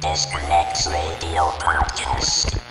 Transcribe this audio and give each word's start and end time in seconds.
Disconnect 0.00 0.86
Radio 0.86 1.50
Podcast. 1.58 2.67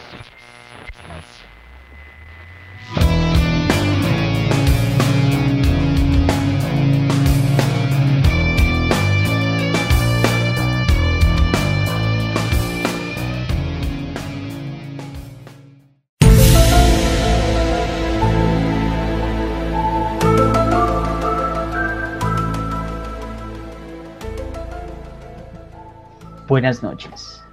Buenas 26.57 26.81
noches. 26.81 27.43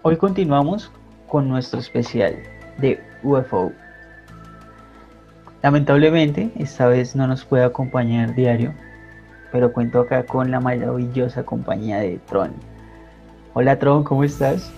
Hoy 0.00 0.16
continuamos 0.16 0.90
con 1.28 1.46
nuestro 1.46 1.78
especial 1.78 2.38
de 2.78 2.98
UFO. 3.22 3.70
Lamentablemente, 5.62 6.50
esta 6.56 6.86
vez 6.86 7.14
no 7.14 7.26
nos 7.26 7.44
puede 7.44 7.64
acompañar 7.64 8.34
diario, 8.34 8.72
pero 9.52 9.74
cuento 9.74 10.00
acá 10.00 10.24
con 10.24 10.50
la 10.50 10.58
maravillosa 10.58 11.42
compañía 11.42 11.98
de 11.98 12.18
Tron. 12.26 12.54
Hola 13.52 13.78
Tron, 13.78 14.02
¿cómo 14.02 14.24
estás? 14.24 14.72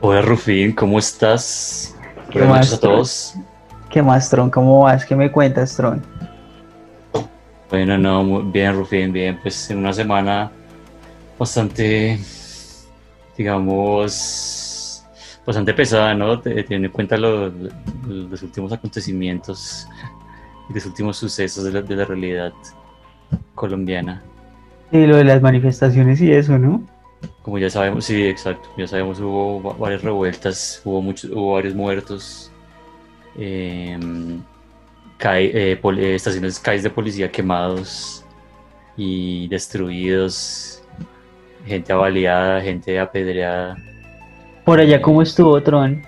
Hola 0.00 0.22
Rufín, 0.22 0.70
¿cómo 0.70 1.00
estás? 1.00 1.96
¿Qué 2.30 2.38
Buenas 2.38 2.58
noches 2.58 2.74
a 2.74 2.80
todos. 2.80 3.34
¿Qué 3.90 4.02
más 4.04 4.30
Tron? 4.30 4.50
¿Cómo 4.50 4.82
vas? 4.82 5.04
¿Qué 5.04 5.16
me 5.16 5.32
cuentas 5.32 5.76
Tron? 5.76 6.00
Bueno, 7.70 7.98
no, 7.98 8.22
muy 8.22 8.42
bien 8.52 8.74
Rufín, 8.74 9.12
bien, 9.12 9.38
pues 9.42 9.70
en 9.70 9.78
una 9.78 9.92
semana 9.92 10.50
bastante, 11.38 12.18
digamos, 13.36 15.02
bastante 15.44 15.74
pesada, 15.74 16.14
¿no? 16.14 16.40
Te- 16.40 16.62
Teniendo 16.62 16.86
en 16.86 16.92
cuenta 16.92 17.16
lo- 17.16 17.52
los 18.08 18.42
últimos 18.42 18.72
acontecimientos 18.72 19.86
y 20.70 20.74
los 20.74 20.86
últimos 20.86 21.16
sucesos 21.16 21.64
de 21.64 21.72
la, 21.72 21.82
de 21.82 21.96
la 21.96 22.04
realidad 22.04 22.52
colombiana. 23.54 24.22
Sí, 24.92 25.04
lo 25.06 25.16
de 25.16 25.24
las 25.24 25.42
manifestaciones 25.42 26.20
y 26.20 26.32
eso, 26.32 26.58
¿no? 26.58 26.86
Como 27.42 27.58
ya 27.58 27.68
sabemos, 27.70 28.04
sí, 28.04 28.22
exacto, 28.26 28.68
ya 28.76 28.86
sabemos, 28.86 29.18
hubo 29.20 29.60
va- 29.62 29.72
varias 29.74 30.02
revueltas, 30.02 30.80
hubo, 30.84 31.02
muchos, 31.02 31.30
hubo 31.32 31.54
varios 31.54 31.74
muertos, 31.74 32.52
em, 33.36 34.40
Eh, 35.22 35.78
pol- 35.80 35.98
eh, 35.98 36.14
estaciones 36.14 36.58
CAIs 36.58 36.82
de 36.82 36.90
policía 36.90 37.30
quemados 37.30 38.24
y 38.96 39.48
destruidos, 39.48 40.82
gente 41.66 41.92
avaliada, 41.92 42.60
gente 42.60 42.98
apedreada. 42.98 43.76
Por 44.64 44.78
allá, 44.80 45.00
¿cómo 45.00 45.22
estuvo 45.22 45.60
Tron? 45.62 46.02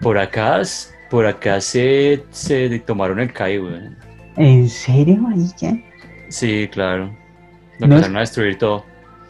Por 0.00 0.18
acá, 0.18 0.62
por 1.10 1.26
acá 1.26 1.60
se, 1.60 2.22
se 2.30 2.78
tomaron 2.80 3.18
el 3.20 3.32
CAI, 3.32 3.58
güey. 3.58 3.80
¿En 4.36 4.68
serio, 4.68 5.16
marica? 5.16 5.76
Sí, 6.28 6.68
claro. 6.70 7.06
Lo 7.78 7.86
No 7.86 7.94
es- 7.94 7.98
empezaron 8.02 8.16
a 8.16 8.20
destruir 8.20 8.58
todo. 8.58 8.84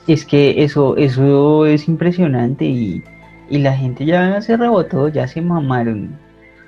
Es 0.07 0.25
que 0.25 0.63
eso, 0.65 0.97
eso 0.97 1.67
es 1.67 1.87
impresionante 1.87 2.65
y, 2.65 3.03
y 3.51 3.59
la 3.59 3.75
gente 3.77 4.05
ya 4.07 4.41
se 4.41 4.57
rebotó, 4.57 5.09
ya 5.09 5.29
se 5.29 5.41
mamaron. 5.43 6.19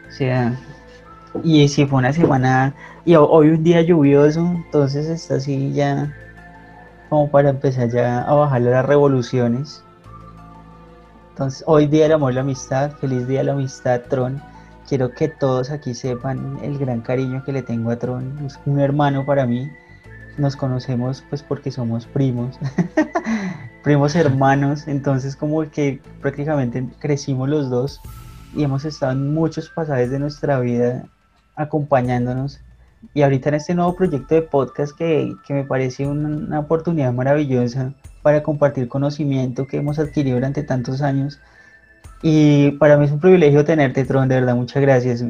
O 0.09 0.13
sea, 0.13 0.55
y 1.45 1.69
si 1.69 1.87
fue 1.87 1.99
una 1.99 2.13
semana, 2.13 2.75
y 3.05 3.15
ho- 3.15 3.29
hoy 3.29 3.51
un 3.51 3.63
día 3.63 3.83
lluvioso, 3.83 4.41
entonces 4.41 5.07
está 5.07 5.37
así 5.37 5.73
ya 5.73 6.13
como 7.09 7.31
para 7.31 7.51
empezar 7.51 7.89
ya 7.91 8.23
a 8.23 8.35
bajar 8.35 8.63
las 8.63 8.85
revoluciones. 8.85 9.83
Entonces, 11.31 11.65
hoy 11.67 11.87
día 11.87 12.05
del 12.05 12.13
amor 12.13 12.33
y 12.33 12.35
la 12.37 12.43
amistad, 12.43 12.93
feliz 12.93 13.27
día 13.27 13.39
de 13.41 13.45
la 13.45 13.53
amistad, 13.53 14.03
Tron. 14.09 14.41
Quiero 14.89 15.13
que 15.13 15.29
todos 15.29 15.71
aquí 15.71 15.95
sepan 15.95 16.59
el 16.63 16.77
gran 16.79 17.01
cariño 17.01 17.43
que 17.45 17.53
le 17.53 17.63
tengo 17.63 17.91
a 17.91 17.97
Tron, 17.97 18.39
es 18.45 18.59
un 18.67 18.81
hermano 18.81 19.25
para 19.25 19.47
mí. 19.47 19.71
Nos 20.37 20.57
conocemos 20.57 21.25
pues 21.29 21.43
porque 21.43 21.71
somos 21.71 22.07
primos. 22.07 22.59
primos 23.85 24.15
hermanos, 24.15 24.87
entonces 24.89 25.37
como 25.37 25.63
que 25.71 26.01
prácticamente 26.21 26.85
crecimos 26.99 27.49
los 27.49 27.71
dos 27.71 28.01
y 28.55 28.63
hemos 28.65 28.85
estado 28.85 29.13
en 29.13 29.33
muchos 29.33 29.71
pasajes 29.71 30.11
de 30.11 30.19
nuestra 30.19 30.61
vida 30.61 31.05
acompañándonos. 31.61 32.61
Y 33.15 33.23
ahorita 33.23 33.49
en 33.49 33.55
este 33.55 33.75
nuevo 33.75 33.97
proyecto 33.97 34.35
de 34.35 34.43
podcast 34.43 34.97
que, 34.97 35.35
que 35.47 35.55
me 35.55 35.65
parece 35.65 36.07
una, 36.07 36.61
oportunidad 36.61 37.13
maravillosa 37.13 37.95
para 38.23 38.43
compartir 38.43 38.89
conocimiento 38.89 39.67
que 39.67 39.79
hemos 39.79 39.99
adquirido 39.99 40.37
durante 40.37 40.63
tantos 40.63 41.01
años. 41.01 41.41
Y 42.23 42.73
para 42.73 42.99
mí 42.99 43.07
es 43.07 43.13
un 43.13 43.21
privilegio 43.21 43.65
tenerte, 43.65 44.05
Tron, 44.05 44.29
de 44.29 44.35
verdad, 44.37 44.55
muchas 44.55 44.83
gracias. 44.83 45.25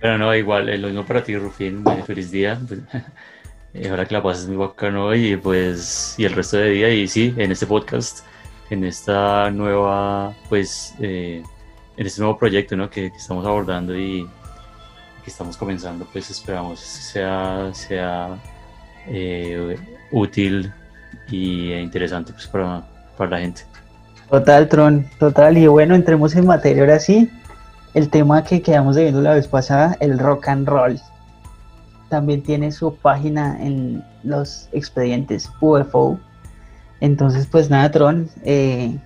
Pero 0.00 0.16
no, 0.16 0.34
igual, 0.34 0.70
eh, 0.70 0.78
lo 0.78 0.88
mismo 0.88 1.04
para 1.04 1.22
ti, 1.22 1.36
Rufín. 1.36 1.84
eh, 1.86 2.02
Feliz 2.06 2.30
día. 2.30 2.58
pues, 2.68 3.86
Ojalá 3.86 4.06
que 4.06 4.14
la 4.14 4.22
pases 4.22 4.48
muy 4.48 4.56
bacano 4.56 5.14
y 5.14 5.36
pues, 5.36 6.14
y 6.16 6.24
el 6.24 6.32
resto 6.32 6.56
de 6.56 6.70
día. 6.70 6.88
Y 6.88 7.06
sí, 7.06 7.34
en 7.36 7.52
este 7.52 7.66
podcast, 7.66 8.24
en 8.70 8.84
esta 8.84 9.50
nueva, 9.50 10.34
pues, 10.48 10.94
eh, 11.00 11.42
en 11.98 12.06
este 12.06 12.22
nuevo 12.22 12.38
proyecto, 12.38 12.76
¿no? 12.76 12.88
Que, 12.88 13.10
que 13.10 13.18
estamos 13.18 13.44
abordando 13.44 13.94
y 13.94 14.26
que 15.22 15.30
estamos 15.30 15.56
comenzando, 15.56 16.06
pues 16.12 16.30
esperamos 16.30 16.80
sea, 16.80 17.70
sea 17.72 18.38
eh, 19.06 19.76
útil 20.10 20.72
y 21.30 21.72
interesante, 21.72 22.32
pues, 22.32 22.46
para, 22.46 22.82
para 23.16 23.30
la 23.30 23.38
gente. 23.40 23.62
Total, 24.30 24.68
Tron, 24.68 25.06
total. 25.18 25.58
Y 25.58 25.66
bueno, 25.66 25.94
entremos 25.94 26.34
en 26.36 26.46
materia 26.46 26.82
ahora 26.82 27.00
sí. 27.00 27.30
El 27.94 28.08
tema 28.08 28.44
que 28.44 28.62
quedamos 28.62 28.96
viendo 28.96 29.20
la 29.20 29.34
vez 29.34 29.48
pasada, 29.48 29.96
el 30.00 30.18
rock 30.18 30.48
and 30.48 30.68
roll. 30.68 31.00
También 32.08 32.42
tiene 32.42 32.70
su 32.70 32.94
página 32.94 33.56
en 33.60 34.04
los 34.22 34.68
expedientes 34.72 35.50
UFO. 35.60 36.18
Entonces, 37.00 37.46
pues 37.46 37.70
nada, 37.70 37.90
Tron, 37.90 38.28
eh, 38.44 38.96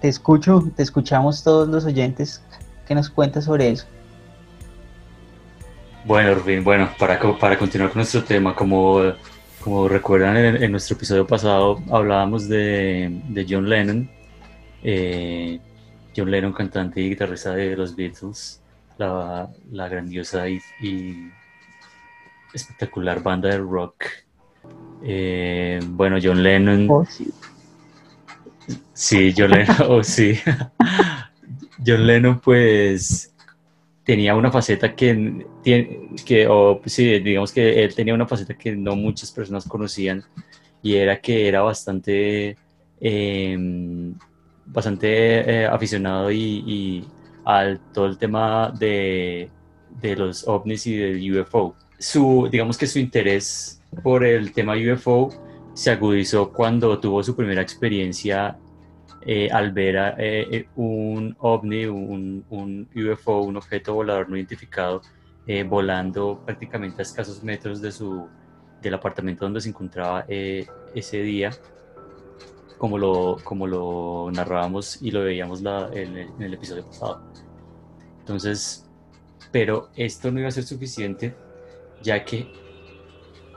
te 0.00 0.08
escucho, 0.08 0.62
te 0.76 0.82
escuchamos 0.82 1.42
todos 1.42 1.68
los 1.68 1.84
oyentes 1.84 2.42
que 2.86 2.94
nos 2.94 3.10
cuentas 3.10 3.44
sobre 3.44 3.70
eso. 3.70 3.86
Bueno, 6.06 6.36
Rubín, 6.36 6.62
bueno, 6.62 6.88
para, 7.00 7.18
para 7.36 7.58
continuar 7.58 7.90
con 7.90 7.98
nuestro 7.98 8.22
tema, 8.22 8.54
como, 8.54 9.12
como 9.60 9.88
recuerdan 9.88 10.36
en, 10.36 10.62
en 10.62 10.70
nuestro 10.70 10.94
episodio 10.96 11.26
pasado, 11.26 11.82
hablábamos 11.90 12.48
de, 12.48 13.10
de 13.28 13.46
John 13.48 13.68
Lennon, 13.68 14.08
eh, 14.84 15.58
John 16.16 16.30
Lennon, 16.30 16.52
cantante 16.52 17.00
y 17.00 17.08
guitarrista 17.08 17.54
de 17.54 17.76
los 17.76 17.96
Beatles, 17.96 18.62
la, 18.98 19.50
la 19.72 19.88
grandiosa 19.88 20.48
y, 20.48 20.60
y 20.80 21.28
espectacular 22.54 23.20
banda 23.20 23.48
de 23.48 23.58
rock. 23.58 24.04
Eh, 25.02 25.80
bueno, 25.88 26.18
John 26.22 26.40
Lennon, 26.40 26.86
Oh, 26.88 27.04
sí. 27.04 27.32
Sí, 28.92 29.34
John 29.36 29.50
Lennon, 29.50 29.76
oh, 29.88 30.04
sí. 30.04 30.38
John 31.84 32.06
Lennon, 32.06 32.38
pues, 32.38 33.34
tenía 34.06 34.36
una 34.36 34.52
faceta 34.52 34.94
que, 34.94 35.44
que 36.24 36.46
o, 36.48 36.80
sí, 36.86 37.18
digamos 37.18 37.52
que 37.52 37.82
él 37.82 37.92
tenía 37.92 38.14
una 38.14 38.28
faceta 38.28 38.54
que 38.54 38.74
no 38.76 38.94
muchas 38.94 39.32
personas 39.32 39.66
conocían 39.66 40.22
y 40.80 40.94
era 40.94 41.20
que 41.20 41.48
era 41.48 41.62
bastante, 41.62 42.56
eh, 43.00 43.58
bastante 44.64 45.08
eh, 45.62 45.66
aficionado 45.66 46.30
y, 46.30 46.38
y 46.38 47.04
al 47.44 47.80
todo 47.92 48.06
el 48.06 48.16
tema 48.16 48.72
de, 48.78 49.50
de 50.00 50.16
los 50.16 50.46
ovnis 50.46 50.86
y 50.86 50.96
del 50.96 51.40
UFO. 51.40 51.74
Su, 51.98 52.48
digamos 52.48 52.78
que 52.78 52.86
su 52.86 53.00
interés 53.00 53.82
por 54.04 54.24
el 54.24 54.52
tema 54.52 54.74
UFO 54.76 55.30
se 55.74 55.90
agudizó 55.90 56.52
cuando 56.52 57.00
tuvo 57.00 57.24
su 57.24 57.34
primera 57.34 57.60
experiencia 57.60 58.56
eh, 59.28 59.48
al 59.50 59.72
ver 59.72 59.98
a, 59.98 60.10
eh, 60.18 60.46
eh, 60.52 60.68
un 60.76 61.36
ovni, 61.40 61.84
un, 61.84 62.88
UFO, 62.94 63.40
un 63.40 63.56
objeto 63.56 63.94
volador 63.94 64.28
no 64.30 64.36
identificado, 64.36 65.02
eh, 65.48 65.64
volando 65.64 66.40
prácticamente 66.44 67.00
a 67.00 67.02
escasos 67.02 67.42
metros 67.42 67.82
de 67.82 67.90
su, 67.90 68.28
del 68.80 68.94
apartamento 68.94 69.44
donde 69.44 69.60
se 69.60 69.68
encontraba 69.68 70.24
ese 70.28 71.22
día, 71.22 71.50
como 72.78 72.98
lo, 72.98 73.38
como 73.42 73.66
lo 73.66 74.30
narrábamos 74.32 75.02
y 75.02 75.10
lo 75.10 75.24
veíamos 75.24 75.60
en 75.92 76.40
el 76.40 76.54
episodio 76.54 76.86
pasado. 76.86 77.20
Entonces, 78.20 78.88
pero 79.50 79.88
esto 79.96 80.30
no 80.30 80.38
iba 80.38 80.48
a 80.48 80.52
ser 80.52 80.64
suficiente, 80.64 81.34
ya 82.00 82.24
que 82.24 82.46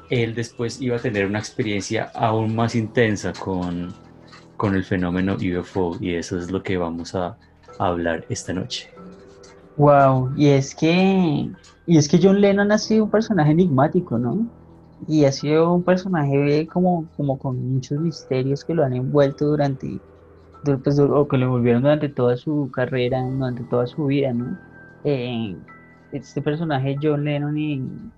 él 0.09 0.33
después 0.33 0.81
iba 0.81 0.95
a 0.95 0.99
tener 0.99 1.27
una 1.27 1.37
experiencia 1.37 2.11
aún 2.15 2.55
más 2.55 2.73
intensa 2.73 3.33
con, 3.33 3.93
con 4.59 4.75
el 4.75 4.83
fenómeno 4.83 5.37
UFO 5.37 5.95
y 6.01 6.15
eso 6.15 6.37
es 6.37 6.51
lo 6.51 6.61
que 6.61 6.77
vamos 6.77 7.15
a, 7.15 7.37
hablar 7.79 8.25
esta 8.27 8.51
noche. 8.51 8.89
Wow, 9.77 10.33
y 10.35 10.47
es 10.49 10.75
que 10.75 11.49
y 11.85 11.97
es 11.97 12.09
que 12.09 12.19
John 12.21 12.41
Lennon 12.41 12.69
ha 12.73 12.77
sido 12.77 13.05
un 13.05 13.09
personaje 13.09 13.51
enigmático, 13.51 14.17
¿no? 14.17 14.45
y 15.07 15.23
ha 15.23 15.31
sido 15.31 15.73
un 15.73 15.83
personaje 15.83 16.67
como, 16.67 17.07
como 17.15 17.39
con 17.39 17.73
muchos 17.73 18.01
misterios 18.01 18.65
que 18.65 18.73
lo 18.73 18.83
han 18.83 18.91
envuelto 18.91 19.45
durante, 19.45 19.97
pues, 20.83 20.99
o 20.99 21.25
que 21.25 21.37
lo 21.37 21.45
envolvieron 21.45 21.83
durante 21.83 22.09
toda 22.09 22.35
su 22.35 22.69
carrera, 22.73 23.21
durante 23.21 23.63
toda 23.63 23.87
su 23.87 24.07
vida, 24.07 24.33
¿no? 24.33 24.57
Eh, 25.05 25.55
este 26.11 26.41
personaje 26.41 26.97
John 27.01 27.23
Lennon 27.23 28.11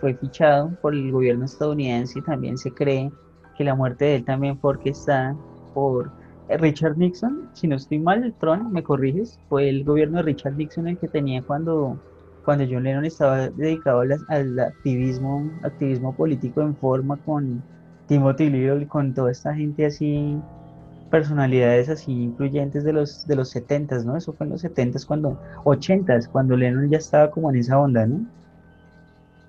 fue 0.00 0.14
fichado 0.14 0.70
por 0.80 0.94
el 0.94 1.12
gobierno 1.12 1.44
estadounidense 1.44 2.18
y 2.18 2.22
también 2.22 2.56
se 2.56 2.72
cree 2.72 3.12
que 3.58 3.64
la 3.64 3.74
muerte 3.74 4.06
de 4.06 4.16
él 4.16 4.24
también 4.24 4.58
fue 4.58 4.70
orquestada 4.70 5.36
por 5.72 6.10
Richard 6.58 6.98
Nixon, 6.98 7.48
si 7.52 7.66
no 7.66 7.76
estoy 7.76 7.98
mal, 7.98 8.34
Tron, 8.38 8.72
me 8.72 8.82
corriges, 8.82 9.38
fue 9.48 9.68
el 9.68 9.84
gobierno 9.84 10.18
de 10.18 10.24
Richard 10.24 10.56
Nixon 10.56 10.88
el 10.88 10.98
que 10.98 11.08
tenía 11.08 11.42
cuando, 11.42 11.98
cuando 12.44 12.64
John 12.68 12.84
Lennon 12.84 13.04
estaba 13.04 13.48
dedicado 13.48 14.00
al, 14.00 14.58
activismo, 14.58 15.50
activismo 15.62 16.14
político 16.14 16.62
en 16.62 16.76
forma 16.76 17.16
con 17.18 17.62
Timothy 18.08 18.50
Little 18.50 18.86
con 18.88 19.14
toda 19.14 19.30
esta 19.30 19.54
gente 19.54 19.86
así, 19.86 20.36
personalidades 21.10 21.88
así 21.88 22.12
influyentes 22.12 22.84
de 22.84 22.92
los, 22.92 23.26
de 23.26 23.36
los 23.36 23.50
70 23.50 23.98
¿no? 24.04 24.16
Eso 24.16 24.32
fue 24.32 24.46
en 24.46 24.52
los 24.52 24.64
70s, 24.64 25.06
cuando, 25.06 25.40
80s, 25.64 26.28
cuando 26.28 26.56
Lennon 26.56 26.90
ya 26.90 26.98
estaba 26.98 27.30
como 27.30 27.50
en 27.50 27.56
esa 27.56 27.78
onda, 27.78 28.06
¿no? 28.06 28.26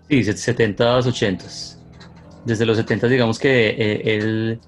Sí, 0.10 0.20
70s, 0.20 1.06
80s. 1.06 1.78
Desde 2.46 2.66
los 2.66 2.78
70s 2.78 3.08
digamos 3.08 3.40
que 3.40 3.70
eh, 3.70 4.16
él 4.18 4.60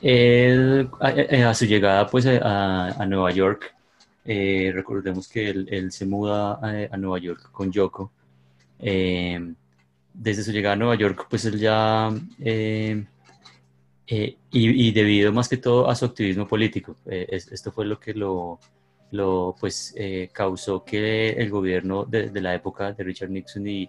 él, 0.00 0.90
a, 1.00 1.54
su 1.54 1.66
llegada 1.66 2.06
pues, 2.06 2.26
a, 2.26 3.06
Nueva 3.06 3.30
York, 3.30 3.74
eh, 4.24 4.70
recordemos 4.74 5.28
que 5.28 5.50
él, 5.50 5.92
se 5.92 6.06
muda 6.06 6.58
a, 6.90 6.96
Nueva 6.96 7.18
York 7.18 7.50
con 7.52 7.70
Yoko. 7.70 8.12
Eh, 8.78 9.54
desde 10.12 10.42
su 10.42 10.52
llegada 10.52 10.74
a 10.74 10.78
Nueva 10.78 10.94
York, 10.96 11.26
pues 11.28 11.44
él 11.44 11.58
ya, 11.58 12.10
eh, 12.40 13.04
y, 14.06 14.92
debido 14.92 15.32
más 15.32 15.48
que 15.48 15.56
todo 15.56 15.88
a 15.88 15.94
su 15.94 16.04
activismo 16.06 16.46
político, 16.46 16.96
esto 17.06 17.70
fue 17.70 17.84
lo 17.84 18.00
que 18.00 18.14
lo, 18.14 18.58
pues, 19.60 19.94
causó 20.32 20.84
que 20.84 21.30
el 21.30 21.50
gobierno 21.50 22.04
de, 22.04 22.30
la 22.40 22.54
época 22.54 22.92
de 22.92 23.04
Richard 23.04 23.30
Nixon 23.30 23.66
y, 23.66 23.88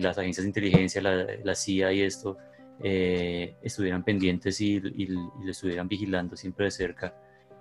las 0.00 0.18
agencias 0.18 0.44
de 0.44 0.48
inteligencia, 0.48 1.00
la 1.00 1.54
CIA 1.54 1.92
y 1.92 2.02
esto, 2.02 2.36
eh, 2.84 3.54
estuvieran 3.62 4.02
pendientes 4.02 4.60
y, 4.60 4.80
le 4.80 5.50
estuvieran 5.50 5.86
vigilando 5.86 6.36
siempre 6.36 6.64
de 6.64 6.70
cerca 6.72 7.14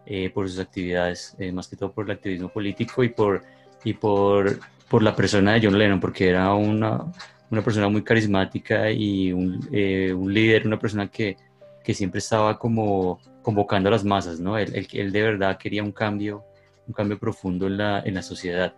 eh, 0.04 0.32
por 0.32 0.50
sus 0.50 0.58
actividades, 0.58 1.36
eh, 1.38 1.52
más 1.52 1.68
que 1.68 1.76
todo 1.76 1.92
por 1.92 2.06
el 2.06 2.12
activismo 2.12 2.50
político 2.50 3.04
y 3.04 3.10
por, 3.10 3.44
y 3.84 3.94
por, 3.94 4.60
por 4.90 5.04
la 5.04 5.16
persona 5.16 5.54
de 5.54 5.62
John 5.64 5.78
Lennon, 5.78 6.00
porque 6.00 6.28
era 6.28 6.54
una, 6.56 7.06
una 7.52 7.62
persona 7.64 7.88
muy 7.88 8.04
carismática 8.04 8.90
y 8.90 9.32
un, 9.32 9.60
un 9.72 10.34
líder, 10.34 10.66
una 10.66 10.80
persona 10.80 11.08
que, 11.08 11.38
que, 11.84 11.94
siempre 11.94 12.18
estaba 12.18 12.58
como 12.58 13.20
convocando 13.44 13.90
a 13.90 13.92
las 13.92 14.04
masas, 14.04 14.40
¿no? 14.40 14.58
Él, 14.58 14.88
él, 14.92 15.12
de 15.12 15.22
verdad 15.22 15.58
quería 15.60 15.84
un 15.84 15.92
cambio, 15.92 16.44
un 16.88 16.94
cambio 16.94 17.20
profundo 17.20 17.68
en 17.68 17.78
la, 17.78 18.02
en 18.04 18.16
la 18.16 18.24
sociedad. 18.24 18.74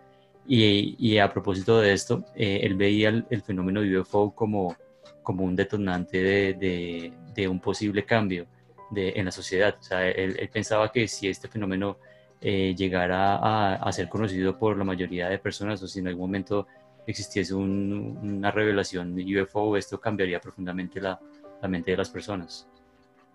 Y, 0.46 0.94
y, 0.98 1.16
a 1.18 1.32
propósito 1.32 1.80
de 1.80 1.94
esto, 1.94 2.22
él 2.34 2.74
veía 2.74 3.08
el, 3.08 3.24
el 3.30 3.40
fenómeno 3.40 3.80
de 3.80 3.98
UFO 3.98 4.34
como, 4.34 4.76
como 5.24 5.42
un 5.42 5.56
detonante 5.56 6.22
de, 6.22 7.12
de, 7.34 7.48
un 7.48 7.58
posible 7.58 8.04
cambio 8.04 8.46
de, 8.90 9.14
en 9.16 9.24
la 9.24 9.32
sociedad. 9.32 9.74
O 9.80 9.82
sea, 9.82 10.08
él, 10.08 10.48
pensaba 10.52 10.92
que 10.92 11.08
si 11.08 11.26
este 11.26 11.48
fenómeno 11.48 11.96
eh, 12.40 12.74
llegara 12.76 13.36
a, 13.36 13.74
a, 13.74 13.92
ser 13.92 14.08
conocido 14.08 14.56
por 14.56 14.78
la 14.78 14.84
mayoría 14.84 15.28
de 15.28 15.38
personas 15.38 15.82
o 15.82 15.88
si 15.88 15.98
en 15.98 16.08
algún 16.08 16.26
momento 16.26 16.68
existiese 17.06 17.54
una 17.54 18.50
revelación 18.50 19.16
de 19.16 19.42
UFO, 19.42 19.76
esto 19.76 19.98
cambiaría 19.98 20.40
profundamente 20.40 21.00
la, 21.00 21.18
la 21.60 21.68
mente 21.68 21.90
de 21.90 21.96
las 21.96 22.10
personas. 22.10 22.68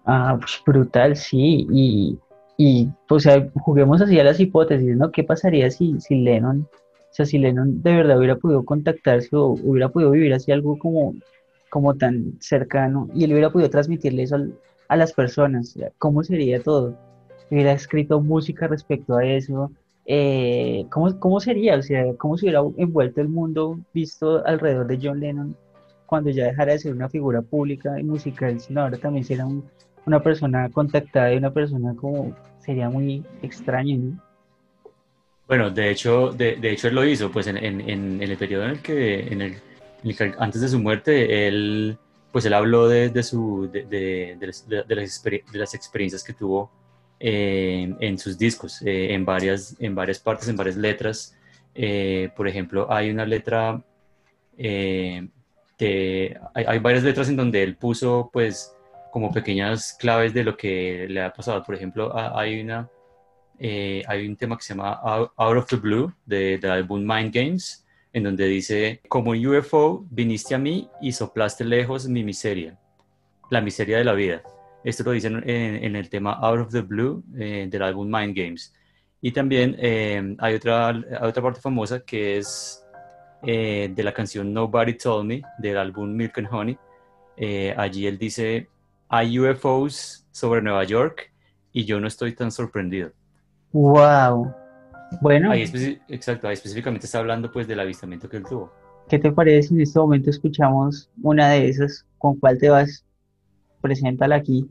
Ah, 0.05 0.37
pues 0.39 0.61
brutal, 0.65 1.15
sí. 1.15 1.67
Y, 1.71 2.17
y 2.57 2.87
pues, 3.07 3.27
juguemos 3.55 4.01
así 4.01 4.19
a 4.19 4.23
las 4.23 4.39
hipótesis, 4.39 4.95
¿no? 4.95 5.11
¿Qué 5.11 5.23
pasaría 5.23 5.69
si, 5.71 5.99
si 5.99 6.15
Lennon, 6.15 6.67
o 6.71 7.13
sea, 7.13 7.25
si 7.25 7.37
Lennon 7.37 7.81
de 7.81 7.95
verdad 7.95 8.17
hubiera 8.17 8.37
podido 8.37 8.63
contactarse 8.63 9.35
o 9.35 9.47
hubiera 9.63 9.89
podido 9.89 10.11
vivir 10.11 10.33
así 10.33 10.51
algo 10.51 10.77
como 10.77 11.15
como 11.69 11.95
tan 11.95 12.33
cercano 12.39 13.07
y 13.13 13.23
él 13.23 13.31
hubiera 13.31 13.51
podido 13.51 13.69
transmitirle 13.69 14.23
eso 14.23 14.37
a 14.87 14.95
las 14.95 15.13
personas, 15.13 15.77
¿cómo 15.97 16.23
sería 16.23 16.61
todo? 16.61 16.97
Hubiera 17.51 17.73
escrito 17.73 18.19
música 18.21 18.67
respecto 18.67 19.15
a 19.17 19.25
eso, 19.25 19.71
eh, 20.05 20.85
¿cómo, 20.89 21.19
¿cómo, 21.19 21.39
sería? 21.39 21.75
O 21.75 21.81
sea, 21.81 22.03
¿cómo 22.17 22.37
se 22.37 22.45
hubiera 22.45 22.61
envuelto 22.77 23.21
el 23.21 23.29
mundo 23.29 23.79
visto 23.93 24.43
alrededor 24.45 24.87
de 24.87 24.99
John 25.01 25.19
Lennon 25.19 25.55
cuando 26.07 26.31
ya 26.31 26.45
dejara 26.45 26.73
de 26.73 26.79
ser 26.79 26.93
una 26.93 27.07
figura 27.09 27.43
pública 27.43 27.99
y 27.99 28.03
musical, 28.03 28.59
sino 28.59 28.81
ahora 28.81 28.97
también 28.97 29.23
será 29.23 29.47
una 30.07 30.23
persona 30.23 30.67
contactada 30.69 31.31
y 31.31 31.37
una 31.37 31.53
persona 31.53 31.93
como, 31.95 32.35
sería 32.57 32.89
muy 32.89 33.23
extraño, 33.43 33.97
¿no? 33.97 34.29
Bueno, 35.47 35.71
de 35.71 35.89
hecho, 35.89 36.31
de, 36.31 36.55
de 36.57 36.71
hecho 36.71 36.87
él 36.87 36.95
lo 36.95 37.05
hizo, 37.05 37.31
pues 37.31 37.47
en, 37.47 37.57
en, 37.57 37.81
en, 37.81 38.21
el 38.21 38.37
periodo 38.37 38.65
en 38.65 38.69
el 38.69 38.81
que, 38.81 39.33
antes 40.37 40.61
de 40.61 40.69
su 40.69 40.79
muerte, 40.79 41.47
él, 41.47 41.97
pues 42.31 42.45
él 42.45 42.53
habló 42.53 42.87
de, 42.87 43.23
su, 43.23 43.69
de, 43.71 43.83
de, 43.85 44.47
las, 44.47 44.65
las, 45.51 45.73
experiencias 45.73 46.23
que 46.23 46.33
tuvo 46.33 46.71
eh, 47.19 47.93
en 47.99 48.17
sus 48.17 48.37
discos, 48.37 48.81
eh, 48.81 49.13
en, 49.13 49.25
varias, 49.25 49.75
en 49.79 49.95
varias 49.95 50.19
partes, 50.19 50.47
en 50.47 50.55
varias 50.55 50.77
letras. 50.77 51.35
Eh, 51.75 52.29
por 52.35 52.47
ejemplo, 52.47 52.91
hay 52.91 53.09
una 53.09 53.25
letra, 53.25 53.81
hay, 54.57 55.29
hay, 56.53 56.79
varias 56.79 57.03
letras 57.03 57.29
en 57.29 57.35
donde 57.35 57.63
él 57.63 57.75
puso 57.75 58.29
pues 58.31 58.73
como 59.11 59.31
pequeñas 59.31 59.95
claves 59.99 60.33
de 60.33 60.43
lo 60.43 60.55
que 60.55 61.07
le 61.09 61.21
ha 61.21 61.33
pasado. 61.33 61.63
Por 61.63 61.75
ejemplo, 61.75 62.11
hay, 62.35 62.61
una, 62.61 62.89
hay 63.59 64.27
un 64.27 64.35
tema 64.35 64.57
que 64.57 64.63
se 64.63 64.73
llama 64.73 64.93
Out, 64.93 65.57
of 65.57 65.67
the 65.67 65.75
Blue 65.75 66.13
del 66.25 66.63
álbum 66.69 67.01
Mind 67.05 67.33
Games 67.33 67.85
en 68.13 68.23
donde 68.23 68.45
dice, 68.45 69.01
como 69.07 69.31
UFO 69.31 70.05
viniste 70.09 70.55
a 70.55 70.57
mí 70.57 70.89
y 71.01 71.11
soplaste 71.11 71.63
lejos 71.63 72.07
mi 72.07 72.23
miseria, 72.23 72.77
la 73.49 73.61
miseria 73.61 73.97
de 73.97 74.03
la 74.03 74.13
vida. 74.13 74.41
Esto 74.83 75.03
lo 75.03 75.11
dicen 75.11 75.43
en, 75.47 75.95
el 75.95 76.09
tema 76.09 76.33
Out 76.33 76.59
of 76.61 76.71
the 76.71 76.81
Blue 76.81 77.23
eh, 77.37 77.67
del 77.69 77.83
álbum 77.83 78.09
Mind 78.09 78.35
Games. 78.35 78.73
Y 79.21 79.31
también 79.31 79.75
eh, 79.77 80.35
hay, 80.39 80.55
otra, 80.55 80.93
otra 81.21 81.43
parte 81.43 81.59
famosa 81.59 81.99
que 81.99 82.37
es 82.37 82.83
eh, 83.43 83.91
de 83.93 84.03
la 84.03 84.13
canción 84.13 84.53
Nobody 84.53 84.93
Told 84.93 85.25
Me 85.25 85.41
del 85.57 85.77
álbum 85.77 86.15
Milk 86.15 86.37
and 86.37 86.47
Honey. 86.49 86.77
allí 87.75 88.07
él 88.07 88.17
dice, 88.17 88.69
hay 89.09 89.37
UFOs 89.37 90.25
sobre 90.31 90.61
Nueva 90.61 90.83
York 90.85 91.31
y 91.73 91.83
yo 91.85 91.99
no 91.99 92.07
estoy 92.07 92.33
tan 92.33 92.51
sorprendido. 92.51 93.11
¡Wow! 93.71 94.53
Bueno. 95.21 95.51
Ahí 95.51 95.63
exacto, 96.07 96.47
ahí 96.47 96.53
específicamente 96.53 97.05
está 97.05 97.19
hablando 97.19 97.51
pues 97.51 97.67
del 97.67 97.79
avistamiento 97.79 98.29
que 98.29 98.37
él 98.37 98.43
tuvo. 98.43 98.71
¿Qué 99.07 99.17
te 99.17 99.31
parece 99.31 99.69
si 99.69 99.73
en 99.73 99.81
este 99.81 99.99
momento 99.99 100.29
escuchamos 100.29 101.09
una 101.21 101.49
de 101.49 101.67
esas? 101.67 102.05
¿Con 102.17 102.39
cuál 102.39 102.59
te 102.59 102.69
vas? 102.69 103.03
Preséntala 103.81 104.35
aquí. 104.35 104.69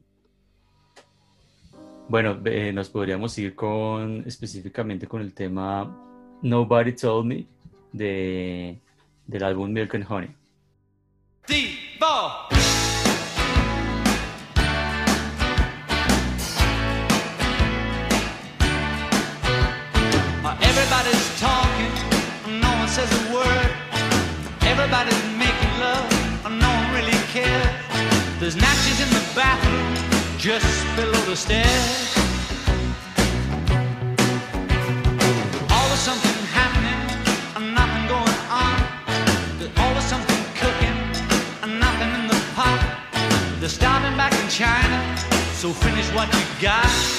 Bueno, 2.09 2.39
nos 2.73 2.89
podríamos 2.89 3.37
ir 3.39 3.55
con 3.55 4.23
específicamente 4.27 5.07
con 5.07 5.21
el 5.21 5.35
tema 5.35 5.95
Nobody 6.41 6.93
Told 6.93 7.27
Me 7.27 7.47
de, 7.93 8.81
del 9.27 9.45
álbum 9.45 9.71
Milk 9.73 9.95
and 9.95 10.07
Honey. 10.09 10.31
Says 22.99 23.13
a 23.21 23.35
word. 23.35 23.71
Everybody's 24.63 25.23
making 25.45 25.75
love, 25.79 26.11
and 26.47 26.59
no 26.59 26.69
one 26.79 26.89
really 26.97 27.21
cares. 27.35 27.71
There's 28.41 28.57
natches 28.57 28.99
in 29.05 29.11
the 29.19 29.25
bathroom 29.39 29.95
just 30.37 30.67
below 30.97 31.23
the 31.31 31.37
stairs. 31.37 31.97
Always 35.77 36.03
something 36.09 36.39
happening, 36.61 37.01
and 37.57 37.67
nothing 37.81 38.05
going 38.15 38.39
on. 38.65 38.77
There's 39.59 39.75
always 39.85 40.07
something 40.13 40.43
cooking, 40.63 40.99
and 41.63 41.79
nothing 41.79 42.11
in 42.19 42.25
the 42.27 42.41
pot. 42.57 42.81
They're 43.61 43.77
starting 43.81 44.17
back 44.17 44.35
in 44.43 44.49
China, 44.49 44.99
so 45.61 45.71
finish 45.71 46.09
what 46.17 46.27
you 46.35 46.45
got. 46.61 47.18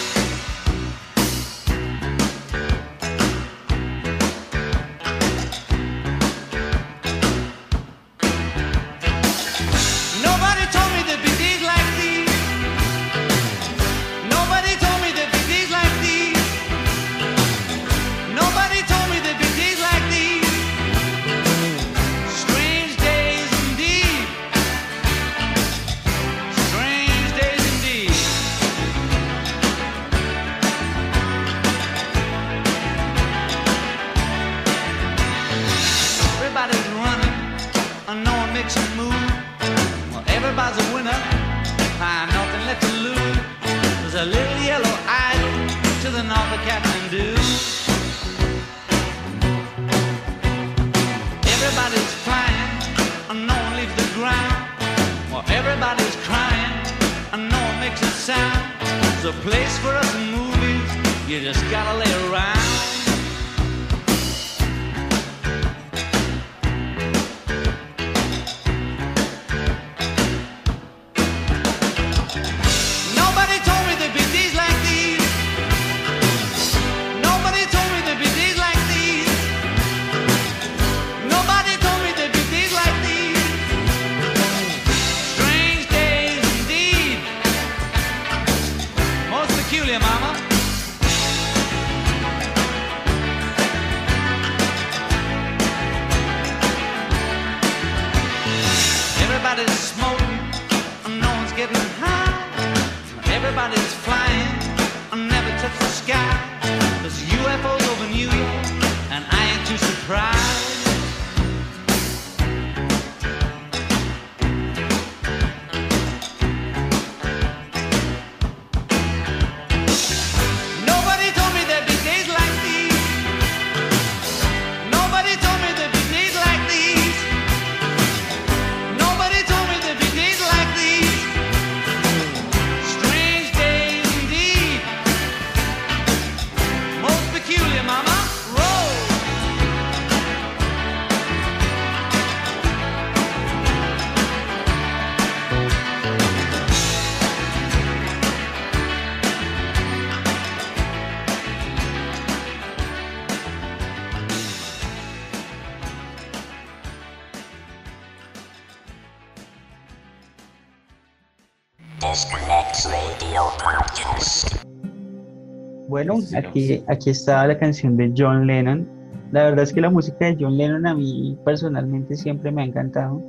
Bueno, 166.14 166.28
aquí, 166.50 166.84
aquí 166.88 167.10
está 167.10 167.46
la 167.48 167.58
canción 167.58 167.96
de 167.98 168.14
John 168.18 168.46
Lennon. 168.48 168.88
La 169.32 169.44
verdad 169.44 169.64
es 169.64 169.74
que 169.74 169.82
la 169.82 169.90
música 169.90 170.26
de 170.26 170.38
John 170.40 170.58
Lennon 170.58 170.86
a 170.88 170.96
mí 170.96 171.38
personalmente 171.46 172.16
siempre 172.16 172.52
me 172.52 172.62
ha 172.64 172.66
encantado. 172.66 173.22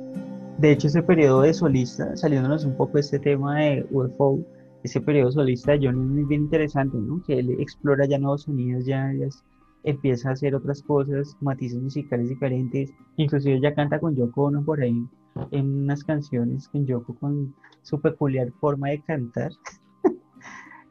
De 0.57 0.71
hecho, 0.71 0.87
ese 0.87 1.01
periodo 1.03 1.41
de 1.41 1.53
solista, 1.53 2.15
saliéndonos 2.15 2.65
un 2.65 2.75
poco 2.75 2.93
de 2.93 3.01
este 3.01 3.19
tema 3.19 3.59
de 3.59 3.85
UFO, 3.91 4.39
ese 4.83 4.99
periodo 5.01 5.31
solista 5.31 5.73
de 5.73 5.79
John 5.87 5.95
Lennon 5.97 6.19
es 6.19 6.27
bien 6.27 6.41
interesante, 6.41 6.97
¿no? 6.97 7.21
Que 7.25 7.39
él 7.39 7.55
explora 7.59 8.05
ya 8.05 8.17
nuevos 8.17 8.43
sonidos, 8.43 8.85
ya, 8.85 9.11
ya 9.13 9.25
es- 9.27 9.43
empieza 9.83 10.29
a 10.29 10.33
hacer 10.33 10.53
otras 10.53 10.81
cosas, 10.83 11.35
matices 11.41 11.81
musicales 11.81 12.29
diferentes. 12.29 12.91
Inclusive 13.17 13.59
ya 13.61 13.73
canta 13.73 13.99
con 13.99 14.15
Yoko 14.15 14.43
Ono 14.45 14.63
por 14.63 14.81
ahí 14.81 15.03
en 15.51 15.83
unas 15.83 16.03
canciones 16.03 16.67
con 16.67 16.85
Yoko 16.85 17.15
con 17.15 17.53
su 17.81 17.99
peculiar 17.99 18.51
forma 18.59 18.89
de 18.89 19.01
cantar. 19.01 19.51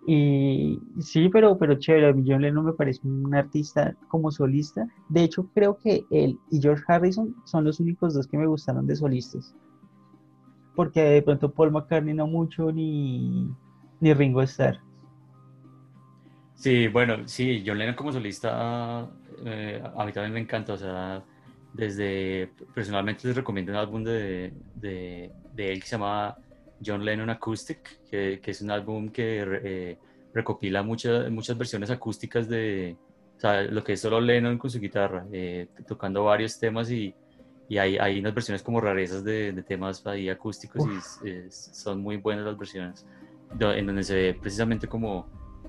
Y 0.07 0.80
sí, 0.99 1.28
pero, 1.28 1.59
pero 1.59 1.78
chévere, 1.78 2.14
John 2.26 2.42
Lennon 2.42 2.64
me 2.64 2.73
parece 2.73 3.07
un 3.07 3.35
artista 3.35 3.95
como 4.09 4.30
solista. 4.30 4.87
De 5.09 5.25
hecho, 5.25 5.47
creo 5.54 5.76
que 5.78 6.04
él 6.11 6.38
y 6.50 6.61
George 6.61 6.83
Harrison 6.88 7.35
son 7.45 7.64
los 7.64 7.80
únicos 7.80 8.14
dos 8.14 8.26
que 8.26 8.38
me 8.38 8.47
gustaron 8.47 8.87
de 8.87 8.97
solistas. 8.97 9.54
Porque 10.75 11.02
de 11.02 11.23
pronto 11.23 11.52
Paul 11.52 11.73
McCartney 11.73 12.14
no 12.14 12.26
mucho, 12.26 12.73
ni, 12.73 13.50
ni 14.00 14.14
Ringo 14.14 14.42
Starr. 14.42 14.80
Sí, 16.54 16.88
bueno, 16.88 17.26
sí, 17.26 17.62
John 17.66 17.78
Lennon 17.78 17.95
como 17.95 18.12
solista, 18.12 19.09
eh, 19.45 19.83
a 19.97 20.04
mí 20.04 20.12
también 20.12 20.35
me 20.35 20.40
encanta, 20.40 20.75
o 20.75 20.76
sea, 20.76 21.23
desde, 21.73 22.52
personalmente 22.75 23.26
les 23.26 23.37
recomiendo 23.37 23.73
un 23.73 23.78
álbum 23.78 24.04
de, 24.04 24.52
de, 24.75 25.33
de 25.54 25.73
él 25.73 25.80
que 25.80 25.87
se 25.87 25.92
llama 25.92 26.37
John 26.84 27.04
Lennon 27.04 27.30
Acoustic, 27.30 28.00
que, 28.10 28.40
que 28.42 28.50
es 28.50 28.60
un 28.62 28.70
álbum 28.70 29.08
que 29.10 29.44
eh, 29.62 29.99
recopila 30.32 30.82
muchas 30.82 31.30
muchas 31.30 31.56
versiones 31.58 31.90
acústicas 31.90 32.49
de, 32.49 32.96
o 33.37 33.40
sea, 33.40 33.62
lo 33.62 33.82
que 33.82 33.94
es 33.94 34.00
solo 34.00 34.20
Lennon 34.20 34.58
con 34.58 34.70
su 34.70 34.78
guitarra, 34.80 35.26
eh, 35.32 35.68
tocando 35.87 36.25
varios 36.25 36.58
temas 36.58 36.90
y, 36.90 37.14
y 37.68 37.78
hay, 37.78 37.99
hay 37.99 38.18
unas 38.20 38.34
versiones 38.34 38.62
como 38.62 38.80
rarezas 38.80 39.22
de, 39.25 39.52
de 39.52 39.62
temas 39.62 40.06
ahí 40.06 40.28
acústicos 40.28 40.84
y 41.22 41.28
es- 41.28 41.70
son 41.72 42.00
muy 42.00 42.16
buenas 42.16 42.44
las 42.44 42.56
versiones, 42.58 43.06
en 43.58 43.87
donde 43.87 44.02
se 44.02 44.14
ve 44.14 44.34
precisamente 44.40 44.87
como 44.87 45.26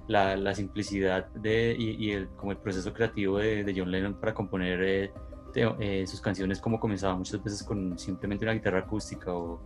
la, 0.08 0.36
la 0.36 0.54
simplicidad 0.56 1.28
de, 1.34 1.76
y, 1.78 2.06
y 2.06 2.12
el, 2.12 2.28
como 2.30 2.52
el 2.52 2.58
proceso 2.58 2.92
creativo 2.94 3.38
de, 3.38 3.64
de 3.64 3.74
John 3.78 3.92
Lennon 3.92 4.16
para 4.20 4.34
componer 4.34 4.82
eh, 4.84 5.12
eh, 5.56 6.06
sus 6.08 6.20
canciones 6.22 6.60
como 6.60 6.80
comenzaba 6.80 7.16
muchas 7.16 7.44
veces 7.44 7.64
con 7.64 7.98
simplemente 8.00 8.46
una 8.46 8.54
guitarra 8.54 8.80
acústica 8.80 9.34
o, 9.34 9.62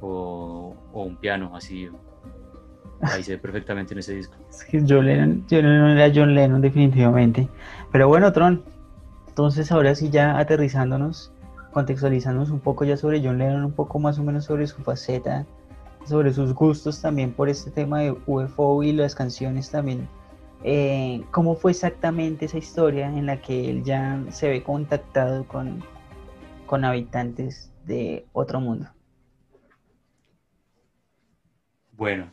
o, 0.00 0.74
un 0.92 1.16
piano, 1.16 1.54
así. 1.54 1.88
Ahí 3.00 3.22
se 3.22 3.32
ve 3.32 3.38
perfectamente 3.38 3.92
en 3.92 3.98
ese 3.98 4.14
disco. 4.14 4.34
Es 4.48 4.64
que 4.64 4.82
John 4.86 5.06
Lennon, 5.06 5.44
John 5.50 5.62
Lennon 5.62 5.90
era 5.90 6.12
John 6.14 6.34
Lennon 6.34 6.60
definitivamente. 6.60 7.48
Pero 7.92 8.08
bueno, 8.08 8.32
Tron, 8.32 8.62
entonces 9.28 9.70
ahora 9.72 9.94
sí 9.94 10.10
ya 10.10 10.38
aterrizándonos, 10.38 11.32
contextualizándonos 11.72 12.50
un 12.50 12.60
poco 12.60 12.84
ya 12.84 12.96
sobre 12.96 13.22
John 13.22 13.38
Lennon, 13.38 13.64
un 13.64 13.72
poco 13.72 13.98
más 13.98 14.18
o 14.18 14.22
menos 14.22 14.44
sobre 14.44 14.66
su 14.66 14.82
faceta, 14.82 15.44
sobre 16.06 16.32
sus 16.32 16.54
gustos 16.54 17.00
también 17.02 17.32
por 17.32 17.48
este 17.48 17.70
tema 17.70 18.00
de 18.00 18.16
UFO 18.26 18.82
y 18.82 18.92
las 18.92 19.14
canciones 19.14 19.70
también. 19.70 20.08
Eh, 20.62 21.22
¿Cómo 21.30 21.56
fue 21.56 21.72
exactamente 21.72 22.46
esa 22.46 22.58
historia 22.58 23.08
en 23.08 23.26
la 23.26 23.40
que 23.40 23.68
él 23.68 23.84
ya 23.84 24.22
se 24.30 24.48
ve 24.48 24.62
contactado 24.62 25.44
con, 25.46 25.84
con 26.66 26.84
habitantes 26.84 27.70
de 27.84 28.24
otro 28.32 28.60
mundo? 28.60 28.93
Bueno, 31.96 32.32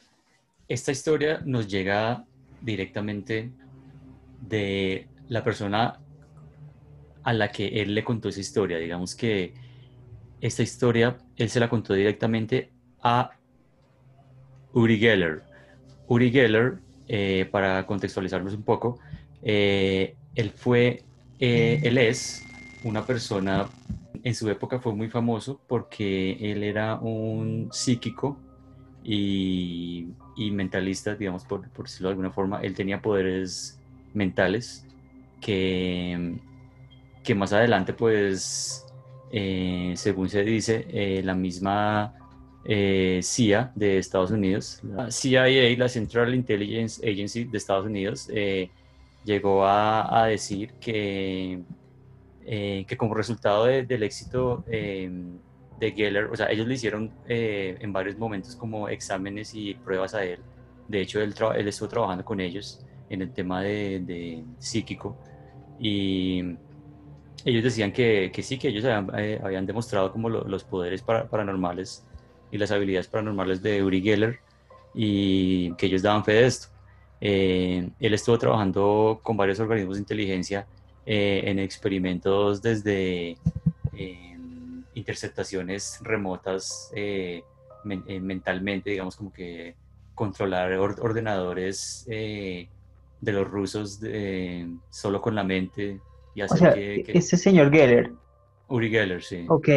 esta 0.67 0.91
historia 0.91 1.41
nos 1.45 1.67
llega 1.67 2.25
directamente 2.61 3.51
de 4.41 5.07
la 5.27 5.43
persona 5.43 5.99
a 7.23 7.33
la 7.33 7.51
que 7.51 7.67
él 7.67 7.93
le 7.93 8.03
contó 8.03 8.29
esa 8.29 8.39
historia. 8.39 8.79
Digamos 8.79 9.15
que 9.15 9.53
esta 10.39 10.63
historia 10.63 11.17
él 11.35 11.49
se 11.49 11.59
la 11.59 11.69
contó 11.69 11.93
directamente 11.93 12.71
a 13.03 13.31
Uri 14.73 14.97
Geller. 14.97 15.43
Uri 16.07 16.31
Geller, 16.31 16.79
eh, 17.07 17.47
para 17.51 17.85
contextualizarnos 17.85 18.55
un 18.55 18.63
poco, 18.63 18.99
eh, 19.43 20.15
él 20.33 20.49
fue, 20.49 21.03
eh, 21.39 21.81
él 21.83 21.99
es 21.99 22.43
una 22.83 23.05
persona, 23.05 23.69
en 24.23 24.33
su 24.33 24.49
época 24.49 24.79
fue 24.79 24.95
muy 24.95 25.09
famoso 25.09 25.61
porque 25.67 26.51
él 26.51 26.63
era 26.63 26.95
un 26.95 27.69
psíquico 27.71 28.39
y, 29.03 30.07
y 30.35 30.51
mentalista, 30.51 31.15
digamos, 31.15 31.43
por, 31.45 31.67
por 31.69 31.85
decirlo 31.85 32.09
de 32.09 32.13
alguna 32.13 32.31
forma. 32.31 32.61
Él 32.61 32.73
tenía 32.75 33.01
poderes 33.01 33.79
mentales 34.13 34.85
que, 35.39 36.35
que 37.23 37.35
más 37.35 37.53
adelante, 37.53 37.93
pues, 37.93 38.85
eh, 39.31 39.93
según 39.95 40.29
se 40.29 40.43
dice, 40.43 40.85
eh, 40.89 41.21
la 41.23 41.33
misma 41.35 42.13
eh, 42.65 43.21
CIA 43.23 43.71
de 43.75 43.97
Estados 43.97 44.31
Unidos, 44.31 44.79
la 44.83 45.09
CIA, 45.09 45.47
la 45.77 45.89
Central 45.89 46.35
Intelligence 46.35 47.01
Agency 47.09 47.45
de 47.45 47.57
Estados 47.57 47.85
Unidos, 47.85 48.29
llegó 49.23 49.65
a, 49.65 50.23
a 50.23 50.27
decir 50.27 50.73
que, 50.79 51.61
que 52.45 52.97
como 52.97 53.13
resultado 53.15 53.65
de- 53.65 53.83
del 53.85 54.03
éxito 54.03 54.63
de 55.81 55.91
Geller, 55.93 56.25
o 56.27 56.35
sea, 56.37 56.47
ellos 56.51 56.67
le 56.67 56.75
hicieron 56.75 57.13
eh, 57.25 57.77
en 57.81 57.91
varios 57.93 58.17
momentos 58.17 58.55
como 58.55 58.87
exámenes 58.89 59.53
y 59.55 59.73
pruebas 59.75 60.13
a 60.15 60.23
él. 60.23 60.45
De 60.87 61.01
hecho, 61.01 61.21
él, 61.21 61.33
él 61.57 61.67
estuvo 61.67 61.89
trabajando 61.89 62.23
con 62.23 62.39
ellos 62.39 62.85
en 63.09 63.21
el 63.23 63.33
tema 63.33 63.61
de, 63.63 63.99
de 64.01 64.45
psíquico 64.59 65.19
y 65.77 66.43
ellos 67.45 67.63
decían 67.63 67.91
que, 67.91 68.31
que 68.33 68.43
sí, 68.43 68.59
que 68.59 68.67
ellos 68.69 68.85
habían, 68.85 69.09
eh, 69.19 69.39
habían 69.43 69.65
demostrado 69.65 70.11
como 70.11 70.29
lo- 70.29 70.43
los 70.47 70.63
poderes 70.65 71.01
para- 71.03 71.27
paranormales 71.27 72.05
y 72.51 72.57
las 72.57 72.71
habilidades 72.71 73.07
paranormales 73.07 73.61
de 73.61 73.83
Uri 73.83 74.01
Geller 74.01 74.39
y 74.93 75.73
que 75.75 75.87
ellos 75.87 76.01
daban 76.03 76.23
fe 76.25 76.33
de 76.33 76.45
esto. 76.45 76.67
Eh, 77.21 77.89
él 77.99 78.13
estuvo 78.13 78.37
trabajando 78.37 79.19
con 79.23 79.37
varios 79.37 79.59
organismos 79.59 79.95
de 79.97 80.01
inteligencia 80.01 80.67
eh, 81.05 81.41
en 81.45 81.59
experimentos 81.59 82.61
desde 82.61 83.37
eh, 83.93 84.30
interceptaciones 84.93 85.99
remotas 86.01 86.91
eh, 86.95 87.43
men- 87.83 88.03
eh, 88.07 88.19
mentalmente, 88.19 88.89
digamos 88.89 89.15
como 89.15 89.31
que 89.31 89.75
controlar 90.15 90.71
or- 90.73 90.99
ordenadores 91.01 92.05
eh, 92.09 92.67
de 93.19 93.31
los 93.31 93.47
rusos 93.49 93.99
de- 93.99 94.67
solo 94.89 95.21
con 95.21 95.35
la 95.35 95.43
mente 95.43 95.99
y 96.35 96.41
O 96.41 96.45
hacer 96.45 96.57
sea, 96.57 96.73
que, 96.73 97.03
que- 97.03 97.17
este 97.17 97.37
señor 97.37 97.71
Geller. 97.71 98.11
Uri 98.67 98.89
Geller, 98.89 99.23
sí. 99.23 99.45
Ok. 99.49 99.69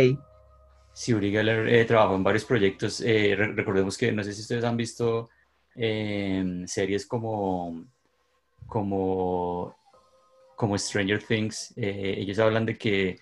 Sí, 0.92 1.12
Uri 1.14 1.30
Geller 1.32 1.68
eh, 1.68 1.84
trabajó 1.84 2.14
en 2.14 2.22
varios 2.22 2.44
proyectos. 2.44 3.00
re- 3.00 3.52
recordemos 3.52 3.98
que, 3.98 4.12
no 4.12 4.22
sé 4.22 4.32
si 4.32 4.42
ustedes 4.42 4.64
han 4.64 4.76
visto 4.76 5.28
eh, 5.76 6.62
series 6.66 7.04
como, 7.06 7.84
como, 8.66 9.76
como 10.56 10.78
Stranger 10.78 11.22
Things. 11.22 11.72
ellos 11.76 12.38
hablan 12.38 12.66
de 12.66 12.76
que 12.78 13.18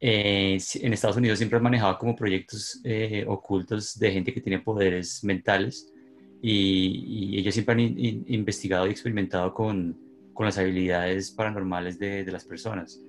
eh, 0.00 0.58
en 0.74 0.92
Estados 0.92 1.16
Unidos 1.16 1.38
siempre 1.38 1.56
han 1.56 1.62
manejado 1.62 1.98
como 1.98 2.14
proyectos 2.14 2.80
eh, 2.84 3.24
ocultos 3.26 3.98
de 3.98 4.12
gente 4.12 4.32
que 4.32 4.40
tiene 4.40 4.60
poderes 4.60 5.22
mentales 5.24 5.92
y, 6.40 7.32
y 7.34 7.38
ellos 7.38 7.54
siempre 7.54 7.72
han 7.72 7.80
in- 7.80 7.98
in- 7.98 8.24
investigado 8.28 8.86
y 8.86 8.90
experimentado 8.90 9.52
con, 9.52 9.98
con 10.32 10.46
las 10.46 10.56
habilidades 10.58 11.30
paranormales 11.32 11.98
de, 11.98 12.24
de 12.24 12.32
las 12.32 12.44
personas 12.44 13.00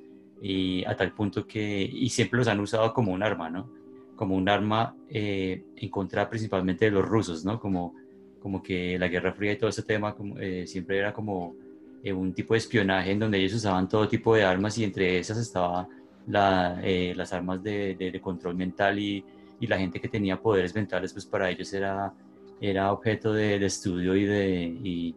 y 0.41 0.84
a 0.86 0.96
tal 0.96 1.13
punto 1.13 1.46
que, 1.46 1.81
y 1.91 2.10
siempre 2.10 2.38
los 2.38 2.48
han 2.48 2.60
usado 2.60 2.93
como 2.93 3.12
un 3.12 3.22
arma, 3.22 3.50
¿no? 3.50 3.69
Como 4.15 4.36
un 4.36 4.50
arma 4.50 4.96
eh, 5.10 5.63
en 5.75 5.89
contra 5.89 6.29
principalmente 6.29 6.86
de 6.86 6.91
los 6.91 7.05
rusos, 7.05 7.46
¿no? 7.46 7.60
Como, 7.60 7.93
como 8.39 8.63
que 8.63 8.98
la 8.98 9.10
Guerra 9.10 9.34
Fría 9.34 9.51
y 9.53 9.58
todo 9.58 9.69
ese 9.69 9.84
tema 9.84 10.15
como, 10.15 10.39
eh, 10.39 10.65
siempre 10.65 10.98
era 10.98 11.13
como 11.13 11.55
eh, 12.03 12.13
un 12.13 12.34
tipo 12.34 12.53
de 12.53 12.60
espionaje 12.60 13.12
en 13.12 13.19
donde 13.19 13.38
ellos 13.38 13.53
usaban 13.53 13.88
todo 13.89 14.08
tipo 14.08 14.34
de 14.34 14.43
armas 14.43 14.77
y 14.77 14.86
entre 14.86 15.19
esas 15.19 15.38
estaba 15.38 15.88
la, 16.27 16.79
eh, 16.83 17.13
las 17.15 17.33
armas 17.33 17.61
de, 17.63 17.95
de- 17.95 18.11
de 18.11 18.21
control 18.21 18.55
mental 18.55 18.99
y, 18.99 19.23
y 19.59 19.67
la 19.67 19.77
gente 19.77 19.99
que 19.99 20.07
tenía 20.07 20.41
poderes 20.41 20.73
mentales, 20.75 21.13
pues 21.13 21.25
para 21.25 21.49
ellos 21.49 21.71
era, 21.73 22.13
era 22.61 22.91
objeto 22.91 23.33
de, 23.33 23.59
de 23.59 23.65
estudio 23.65 24.15
y, 24.15 24.25
de, 24.25 24.63
y, 24.83 25.15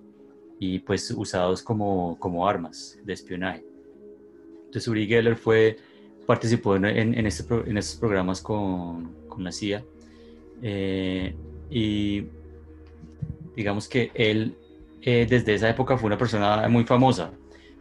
y, 0.59 0.79
pues 0.81 1.11
usados 1.11 1.63
como, 1.63 2.19
como 2.19 2.49
armas 2.49 2.99
de 3.05 3.13
espionaje. 3.13 3.65
Entonces 4.67 4.89
Uri 4.89 5.07
Geller 5.07 5.37
fue, 5.37 5.77
participó 6.27 6.77
en, 6.77 6.85
en, 6.87 7.27
este 7.27 7.45
en 7.67 7.77
estos 7.77 7.99
programas 8.01 8.41
con, 8.41 9.13
con 9.29 9.45
la 9.45 9.53
CIA 9.53 9.85
eh, 10.63 11.35
y 11.71 12.25
digamos 13.55 13.89
que 13.89 14.11
él 14.15 14.55
eh, 15.03 15.27
desde 15.29 15.55
esa 15.55 15.69
época 15.69 15.97
fue 15.99 16.07
una 16.07 16.17
persona 16.19 16.69
muy 16.69 16.85
famosa. 16.85 17.33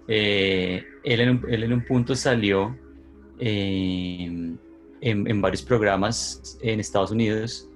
Eh, 0.07 0.84
él, 1.03 1.19
en 1.21 1.29
un, 1.29 1.45
él 1.49 1.63
en 1.63 1.73
un 1.73 1.86
punto 1.86 2.15
salió 2.15 2.75
eh, 3.41 4.25
en, 4.25 4.58
en 5.27 5.41
varios 5.41 5.62
programas 5.63 6.58
en 6.62 6.80
Estados 6.80 7.12
Unidos 7.12 7.67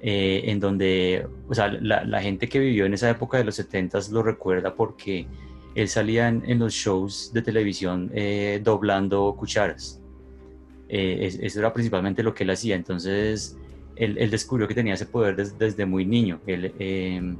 eh, 0.00 0.42
en 0.46 0.58
donde, 0.60 1.26
o 1.48 1.54
sea, 1.54 1.68
la, 1.68 2.04
la 2.04 2.20
gente 2.20 2.48
que 2.48 2.58
vivió 2.58 2.84
en 2.86 2.94
esa 2.94 3.08
época 3.08 3.38
de 3.38 3.44
los 3.44 3.54
70 3.54 3.98
lo 4.10 4.22
recuerda 4.22 4.74
porque 4.74 5.26
él 5.76 5.88
salía 5.88 6.28
en, 6.28 6.42
en 6.44 6.58
los 6.58 6.72
shows 6.74 7.30
de 7.32 7.40
televisión 7.40 8.10
eh, 8.12 8.60
doblando 8.62 9.34
cucharas. 9.38 10.00
Eh, 10.88 11.18
es- 11.26 11.38
eso 11.40 11.60
era 11.60 11.72
principalmente 11.72 12.22
lo 12.22 12.34
que 12.34 12.42
él 12.44 12.50
hacía. 12.50 12.74
Entonces, 12.76 13.56
él, 13.96 14.18
él 14.18 14.30
descubrió 14.30 14.66
que 14.68 14.74
tenía 14.74 14.94
ese 14.94 15.06
poder 15.06 15.36
des- 15.36 15.56
desde 15.56 15.86
muy 15.86 16.04
niño. 16.04 16.40
Él, 16.46 16.74
eh, 16.78 17.36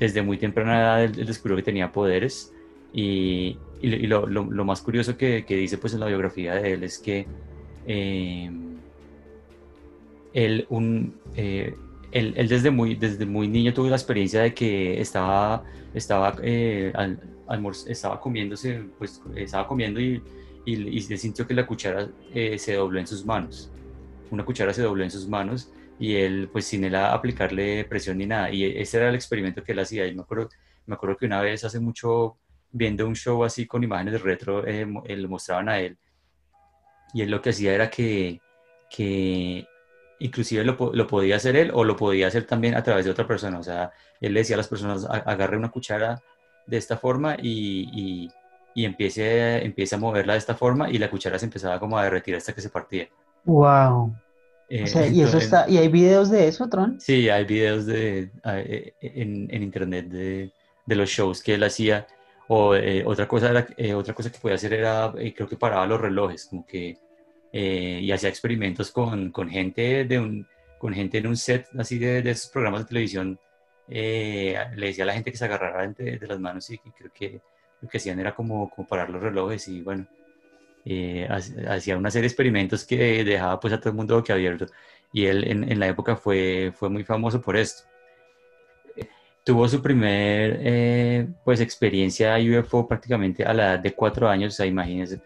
desde 0.00 0.22
muy 0.22 0.38
temprana 0.38 0.80
edad, 0.80 1.04
él, 1.04 1.12
él 1.18 1.26
descubrió 1.26 1.56
que 1.56 1.62
tenía 1.62 1.92
poderes. 1.92 2.52
Y, 2.92 3.58
y 3.80 4.06
lo- 4.06 4.26
lo, 4.26 4.44
lo- 4.44 4.64
más 4.64 4.80
curioso 4.80 5.16
que, 5.16 5.44
que 5.44 5.56
dice 5.56 5.78
pues, 5.78 5.92
en 5.94 6.00
la 6.00 6.06
biografía 6.06 6.54
de 6.54 6.72
él 6.72 6.82
es 6.84 6.98
que 6.98 7.26
eh, 7.86 8.50
él, 10.32 10.66
un, 10.68 11.14
eh, 11.36 11.74
él, 12.12 12.34
él 12.36 12.48
desde, 12.48 12.70
muy, 12.70 12.94
desde 12.94 13.26
muy 13.26 13.48
niño 13.48 13.72
tuvo 13.74 13.88
la 13.88 13.96
experiencia 13.96 14.40
de 14.42 14.54
que 14.54 15.00
estaba, 15.00 15.64
estaba, 15.94 16.34
eh, 16.42 16.92
al- 16.94 17.20
estaba 17.86 18.20
comiéndose, 18.20 18.84
pues 18.98 19.22
estaba 19.36 19.66
comiendo 19.66 20.00
y, 20.00 20.22
y, 20.64 20.88
y 20.96 21.00
sintió 21.00 21.46
que 21.46 21.54
la 21.54 21.66
cuchara 21.66 22.08
eh, 22.34 22.58
se 22.58 22.74
dobló 22.74 22.98
en 23.00 23.06
sus 23.06 23.24
manos. 23.24 23.70
Una 24.30 24.44
cuchara 24.44 24.74
se 24.74 24.82
dobló 24.82 25.02
en 25.04 25.10
sus 25.10 25.26
manos 25.26 25.70
y 25.98 26.14
él, 26.14 26.48
pues 26.52 26.66
sin 26.66 26.84
él 26.84 26.94
aplicarle 26.94 27.84
presión 27.84 28.18
ni 28.18 28.26
nada. 28.26 28.50
Y 28.52 28.64
ese 28.64 28.98
era 28.98 29.08
el 29.08 29.14
experimento 29.14 29.64
que 29.64 29.72
él 29.72 29.78
hacía. 29.78 30.06
Y 30.06 30.14
me 30.14 30.20
acuerdo, 30.22 30.50
me 30.86 30.94
acuerdo 30.94 31.16
que 31.16 31.24
una 31.26 31.40
vez 31.40 31.64
hace 31.64 31.80
mucho, 31.80 32.36
viendo 32.70 33.06
un 33.06 33.14
show 33.16 33.44
así 33.44 33.66
con 33.66 33.82
imágenes 33.84 34.14
de 34.14 34.18
retro, 34.18 34.66
eh, 34.66 34.86
eh, 35.06 35.16
lo 35.16 35.28
mostraban 35.28 35.68
a 35.68 35.78
él. 35.80 35.96
Y 37.14 37.22
él 37.22 37.30
lo 37.30 37.40
que 37.40 37.50
hacía 37.50 37.74
era 37.74 37.88
que, 37.88 38.40
que 38.90 39.66
inclusive 40.20 40.64
lo, 40.64 40.76
lo 40.92 41.06
podía 41.06 41.36
hacer 41.36 41.56
él 41.56 41.70
o 41.72 41.84
lo 41.84 41.96
podía 41.96 42.26
hacer 42.26 42.44
también 42.44 42.74
a 42.74 42.82
través 42.82 43.04
de 43.04 43.10
otra 43.10 43.26
persona. 43.26 43.58
O 43.58 43.62
sea, 43.62 43.90
él 44.20 44.34
le 44.34 44.40
decía 44.40 44.56
a 44.56 44.58
las 44.58 44.68
personas, 44.68 45.04
"A- 45.04 45.18
agarre 45.30 45.56
una 45.56 45.70
cuchara 45.70 46.20
de 46.66 46.76
esta 46.76 46.98
forma 46.98 47.36
y, 47.40 47.88
y, 47.92 48.30
y 48.74 48.84
empiece, 48.84 49.64
empiece 49.64 49.94
a 49.94 49.98
moverla 49.98 50.34
de 50.34 50.38
esta 50.40 50.54
forma 50.54 50.90
y 50.90 50.98
la 50.98 51.08
cuchara 51.10 51.38
se 51.38 51.46
empezaba 51.46 51.80
como 51.80 51.96
a 51.98 52.04
derretir 52.04 52.34
hasta 52.36 52.52
que 52.52 52.60
se 52.60 52.68
partía. 52.68 53.08
Wow. 53.44 54.14
Eh, 54.68 54.82
O 54.82 54.86
sea, 54.86 55.06
y 55.06 55.20
eso 55.22 55.38
entonces- 55.38 55.44
está, 55.44 55.64
y 55.70 55.78
hay 55.78 55.88
videos 55.88 56.30
de 56.30 56.46
eso, 56.46 56.68
Tron. 56.68 57.00
Sí, 57.00 57.30
hay 57.30 57.44
videos 57.46 57.86
de, 57.86 58.30
eh, 58.44 58.92
en, 59.00 59.48
en 59.50 59.62
internet 59.62 60.08
de, 60.08 60.52
de 60.84 60.94
los 60.94 61.08
shows 61.08 61.42
que 61.42 61.54
él 61.54 61.64
hacía. 61.64 62.06
O 62.48 62.74
eh, 62.74 63.04
otra 63.06 63.28
cosa 63.28 63.50
era, 63.50 63.66
eh, 63.76 63.94
otra 63.94 64.14
cosa 64.14 64.30
que 64.32 64.38
podía 64.38 64.56
hacer 64.56 64.72
era, 64.74 65.12
eh, 65.18 65.34
creo 65.34 65.48
que 65.48 65.56
paraba 65.56 65.86
los 65.86 66.00
relojes, 66.00 66.46
como 66.46 66.64
que 66.66 66.98
eh, 67.52 68.00
y 68.02 68.12
hacía 68.12 68.28
experimentos 68.30 68.90
con, 68.92 69.30
con 69.32 69.48
gente 69.50 70.04
de 70.04 70.18
un, 70.18 70.48
con 70.78 70.94
gente 70.94 71.18
en 71.18 71.26
un 71.26 71.36
set 71.36 71.66
así 71.78 71.98
de, 71.98 72.22
de 72.22 72.30
esos 72.30 72.50
programas 72.50 72.82
de 72.82 72.88
televisión. 72.88 73.38
eh, 73.88 74.56
le 74.76 74.86
decía 74.88 75.04
a 75.04 75.06
la 75.08 75.14
gente 75.14 75.30
que 75.32 75.38
se 75.38 75.44
agarrara 75.46 75.86
de, 75.88 76.18
de 76.18 76.26
las 76.26 76.40
manos 76.40 76.68
y 76.70 76.78
que 76.78 76.92
creo 76.92 77.10
que 77.14 77.42
lo 77.80 77.88
que 77.88 77.98
hacían 77.98 78.20
era 78.20 78.34
como, 78.34 78.68
como 78.70 78.86
parar 78.88 79.10
los 79.10 79.22
relojes 79.22 79.66
y 79.68 79.82
bueno, 79.82 80.06
eh, 80.84 81.26
ha- 81.30 81.74
hacía 81.74 81.96
una 81.98 82.10
serie 82.10 82.22
de 82.22 82.28
experimentos 82.28 82.84
que 82.86 83.24
dejaba 83.24 83.60
pues 83.60 83.72
a 83.74 83.78
todo 83.80 83.90
el 83.90 83.96
mundo 83.96 84.16
boquiabierto 84.16 84.66
y 85.12 85.26
él 85.26 85.44
en, 85.50 85.70
en 85.70 85.78
la 85.80 85.88
época 85.88 86.16
fue, 86.16 86.72
fue 86.74 86.90
muy 86.90 87.04
famoso 87.04 87.40
por 87.40 87.56
esto. 87.56 87.84
Tuvo 89.48 89.66
su 89.66 89.80
primer 89.80 90.58
eh, 90.60 91.26
pues 91.42 91.62
experiencia 91.62 92.36
UFO 92.36 92.86
prácticamente 92.86 93.46
a 93.46 93.54
la 93.54 93.62
edad 93.72 93.78
de 93.80 93.94
cuatro 93.94 94.28
años, 94.28 94.52
o 94.52 94.56
sea, 94.58 94.66
imagínense, 94.66 95.22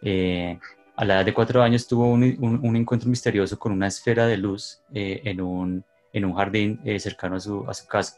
eh, 0.00 0.60
a 0.94 1.04
la 1.04 1.14
edad 1.16 1.24
de 1.24 1.34
cuatro 1.34 1.60
años 1.60 1.84
tuvo 1.88 2.06
un, 2.06 2.22
un- 2.62 2.76
encuentro 2.76 3.10
misterioso 3.10 3.58
con 3.58 3.72
una 3.72 3.88
esfera 3.88 4.28
de 4.28 4.36
luz 4.36 4.80
eh, 4.94 5.22
en, 5.24 5.40
un, 5.40 5.84
en 6.12 6.24
un 6.24 6.34
jardín 6.34 6.80
eh, 6.84 7.00
cercano 7.00 7.34
a 7.34 7.40
su, 7.40 7.64
a 7.68 7.74
su 7.74 7.84
casa, 7.88 8.16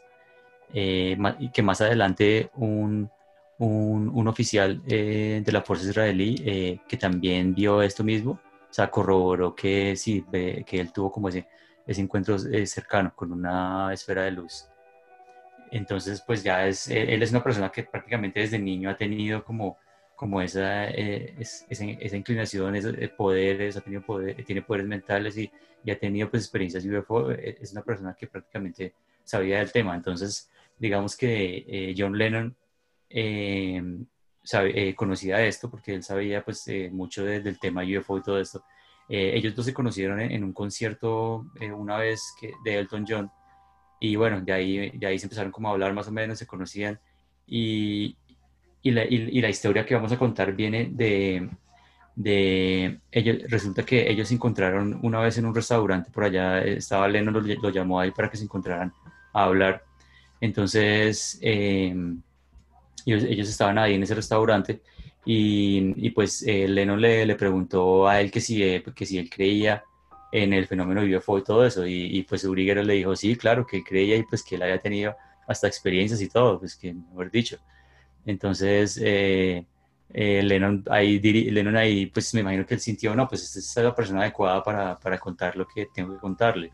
y 0.75 1.49
que 1.49 1.63
más 1.63 1.81
adelante 1.81 2.51
un, 2.53 3.09
oficial 3.57 4.83
de 4.85 5.51
la 5.51 5.63
fuerza 5.63 5.89
israelí 5.89 6.79
que 6.87 6.97
también 6.97 7.55
vio 7.55 7.81
esto 7.81 8.03
mismo, 8.03 8.33
o 8.33 8.73
sea, 8.73 8.91
corroboró 8.91 9.55
que 9.55 9.95
sí, 9.95 10.23
que 10.31 10.79
él 10.79 10.93
tuvo 10.93 11.11
como 11.11 11.29
ese, 11.29 11.47
ese 11.87 12.01
encuentro 12.01 12.37
cercano 12.37 13.11
con 13.15 13.31
una 13.31 13.91
esfera 13.91 14.21
de 14.21 14.31
luz. 14.33 14.67
Entonces, 15.71 16.21
pues 16.25 16.43
ya 16.43 16.67
es, 16.67 16.87
él 16.87 17.09
él 17.09 17.23
es 17.23 17.31
una 17.31 17.43
persona 17.43 17.71
que 17.71 17.83
prácticamente 17.83 18.39
desde 18.39 18.59
niño 18.59 18.89
ha 18.89 18.97
tenido 18.97 19.43
como, 19.43 19.77
como 20.15 20.41
esa, 20.41 20.89
eh, 20.89 21.35
es- 21.39 21.65
esa, 21.69 21.85
esa 21.85 22.17
inclinación, 22.17 22.75
esos 22.75 22.95
eh, 22.97 23.09
poderes, 23.09 23.77
ha 23.77 23.81
tenido 23.81 24.01
poder, 24.01 24.43
tiene 24.45 24.61
poderes 24.61 24.87
mentales 24.87 25.37
y, 25.37 25.51
y 25.83 25.91
ha 25.91 25.99
tenido 25.99 26.29
pues 26.29 26.43
experiencias 26.43 26.85
UFO. 26.85 27.31
eh, 27.31 27.57
Es 27.61 27.71
una 27.73 27.83
persona 27.83 28.15
que 28.17 28.27
prácticamente 28.27 28.93
sabía 29.23 29.59
del 29.59 29.71
tema. 29.71 29.95
Entonces, 29.95 30.49
digamos 30.77 31.15
que 31.17 31.65
eh, 31.67 31.95
John 31.97 32.17
Lennon 32.17 32.55
eh, 33.09 33.81
sabe- 34.43 34.89
eh, 34.89 34.95
conocía 34.95 35.45
esto 35.45 35.69
porque 35.69 35.93
él 35.95 36.03
sabía 36.03 36.43
pues 36.43 36.67
eh, 36.67 36.89
mucho 36.91 37.23
de- 37.25 37.41
del 37.41 37.59
tema 37.59 37.83
UFO 37.83 38.17
y 38.17 38.21
todo 38.23 38.39
esto. 38.39 38.63
Eh, 39.09 39.31
ellos 39.35 39.55
dos 39.55 39.65
se 39.65 39.73
conocieron 39.73 40.19
en, 40.19 40.43
un 40.43 40.51
concierto 40.53 41.45
eh, 41.61 41.71
una 41.71 41.97
vez 41.97 42.21
de 42.65 42.77
Elton 42.77 43.05
John 43.07 43.31
y 43.99 44.15
bueno, 44.15 44.41
de 44.41 44.53
ahí, 44.53 44.89
de 44.91 45.07
ahí 45.07 45.19
se 45.19 45.25
empezaron 45.25 45.51
como 45.51 45.67
a 45.69 45.71
hablar 45.71 45.93
más 45.93 46.07
o 46.07 46.11
menos, 46.11 46.37
se 46.39 46.45
conocían 46.47 46.99
y, 47.47 48.15
y, 48.81 48.91
la, 48.91 49.03
y- 49.05 49.29
y 49.31 49.41
la 49.41 49.49
historia 49.49 49.85
que 49.85 49.95
vamos 49.95 50.11
a 50.11 50.17
contar 50.19 50.53
viene 50.55 50.89
de, 50.91 51.49
de 52.15 52.99
ellos, 53.11 53.37
resulta 53.49 53.83
que 53.83 54.09
ellos 54.09 54.27
se 54.27 54.35
encontraron 54.35 54.99
una 55.03 55.19
vez 55.21 55.37
en 55.37 55.45
un 55.45 55.55
restaurante 55.55 56.09
por 56.11 56.23
allá, 56.25 56.61
estaba 56.63 57.07
Lennon, 57.07 57.33
lo, 57.33 57.41
lo 57.41 57.69
llamó 57.69 57.99
ahí 57.99 58.11
para 58.11 58.29
que 58.29 58.37
se 58.37 58.43
encontraran 58.43 58.93
a 59.33 59.43
hablar. 59.43 59.83
Entonces, 60.41 61.39
eh, 61.41 61.95
ellos, 63.05 63.23
ellos 63.23 63.49
estaban 63.49 63.77
ahí 63.77 63.95
en 63.95 64.03
ese 64.03 64.15
restaurante 64.15 64.81
y, 65.25 65.93
y 66.05 66.09
pues 66.11 66.43
eh, 66.47 66.67
Lennon 66.67 67.01
le, 67.01 67.25
le, 67.25 67.35
preguntó 67.35 68.07
a 68.07 68.19
él 68.21 68.31
que 68.31 68.39
si, 68.41 68.63
eh, 68.63 68.83
que 68.95 69.05
si 69.05 69.17
él 69.17 69.29
creía 69.29 69.83
en 70.31 70.53
el 70.53 70.67
fenómeno 70.67 71.01
UFO 71.01 71.37
y 71.37 71.43
todo 71.43 71.65
eso. 71.65 71.85
Y, 71.85 72.17
y 72.17 72.23
pues 72.23 72.43
Uri 72.43 72.65
Geller 72.65 72.85
le 72.85 72.93
dijo, 72.93 73.15
sí, 73.15 73.35
claro, 73.35 73.65
que 73.65 73.77
él 73.77 73.83
creía 73.83 74.15
y 74.17 74.23
pues 74.23 74.43
que 74.43 74.55
él 74.55 74.63
había 74.63 74.79
tenido 74.79 75.15
hasta 75.47 75.67
experiencias 75.67 76.21
y 76.21 76.29
todo, 76.29 76.59
pues 76.59 76.75
que 76.75 76.93
mejor 76.93 77.31
dicho. 77.31 77.57
Entonces, 78.25 78.99
eh, 79.01 79.65
eh, 80.13 80.43
Lennon, 80.43 80.83
ahí, 80.89 81.19
Lennon 81.19 81.77
ahí, 81.77 82.07
pues 82.07 82.33
me 82.33 82.41
imagino 82.41 82.65
que 82.65 82.73
él 82.75 82.79
sintió, 82.79 83.15
no, 83.15 83.27
pues 83.27 83.43
esta 83.55 83.81
es 83.81 83.85
la 83.85 83.95
persona 83.95 84.21
adecuada 84.21 84.63
para, 84.63 84.97
para 84.97 85.17
contar 85.17 85.55
lo 85.55 85.67
que 85.67 85.87
tengo 85.93 86.13
que 86.13 86.19
contarle, 86.19 86.71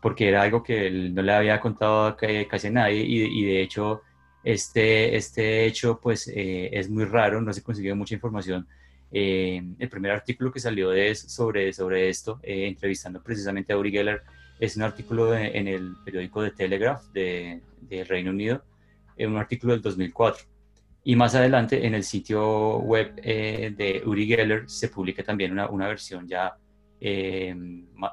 porque 0.00 0.28
era 0.28 0.42
algo 0.42 0.62
que 0.62 0.86
él 0.86 1.14
no 1.14 1.22
le 1.22 1.32
había 1.32 1.60
contado 1.60 2.06
a 2.06 2.16
casi 2.48 2.68
a 2.68 2.70
nadie 2.70 3.02
y, 3.02 3.40
y 3.40 3.44
de 3.44 3.62
hecho 3.62 4.02
este, 4.46 5.16
este 5.16 5.66
hecho 5.66 5.98
pues 6.00 6.28
eh, 6.28 6.70
es 6.72 6.88
muy 6.88 7.04
raro, 7.04 7.42
no 7.42 7.52
se 7.52 7.62
consiguió 7.62 7.96
mucha 7.96 8.14
información. 8.14 8.66
Eh, 9.12 9.62
el 9.78 9.88
primer 9.88 10.10
artículo 10.12 10.52
que 10.52 10.60
salió 10.60 10.90
de, 10.90 11.14
sobre, 11.14 11.72
sobre 11.72 12.08
esto, 12.08 12.40
eh, 12.42 12.66
entrevistando 12.66 13.22
precisamente 13.22 13.72
a 13.72 13.78
Uri 13.78 13.90
Geller, 13.90 14.22
es 14.58 14.76
un 14.76 14.82
artículo 14.82 15.30
de, 15.30 15.48
en 15.58 15.68
el 15.68 15.96
periódico 16.04 16.42
The 16.42 16.50
Telegraph 16.50 17.04
de, 17.12 17.60
de 17.80 18.04
Reino 18.04 18.30
Unido, 18.30 18.64
un 19.18 19.36
artículo 19.36 19.72
del 19.72 19.82
2004. 19.82 20.56
Y 21.08 21.14
más 21.14 21.36
adelante 21.36 21.86
en 21.86 21.94
el 21.94 22.02
sitio 22.02 22.78
web 22.78 23.12
eh, 23.18 23.72
de 23.76 24.02
Uri 24.04 24.26
Geller 24.26 24.68
se 24.68 24.88
publica 24.88 25.22
también 25.22 25.52
una, 25.52 25.70
una 25.70 25.86
versión 25.86 26.26
ya 26.26 26.56
eh, 27.00 27.54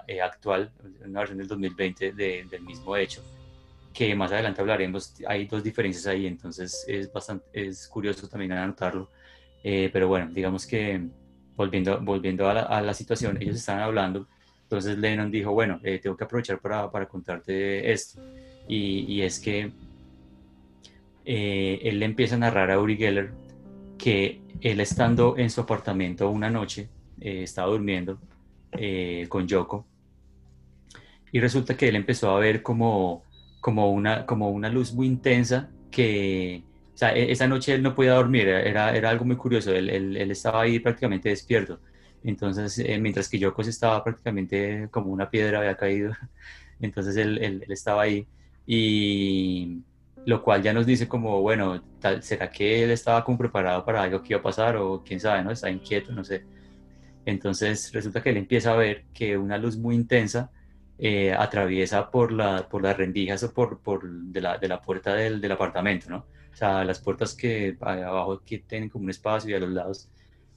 eh, 0.07 0.21
actual, 0.21 0.71
una 1.03 1.21
versión 1.21 1.39
del 1.39 1.47
2020 1.47 2.11
de, 2.11 2.45
del 2.47 2.61
mismo 2.61 2.95
hecho, 2.95 3.23
que 3.91 4.13
más 4.13 4.31
adelante 4.31 4.61
hablaremos. 4.61 5.15
Hay 5.27 5.47
dos 5.47 5.63
diferencias 5.63 6.05
ahí, 6.05 6.27
entonces 6.27 6.85
es, 6.87 7.11
bastante, 7.11 7.45
es 7.51 7.87
curioso 7.87 8.27
también 8.27 8.51
anotarlo. 8.51 9.09
Pero 9.63 10.07
bueno, 10.07 10.29
digamos 10.31 10.67
que 10.67 11.01
volviendo, 11.55 11.99
volviendo 12.01 12.49
a 12.49 12.53
la, 12.53 12.61
a 12.63 12.81
la 12.81 12.93
situación, 12.93 13.37
ellos 13.41 13.55
estaban 13.55 13.81
hablando, 13.81 14.27
entonces 14.63 14.97
Lennon 14.97 15.31
dijo, 15.31 15.51
bueno, 15.51 15.79
tengo 16.01 16.17
que 16.17 16.23
aprovechar 16.23 16.59
para, 16.59 16.91
para 16.91 17.07
contarte 17.07 17.91
esto. 17.91 18.21
Y, 18.67 19.05
y 19.07 19.21
es 19.21 19.39
que 19.39 19.71
eh, 21.25 21.79
él 21.83 21.99
le 21.99 22.05
empieza 22.05 22.35
a 22.35 22.39
narrar 22.39 22.71
a 22.71 22.79
Uri 22.79 22.97
Geller 22.97 23.31
que 23.97 24.41
él 24.61 24.79
estando 24.79 25.37
en 25.37 25.49
su 25.49 25.61
apartamento 25.61 26.29
una 26.29 26.49
noche, 26.49 26.89
eh, 27.21 27.43
estaba 27.43 27.69
durmiendo 27.69 28.19
eh, 28.71 29.25
con 29.29 29.47
Yoko, 29.47 29.85
y 31.31 31.39
resulta 31.39 31.75
que 31.77 31.87
él 31.87 31.95
empezó 31.95 32.31
a 32.31 32.39
ver 32.39 32.61
como, 32.61 33.23
como, 33.61 33.91
una, 33.91 34.25
como 34.25 34.49
una 34.49 34.69
luz 34.69 34.93
muy 34.93 35.07
intensa 35.07 35.69
que, 35.89 36.63
o 36.93 36.97
sea, 36.97 37.15
e, 37.15 37.31
esa 37.31 37.47
noche 37.47 37.73
él 37.73 37.83
no 37.83 37.95
podía 37.95 38.13
dormir, 38.13 38.47
era, 38.47 38.95
era 38.95 39.09
algo 39.09 39.25
muy 39.25 39.35
curioso, 39.35 39.71
él, 39.73 39.89
él, 39.89 40.17
él 40.17 40.31
estaba 40.31 40.61
ahí 40.61 40.79
prácticamente 40.79 41.29
despierto. 41.29 41.79
Entonces, 42.23 42.79
eh, 42.79 42.99
mientras 42.99 43.29
que 43.29 43.39
Yoko 43.39 43.61
estaba 43.63 44.03
prácticamente 44.03 44.87
como 44.91 45.11
una 45.11 45.29
piedra, 45.29 45.59
había 45.59 45.75
caído, 45.75 46.13
entonces 46.81 47.15
él, 47.17 47.39
él, 47.41 47.63
él 47.65 47.71
estaba 47.71 48.03
ahí 48.03 48.27
y 48.65 49.81
lo 50.25 50.41
cual 50.41 50.61
ya 50.63 50.73
nos 50.73 50.85
dice 50.85 51.07
como, 51.07 51.41
bueno, 51.41 51.83
tal, 51.99 52.23
¿será 52.23 52.49
que 52.49 52.83
él 52.83 52.91
estaba 52.91 53.23
como 53.23 53.37
preparado 53.37 53.83
para 53.85 54.03
algo 54.03 54.21
que 54.21 54.33
iba 54.33 54.39
a 54.39 54.43
pasar 54.43 54.77
o 54.77 55.03
quién 55.03 55.19
sabe, 55.19 55.43
¿no? 55.43 55.51
Está 55.51 55.69
inquieto, 55.69 56.11
no 56.13 56.23
sé. 56.23 56.45
Entonces 57.25 57.91
resulta 57.93 58.21
que 58.21 58.29
él 58.29 58.37
empieza 58.37 58.73
a 58.73 58.75
ver 58.77 59.05
que 59.13 59.37
una 59.37 59.57
luz 59.57 59.77
muy 59.77 59.95
intensa 59.95 60.51
eh, 60.97 61.33
atraviesa 61.33 62.09
por, 62.11 62.31
la, 62.31 62.67
por 62.69 62.83
las 62.83 62.95
rendijas 62.97 63.43
o 63.43 63.53
por, 63.53 63.79
por 63.81 64.09
de, 64.09 64.41
la, 64.41 64.57
de 64.57 64.67
la 64.67 64.81
puerta 64.81 65.13
del, 65.15 65.41
del, 65.41 65.51
apartamento, 65.51 66.09
¿no? 66.09 66.25
O 66.53 66.55
sea, 66.55 66.83
las 66.83 66.99
puertas 66.99 67.33
que 67.35 67.75
abajo 67.81 68.41
que 68.45 68.59
tienen 68.59 68.89
como 68.89 69.05
un 69.05 69.09
espacio 69.09 69.49
y 69.49 69.53
a 69.53 69.59
los 69.59 69.69
lados. 69.69 70.09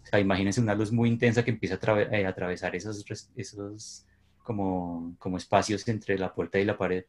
O 0.02 0.06
sea, 0.06 0.20
imagínense 0.20 0.60
una 0.60 0.74
luz 0.74 0.92
muy 0.92 1.08
intensa 1.08 1.44
que 1.44 1.50
empieza 1.50 1.78
a 1.80 2.00
eh, 2.02 2.26
atravesar 2.26 2.76
esos, 2.76 3.04
esos 3.34 4.06
como, 4.42 5.16
como 5.18 5.36
espacios 5.38 5.86
entre 5.88 6.18
la 6.18 6.32
puerta 6.32 6.58
y 6.58 6.64
la 6.64 6.76
pared. 6.76 7.04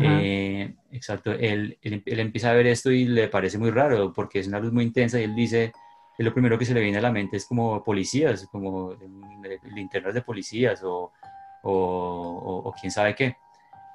Eh, 0.00 0.72
exacto, 0.92 1.32
él, 1.32 1.76
él, 1.82 2.00
él, 2.06 2.20
empieza 2.20 2.50
a 2.50 2.54
ver 2.54 2.68
esto 2.68 2.92
y 2.92 3.06
le 3.06 3.26
parece 3.26 3.58
muy 3.58 3.72
raro 3.72 4.12
porque 4.12 4.38
es 4.38 4.46
una 4.46 4.60
luz 4.60 4.72
muy 4.72 4.84
intensa 4.84 5.18
y 5.18 5.24
él 5.24 5.34
dice, 5.34 5.72
lo 6.18 6.32
primero 6.32 6.56
que 6.56 6.64
se 6.64 6.74
le 6.74 6.80
viene 6.80 6.98
a 6.98 7.02
la 7.02 7.10
mente 7.10 7.36
es 7.36 7.46
como 7.46 7.82
policías, 7.82 8.46
como 8.52 8.96
linternas 9.74 10.14
de 10.14 10.22
policías 10.22 10.80
o, 10.84 11.12
o, 11.64 11.72
o, 11.72 12.68
o 12.68 12.72
quién 12.72 12.92
sabe 12.92 13.16
qué. 13.16 13.36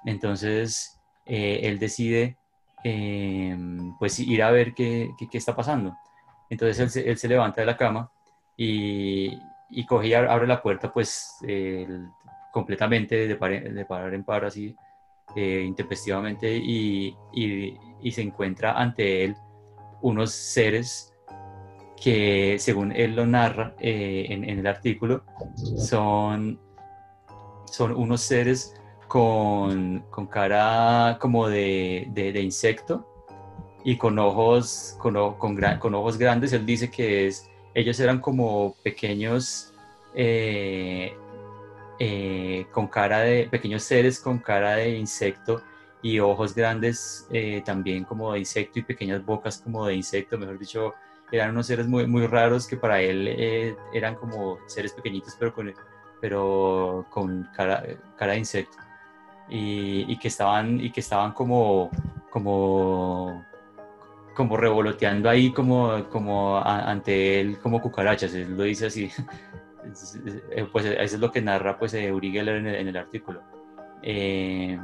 Entonces, 0.03 0.99
eh, 1.25 1.62
él 1.63 1.79
decide 1.79 2.38
eh, 2.84 3.58
pues 3.98 4.20
ir 4.20 4.44
a 4.44 4.52
ver 4.52 4.74
qué, 4.74 5.12
qué, 5.18 5.28
qué 5.28 5.38
está 5.38 5.56
pasando. 5.56 5.98
Entonces 6.50 6.80
él 6.80 6.89
se, 6.89 7.10
él 7.10 7.18
se, 7.18 7.28
levanta 7.28 7.62
de 7.62 7.68
la 7.68 7.78
cama 7.78 8.12
y, 8.58 9.39
y 9.70 9.86
coge 9.86 10.08
y 10.08 10.13
abre 10.13 10.48
la 10.48 10.62
puerta 10.62 10.92
pues 10.92 11.38
completamente 12.52 13.28
de 13.28 13.36
par, 13.36 13.52
de 13.52 13.86
par 13.86 14.13
en 14.13 14.24
par 14.24 14.46
así 14.46 14.76
eh, 15.36 15.63
intempestivamente 15.63 16.52
y, 16.58 17.15
y, 17.34 17.78
y, 18.02 18.12
se 18.12 18.24
encuentra 18.24 18.74
ante 18.74 19.24
él 19.24 19.36
unos 20.02 20.32
seres 20.32 21.13
que, 22.02 22.56
según 22.58 22.92
él 22.92 23.15
lo 23.15 23.28
narra 23.28 23.76
eh, 23.80 24.26
en, 24.30 24.44
en, 24.44 24.58
el 24.58 24.65
artículo, 24.65 25.24
son, 25.78 26.60
son 27.65 27.92
unos 27.96 28.22
seres 28.22 28.74
con, 29.10 30.06
con 30.12 30.28
cara 30.28 31.17
como 31.19 31.50
de, 31.50 32.08
de, 32.12 32.41
insecto 32.41 33.06
y 33.84 33.98
con 33.98 34.19
ojos, 34.19 34.95
con, 35.00 35.15
con, 35.34 35.60
con, 35.80 35.95
ojos 35.95 36.17
grandes. 36.17 36.54
Él 36.54 36.65
dice 36.65 36.91
que 36.91 37.28
es, 37.28 37.50
ellos 37.74 38.00
eran 38.00 38.22
como 38.22 38.76
pequeños 38.84 39.74
eh, 40.13 41.17
eh, 41.98 42.67
con 42.72 42.88
cara 42.88 43.22
de 43.22 43.50
pequeños 43.50 43.84
seres 43.84 44.19
con 44.19 44.38
cara 44.38 44.76
de 44.76 44.98
insecto 44.98 45.62
y 46.04 46.19
ojos 46.19 46.54
grandes 46.54 47.28
eh, 47.32 47.62
también 47.65 48.04
como 48.06 48.32
de 48.34 48.39
insecto 48.39 48.80
y 48.80 48.84
pequeñas 48.84 49.26
bocas 49.26 49.58
como 49.58 49.88
de 49.88 49.95
insecto, 49.95 50.38
mejor 50.38 50.60
dicho, 50.60 50.93
eran 51.32 51.50
unos 51.50 51.65
seres 51.65 51.88
muy, 51.88 52.06
muy 52.06 52.28
raros 52.28 52.67
que 52.67 52.78
para 52.78 53.02
él 53.02 53.76
eran 53.91 54.15
como 54.15 54.60
seres 54.67 54.93
pequeñitos 54.93 55.36
pero 55.38 55.54
con, 55.54 55.74
pero 56.22 57.08
con 57.10 57.50
cara, 57.56 57.84
cara 58.15 58.34
de 58.34 58.39
insecto 58.39 58.78
y, 59.49 60.12
y, 60.12 60.17
que 60.17 60.27
estaban, 60.27 60.79
y 60.79 60.91
que 60.91 60.99
estaban 60.99 61.33
como, 61.33 61.89
como, 62.29 63.45
como 64.35 64.57
revoloteando 64.57 65.29
ahí 65.29 65.51
como, 65.51 66.07
como 66.09 66.57
a, 66.57 66.89
ante 66.89 67.41
él 67.41 67.59
como 67.59 67.81
cucarachas, 67.81 68.33
él 68.33 68.55
lo 68.55 68.63
dice 68.63 68.88
así. 68.88 69.12
Eh, 70.51 70.67
pues 70.71 70.85
eso 70.85 71.15
es 71.15 71.19
lo 71.19 71.31
que 71.31 71.41
narra 71.41 71.79
pues 71.79 71.93
Uri 71.93 72.31
Geller 72.31 72.57
en 72.57 72.67
el, 72.67 72.75
en 72.75 72.88
el 72.89 72.97
artículo. 72.97 73.41
Eh, 74.03 74.77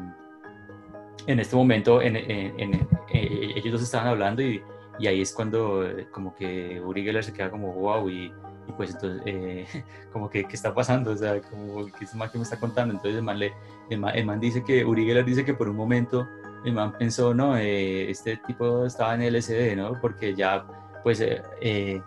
en 1.27 1.39
este 1.39 1.55
momento 1.55 2.01
en, 2.01 2.15
en, 2.15 2.73
eh, 3.13 3.53
ellos 3.55 3.73
dos 3.73 3.83
estaban 3.83 4.07
hablando 4.07 4.41
y, 4.41 4.63
y, 4.97 5.07
ahí 5.07 5.21
es 5.21 5.31
cuando 5.33 5.85
como 6.11 6.33
que 6.33 6.81
Uri 6.81 7.03
Geller 7.03 7.23
se 7.23 7.33
queda 7.33 7.51
como 7.51 7.73
wow 7.73 8.09
y, 8.09 8.33
y 8.67 8.71
pues 8.71 8.91
entonces 8.91 9.21
eh, 9.25 9.83
como 10.13 10.29
que 10.29 10.45
qué 10.45 10.55
está 10.55 10.73
pasando, 10.73 11.11
o 11.11 11.17
sea, 11.17 11.41
como 11.41 11.85
que 11.85 12.05
es 12.05 12.15
más 12.15 12.31
que 12.31 12.37
me 12.37 12.43
está 12.43 12.59
contando, 12.59 12.93
entonces 12.93 13.17
el 13.17 13.23
man, 13.23 13.39
le, 13.39 13.53
el 13.89 13.99
man, 13.99 14.15
el 14.15 14.25
man 14.25 14.39
dice 14.39 14.63
que 14.63 14.83
Uri 14.83 15.05
dice 15.23 15.45
que 15.45 15.53
por 15.53 15.69
un 15.69 15.75
momento 15.75 16.27
el 16.65 16.73
man 16.73 16.93
pensó, 16.97 17.33
no, 17.33 17.57
eh, 17.57 18.09
este 18.09 18.37
tipo 18.37 18.85
estaba 18.85 19.13
en 19.15 19.33
LSD, 19.33 19.75
¿no? 19.75 19.99
Porque 20.01 20.33
ya 20.33 20.65
pues 21.03 21.21
eh, 21.21 22.01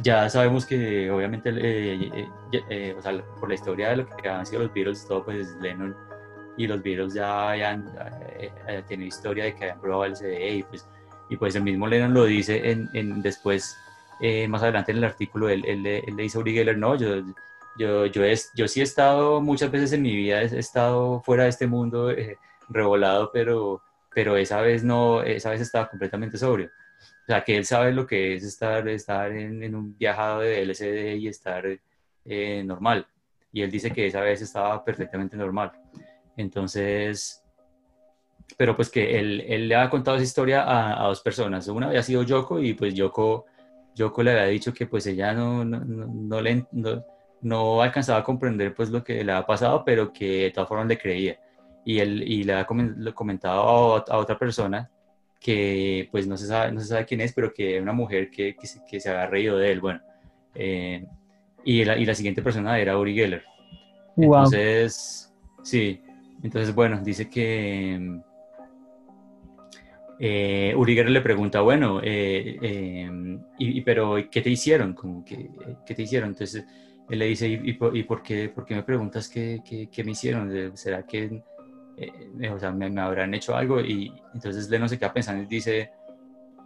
ya 0.00 0.28
sabemos 0.30 0.64
que 0.64 1.10
obviamente 1.10 1.50
eh, 1.50 2.26
eh, 2.52 2.62
eh, 2.70 2.94
o 2.96 3.02
sea, 3.02 3.22
por 3.38 3.48
la 3.48 3.54
historia 3.54 3.90
de 3.90 3.96
lo 3.96 4.06
que 4.08 4.28
han 4.28 4.46
sido 4.46 4.62
los 4.62 4.72
Beatles, 4.72 5.06
todo 5.06 5.24
pues 5.24 5.54
Lennon 5.60 5.94
y 6.56 6.66
los 6.66 6.82
Beatles 6.82 7.14
ya 7.14 7.50
habían 7.50 7.90
eh, 8.38 8.82
tenido 8.88 9.08
historia 9.08 9.44
de 9.44 9.54
que 9.54 9.64
habían 9.64 9.80
probado 9.80 10.04
el 10.04 10.16
CD 10.16 10.56
y 10.56 10.62
pues, 10.62 10.88
y 11.28 11.36
pues 11.36 11.54
el 11.56 11.62
mismo 11.62 11.86
Lennon 11.86 12.14
lo 12.14 12.24
dice 12.24 12.70
en, 12.70 12.88
en 12.94 13.22
después, 13.22 13.76
más 14.48 14.62
adelante 14.62 14.92
en 14.92 14.98
el 14.98 15.04
artículo, 15.04 15.48
él, 15.48 15.64
él, 15.66 15.82
le 15.82 16.22
dice 16.22 16.38
a 16.38 16.40
Uri 16.40 16.54
Geller, 16.54 16.78
no, 16.78 16.94
yo, 16.96 17.22
yo, 17.78 18.06
yo, 18.06 18.22
yo 18.54 18.68
sí 18.68 18.80
he 18.80 18.84
estado 18.84 19.40
muchas 19.40 19.70
veces 19.70 19.92
en 19.92 20.02
mi 20.02 20.14
vida, 20.14 20.42
he 20.42 20.58
estado 20.58 21.20
fuera 21.22 21.44
de 21.44 21.50
este 21.50 21.66
mundo 21.66 22.14
revolado, 22.68 23.30
pero, 23.32 23.82
pero 24.14 24.36
esa 24.36 24.60
vez 24.60 24.84
no, 24.84 25.22
esa 25.22 25.50
vez 25.50 25.60
estaba 25.60 25.88
completamente 25.88 26.38
sobrio. 26.38 26.70
O 27.22 27.26
sea, 27.26 27.44
que 27.44 27.56
él 27.56 27.64
sabe 27.64 27.92
lo 27.92 28.06
que 28.06 28.34
es 28.34 28.44
estar, 28.44 28.86
estar 28.88 29.30
en, 29.32 29.74
un 29.74 29.96
viajado 29.96 30.40
de 30.40 30.62
LCD 30.62 31.16
y 31.16 31.28
estar 31.28 31.64
eh, 32.24 32.62
normal. 32.64 33.06
Y 33.52 33.62
él 33.62 33.70
dice 33.70 33.92
que 33.92 34.06
esa 34.06 34.20
vez 34.20 34.42
estaba 34.42 34.84
perfectamente 34.84 35.36
normal. 35.36 35.72
Entonces, 36.36 37.42
pero 38.56 38.74
pues 38.74 38.90
que 38.90 39.18
él, 39.18 39.44
él 39.46 39.68
le 39.68 39.76
ha 39.76 39.88
contado 39.88 40.16
esa 40.16 40.24
historia 40.24 40.62
a, 40.62 41.04
a, 41.04 41.06
dos 41.06 41.20
personas. 41.20 41.68
Una 41.68 41.88
había 41.88 42.02
sido 42.02 42.22
Yoko 42.22 42.60
y 42.60 42.74
pues 42.74 42.94
Yoko 42.94 43.46
Yoko 43.94 44.22
le 44.22 44.32
había 44.32 44.44
dicho 44.46 44.72
que 44.72 44.86
pues 44.86 45.06
ella 45.06 45.32
no, 45.34 45.64
no, 45.64 45.80
no, 45.80 46.06
no 46.06 46.40
le, 46.40 46.66
no, 46.72 47.04
no 47.42 47.82
alcanzaba 47.82 48.20
a 48.20 48.24
comprender 48.24 48.74
pues 48.74 48.90
lo 48.90 49.02
que 49.04 49.22
le 49.24 49.32
había 49.32 49.46
pasado, 49.46 49.84
pero 49.84 50.12
que 50.12 50.44
de 50.44 50.50
todas 50.50 50.68
formas 50.68 50.86
le 50.88 50.98
creía. 50.98 51.38
Y 51.84 51.98
él 51.98 52.22
y 52.22 52.44
le 52.44 52.52
había 52.54 53.12
comentado 53.14 53.60
a, 53.62 54.00
ot- 54.04 54.10
a 54.10 54.18
otra 54.18 54.38
persona 54.38 54.90
que 55.40 56.08
pues 56.12 56.26
no 56.28 56.36
se 56.36 56.46
sabe, 56.46 56.70
no 56.72 56.80
se 56.80 56.86
sabe 56.86 57.04
quién 57.04 57.20
es, 57.20 57.32
pero 57.32 57.52
que 57.52 57.74
era 57.74 57.82
una 57.82 57.92
mujer 57.92 58.30
que, 58.30 58.54
que, 58.54 58.66
se, 58.66 58.80
que 58.88 59.00
se 59.00 59.10
había 59.10 59.26
reído 59.26 59.58
de 59.58 59.72
él. 59.72 59.80
Bueno, 59.80 60.00
eh, 60.54 61.04
y, 61.64 61.84
la, 61.84 61.98
y 61.98 62.04
la 62.06 62.14
siguiente 62.14 62.42
persona 62.42 62.78
era 62.78 62.96
Uri 62.98 63.14
Geller. 63.14 63.44
Wow. 64.14 64.34
Entonces, 64.44 65.34
sí, 65.62 66.00
entonces 66.42 66.74
bueno, 66.74 67.00
dice 67.02 67.28
que 67.28 68.20
eh, 70.24 70.72
Uri 70.76 70.94
Geller 70.94 71.10
le 71.10 71.20
pregunta, 71.20 71.62
bueno, 71.62 72.00
eh, 72.00 72.56
eh, 72.62 73.10
y, 73.58 73.80
pero 73.80 74.14
¿qué 74.30 74.40
te 74.40 74.50
hicieron? 74.50 74.94
Como 74.94 75.24
que, 75.24 75.50
¿Qué 75.84 75.96
te 75.96 76.02
hicieron? 76.02 76.28
Entonces 76.28 76.64
él 77.10 77.18
le 77.18 77.26
dice, 77.26 77.48
¿y, 77.48 77.72
por, 77.72 78.22
qué, 78.22 78.48
por 78.48 78.64
qué 78.64 78.76
me 78.76 78.84
preguntas 78.84 79.28
qué, 79.28 79.62
qué, 79.68 79.88
qué 79.90 80.04
me 80.04 80.12
hicieron? 80.12 80.56
Eh, 80.56 80.70
¿Será 80.74 81.04
que 81.04 81.42
eh, 81.96 82.50
o 82.50 82.56
sea, 82.56 82.70
me, 82.70 82.88
me 82.88 83.00
habrán 83.00 83.34
hecho 83.34 83.56
algo? 83.56 83.80
Y 83.80 84.12
entonces 84.32 84.70
Lennon 84.70 84.88
se 84.88 84.96
queda 84.96 85.12
pensando 85.12 85.42
y 85.42 85.46
dice, 85.46 85.90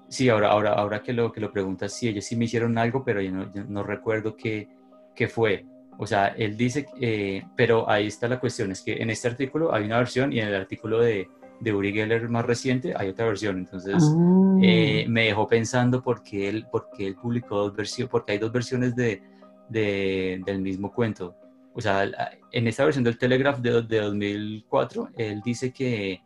sí, 0.07 0.29
ahora, 0.29 0.51
ahora, 0.51 0.75
ahora 0.75 1.03
que, 1.03 1.14
lo, 1.14 1.33
que 1.33 1.40
lo 1.40 1.51
preguntas, 1.51 1.95
sí, 1.95 2.09
ellos 2.09 2.27
sí 2.27 2.37
me 2.37 2.45
hicieron 2.45 2.77
algo, 2.77 3.05
pero 3.07 3.23
yo 3.23 3.33
no, 3.33 3.51
yo 3.55 3.64
no 3.64 3.83
recuerdo 3.83 4.37
qué, 4.37 4.69
qué 5.14 5.29
fue. 5.29 5.64
O 5.97 6.07
sea, 6.07 6.27
él 6.29 6.59
dice, 6.59 6.85
eh, 7.01 7.42
pero 7.57 7.88
ahí 7.88 8.09
está 8.09 8.29
la 8.29 8.38
cuestión, 8.38 8.71
es 8.71 8.83
que 8.83 9.01
en 9.01 9.09
este 9.09 9.29
artículo 9.29 9.73
hay 9.73 9.85
una 9.85 9.97
versión 9.97 10.31
y 10.31 10.40
en 10.40 10.49
el 10.49 10.55
artículo 10.57 11.01
de, 11.01 11.31
de 11.61 11.73
Uri 11.75 11.92
Geller 11.92 12.29
más 12.29 12.45
reciente 12.45 12.95
hay 12.97 13.09
otra 13.09 13.27
versión. 13.27 13.59
Entonces, 13.59 13.97
Ah. 14.03 14.59
eh, 14.62 15.07
me 15.09 15.25
dejó 15.27 15.47
pensando 15.49 16.03
por 16.03 16.23
qué 16.23 16.49
él, 16.49 16.66
por 16.71 16.88
qué 16.97 17.07
él 17.07 17.14
publicó 17.16 17.57
dos 17.59 17.77
versiones, 17.77 18.11
porque 18.11 18.33
hay 18.33 18.38
dos 18.38 18.53
versiones 18.53 18.95
de, 18.97 19.23
de- 19.69 20.40
del 20.45 20.61
mismo 20.61 20.92
cuento. 20.92 21.35
O 21.75 21.81
sea, 21.81 22.09
en 22.53 22.66
esta 22.66 22.85
versión 22.85 23.05
del 23.05 23.19
Telegraph 23.19 23.59
de, 23.59 23.83
de 23.83 24.01
2004, 24.01 25.11
él 25.16 25.42
dice 25.45 25.73
que, 25.73 26.23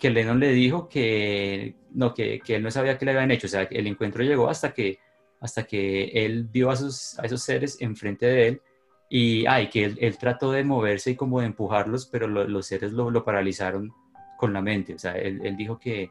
que 0.00 0.10
Lennon 0.10 0.40
le 0.40 0.50
dijo 0.52 0.88
que, 0.88 1.76
no, 1.92 2.12
que, 2.12 2.40
que 2.40 2.56
él 2.56 2.62
no 2.62 2.70
sabía 2.70 2.98
qué 2.98 3.04
le 3.04 3.12
habían 3.12 3.30
hecho. 3.30 3.46
O 3.46 3.50
sea, 3.50 3.62
el 3.62 3.86
encuentro 3.86 4.24
llegó 4.24 4.48
hasta 4.48 4.72
que, 4.74 4.98
hasta 5.40 5.62
que 5.64 6.04
él 6.24 6.48
vio 6.50 6.70
a 6.70 6.74
esos, 6.74 7.18
a 7.20 7.26
esos 7.26 7.42
seres 7.42 7.76
enfrente 7.80 8.26
de 8.26 8.48
él 8.48 8.62
y 9.08 9.46
ay, 9.46 9.68
que 9.68 9.84
él, 9.84 9.98
él 10.00 10.16
trató 10.18 10.50
de 10.50 10.64
moverse 10.64 11.12
y 11.12 11.14
como 11.16 11.38
de 11.40 11.46
empujarlos, 11.46 12.06
pero 12.06 12.26
lo- 12.26 12.48
los 12.48 12.66
seres 12.66 12.92
lo, 12.92 13.10
lo 13.10 13.24
paralizaron 13.24 13.92
con 14.36 14.52
la 14.52 14.60
mente. 14.62 14.94
O 14.94 14.98
sea, 14.98 15.12
él, 15.12 15.40
él 15.44 15.56
dijo 15.56 15.78
que, 15.78 16.10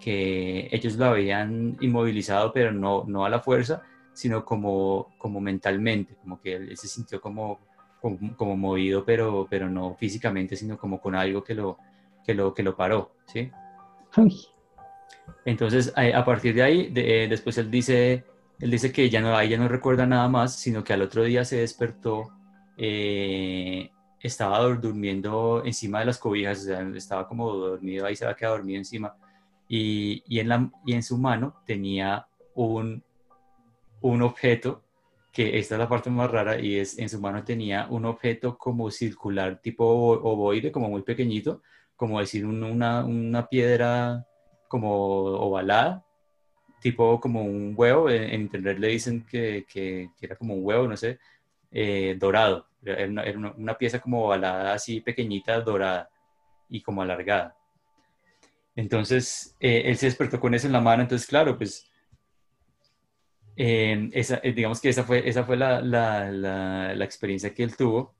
que 0.00 0.68
ellos 0.72 0.96
lo 0.96 1.06
habían 1.06 1.76
inmovilizado, 1.80 2.52
pero 2.52 2.72
no, 2.72 3.04
no 3.06 3.24
a 3.24 3.30
la 3.30 3.40
fuerza, 3.40 3.82
sino 4.12 4.44
como, 4.44 5.14
como 5.18 5.40
mentalmente, 5.40 6.16
como 6.16 6.40
que 6.40 6.54
él, 6.56 6.76
se 6.76 6.88
sintió 6.88 7.20
como, 7.20 7.60
como, 8.00 8.36
como 8.36 8.56
movido, 8.56 9.04
pero, 9.04 9.46
pero 9.48 9.68
no 9.70 9.94
físicamente, 9.94 10.56
sino 10.56 10.76
como 10.76 11.00
con 11.00 11.14
algo 11.14 11.42
que 11.42 11.54
lo, 11.54 11.78
que 12.24 12.34
lo, 12.34 12.52
que 12.52 12.62
lo 12.62 12.76
paró, 12.76 13.12
¿sí? 13.26 13.50
Uy, 14.16 14.34
Entonces, 15.44 15.92
a, 15.96 16.18
a 16.18 16.24
partir 16.24 16.54
de 16.54 16.62
ahí, 16.62 16.88
de- 16.90 17.24
eh, 17.24 17.28
después 17.28 17.56
él 17.58 17.70
dice, 17.70 18.24
él 18.60 18.70
dice 18.70 18.92
que 18.92 19.08
ya 19.10 19.20
no, 19.20 19.36
ahí 19.36 19.48
ya 19.50 19.58
no 19.58 19.68
recuerda 19.68 20.06
nada 20.06 20.28
más, 20.28 20.56
sino 20.56 20.84
que 20.84 20.92
al 20.92 21.02
otro 21.02 21.22
día 21.24 21.44
se 21.44 21.58
despertó, 21.58 22.32
eh, 22.76 23.90
estaba 24.22 24.60
dur- 24.62 24.80
durmiendo 24.80 25.62
encima 25.64 26.00
de 26.00 26.06
las 26.06 26.18
cobijas, 26.18 26.60
o 26.60 26.62
sea, 26.64 26.80
estaba 26.94 27.26
como 27.26 27.50
dormido, 27.52 28.06
ahí 28.06 28.16
se 28.16 28.24
había 28.24 28.36
quedado 28.36 28.56
dormido 28.56 28.78
encima, 28.78 29.14
y, 29.68 30.22
y 30.26 30.40
en, 30.40 30.48
la, 30.48 30.70
y 30.86 30.92
en 30.94 31.02
su 31.02 31.18
mano 31.18 31.62
tenía 31.66 32.26
un, 32.54 33.02
un 34.00 34.22
objeto, 34.22 34.82
que 35.32 35.58
esta 35.58 35.76
es 35.76 35.78
la 35.78 35.88
parte 35.88 36.10
más 36.10 36.30
rara, 36.30 36.60
y 36.60 36.76
es, 36.78 36.98
en 36.98 37.08
su 37.08 37.20
mano 37.20 37.42
tenía 37.42 37.86
un 37.88 38.04
objeto 38.04 38.58
como 38.58 38.90
circular, 38.90 39.60
tipo 39.62 39.84
ovo- 39.86 40.20
ovoide, 40.22 40.70
como 40.70 40.88
muy 40.88 41.02
pequeñito, 41.02 41.62
como 41.96 42.20
decir 42.20 42.44
un- 42.46 42.62
una, 42.62 43.04
una 43.04 43.48
piedra 43.48 44.26
como 44.68 44.94
ovalada, 45.24 46.04
tipo 46.80 47.20
como 47.20 47.42
un 47.44 47.74
huevo, 47.76 48.10
en, 48.10 48.24
en 48.24 48.40
internet 48.42 48.78
le 48.78 48.88
dicen 48.88 49.24
que, 49.24 49.64
que- 49.68 50.10
que 50.18 50.26
era 50.26 50.36
como 50.36 50.54
un 50.54 50.64
huevo, 50.64 50.86
no 50.88 50.96
sé, 50.96 51.18
eh, 51.72 52.16
dorado, 52.18 52.66
era 52.84 53.06
una, 53.06 53.22
era 53.24 53.38
una- 53.38 53.78
pieza 53.78 54.00
como 54.00 54.24
ovalada 54.26 54.74
así 54.74 55.00
pequeñita, 55.00 55.60
dorada 55.60 56.08
y 56.68 56.80
como 56.82 57.02
alargada. 57.02 57.56
Entonces, 58.74 59.54
eh, 59.60 59.82
él 59.86 59.96
se 59.96 60.06
despertó 60.06 60.40
con 60.40 60.54
eso 60.54 60.66
en 60.66 60.72
la 60.72 60.80
mano, 60.80 61.02
entonces 61.02 61.28
claro, 61.28 61.56
pues 61.58 61.86
eh, 63.56 64.08
esa, 64.12 64.40
eh, 64.42 64.52
digamos 64.52 64.80
que 64.80 64.88
esa 64.88 65.04
fue, 65.04 65.28
esa 65.28 65.44
fue 65.44 65.56
la, 65.56 65.80
la, 65.80 66.30
la, 66.30 66.94
la 66.94 67.04
experiencia 67.04 67.52
que 67.54 67.62
él 67.64 67.76
tuvo. 67.76 68.14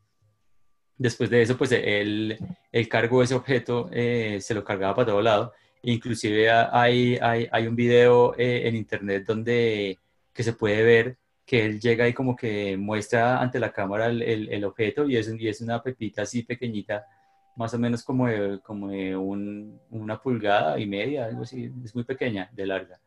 Después 0.99 1.31
de 1.31 1.43
eso, 1.43 1.57
pues 1.57 1.73
él, 1.73 2.39
él 2.71 2.89
cargó 2.89 3.23
ese 3.23 3.35
objeto, 3.35 3.89
eh, 3.93 4.39
se 4.41 4.55
lo 4.55 4.63
cargaba 4.63 4.95
para 4.95 5.07
todo 5.07 5.23
lado. 5.23 5.53
Inclusive 5.83 6.51
hay, 6.51 7.19
hay, 7.21 7.49
hay 7.51 7.67
un 7.67 7.75
video 7.75 8.35
eh, 8.39 8.69
en 8.69 8.77
internet 8.77 9.25
donde 9.27 9.99
que 10.33 10.43
se 10.43 10.53
puede 10.53 10.83
ver 10.85 11.17
que 11.47 11.65
él 11.65 11.81
llega 11.81 12.09
y 12.09 12.13
como 12.15 12.37
que 12.37 12.77
muestra 12.77 13.41
ante 13.41 13.59
la 13.61 13.73
cámara 13.73 14.07
el, 14.07 14.23
el- 14.23 14.49
el 14.53 14.65
objeto 14.65 15.09
y 15.09 15.17
es, 15.17 15.33
y 15.39 15.49
es 15.49 15.61
una 15.61 15.83
pepita 15.83 16.23
así 16.23 16.43
pequeñita, 16.45 17.05
más 17.57 17.75
o 17.75 17.79
menos 17.79 18.03
como 18.05 18.27
de, 18.29 18.61
como 18.63 18.89
de 18.89 19.17
un- 19.17 19.79
una 19.91 20.21
pulgada 20.21 20.79
y 20.79 20.87
media, 20.87 21.27
algo 21.27 21.43
así, 21.43 21.71
es 21.85 21.95
muy 21.95 22.05
pequeña, 22.05 22.49
de 22.53 22.67
larga. 22.67 23.01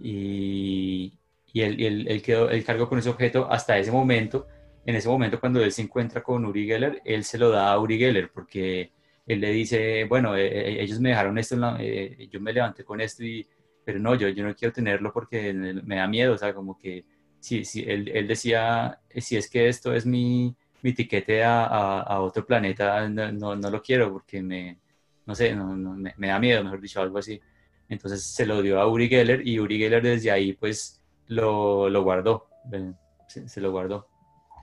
Y, 0.00 1.12
y 1.52 1.60
él, 1.62 1.80
él- 1.80 2.08
él 2.08 2.22
quedó, 2.22 2.50
él 2.50 2.64
cargó 2.64 2.88
con 2.88 2.98
ese 2.98 3.10
objeto 3.10 3.50
hasta 3.50 3.78
ese 3.78 3.92
momento. 3.92 4.46
En 4.86 4.96
ese 4.96 5.08
momento, 5.08 5.40
cuando 5.40 5.62
él 5.62 5.72
se 5.72 5.82
encuentra 5.82 6.22
con 6.22 6.44
Uri 6.44 6.66
Geller, 6.66 7.00
él 7.04 7.24
se 7.24 7.38
lo 7.38 7.50
da 7.50 7.72
a 7.72 7.78
Uri 7.78 7.98
Geller 7.98 8.30
porque 8.32 8.92
él 9.26 9.40
le 9.40 9.50
dice, 9.50 10.04
bueno, 10.04 10.36
eh, 10.36 10.46
eh, 10.46 10.82
ellos 10.82 11.00
me 11.00 11.10
dejaron 11.10 11.38
esto, 11.38 11.54
en 11.54 11.60
la- 11.62 11.76
eh, 11.80 12.28
yo 12.30 12.40
me 12.40 12.52
levanté 12.52 12.84
con 12.84 13.00
esto, 13.00 13.24
y, 13.24 13.46
pero 13.84 13.98
no, 13.98 14.14
yo, 14.14 14.28
yo 14.28 14.44
no 14.44 14.54
quiero 14.54 14.72
tenerlo 14.74 15.12
porque 15.12 15.52
me 15.54 15.96
da 15.96 16.06
miedo, 16.06 16.34
o 16.34 16.38
sea, 16.38 16.52
como 16.52 16.78
que 16.78 17.04
si, 17.44 17.64
si 17.64 17.82
él, 17.82 18.08
él 18.14 18.26
decía, 18.28 19.00
eh, 19.10 19.20
si 19.20 19.36
es 19.36 19.48
que 19.50 19.68
esto 19.68 19.92
es 19.94 20.06
mi, 20.06 20.54
mi 20.82 20.92
tiquete 20.94 21.44
a, 21.44 21.64
a- 21.66 22.00
a 22.02 22.20
otro 22.20 22.46
planeta, 22.46 23.08
no, 23.08 23.32
no, 23.32 23.56
no 23.56 23.70
lo 23.70 23.82
quiero 23.82 24.12
porque 24.12 24.42
me, 24.42 24.78
no 25.26 25.34
sé, 25.34 25.54
no, 25.54 25.66
me, 25.76 26.14
me 26.16 26.28
da 26.28 26.38
miedo, 26.40 26.64
mejor 26.64 26.80
dicho, 26.80 27.00
algo 27.02 27.18
así. 27.18 27.40
Entonces 27.88 28.22
se 28.24 28.46
lo 28.46 28.62
dio 28.62 28.80
a 28.80 28.88
Uri 28.88 29.08
Geller 29.08 29.46
y 29.46 29.58
Uri 29.60 29.78
Geller 29.78 30.02
desde 30.02 30.30
ahí 30.30 30.52
pues 30.54 31.00
lo, 31.28 31.88
lo 31.90 32.02
guardó, 32.02 32.46
eh, 32.72 32.92
se, 33.28 33.48
se 33.48 33.60
lo 33.60 33.70
guardó. 33.72 34.06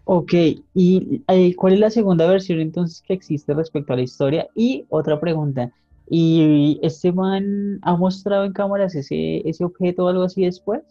Ok, 0.04 0.34
¿y 0.74 1.24
eh, 1.28 1.56
cuál 1.56 1.74
es 1.74 1.80
la 1.80 1.90
segunda 1.90 2.28
versión 2.28 2.60
entonces 2.60 3.02
que 3.02 3.14
existe 3.14 3.54
respecto 3.54 3.94
a 3.94 3.96
la 3.96 4.02
historia? 4.02 4.48
Y 4.56 4.86
otra 4.90 5.20
pregunta, 5.20 5.72
¿y 6.10 6.80
este 6.82 7.12
man 7.14 7.80
ha 7.84 7.96
mostrado 7.96 8.46
en 8.46 8.54
cámaras 8.54 8.96
ese, 8.96 9.48
ese 9.48 9.64
objeto 9.64 10.06
o 10.06 10.08
algo 10.10 10.24
así 10.24 10.44
después? 10.44 10.82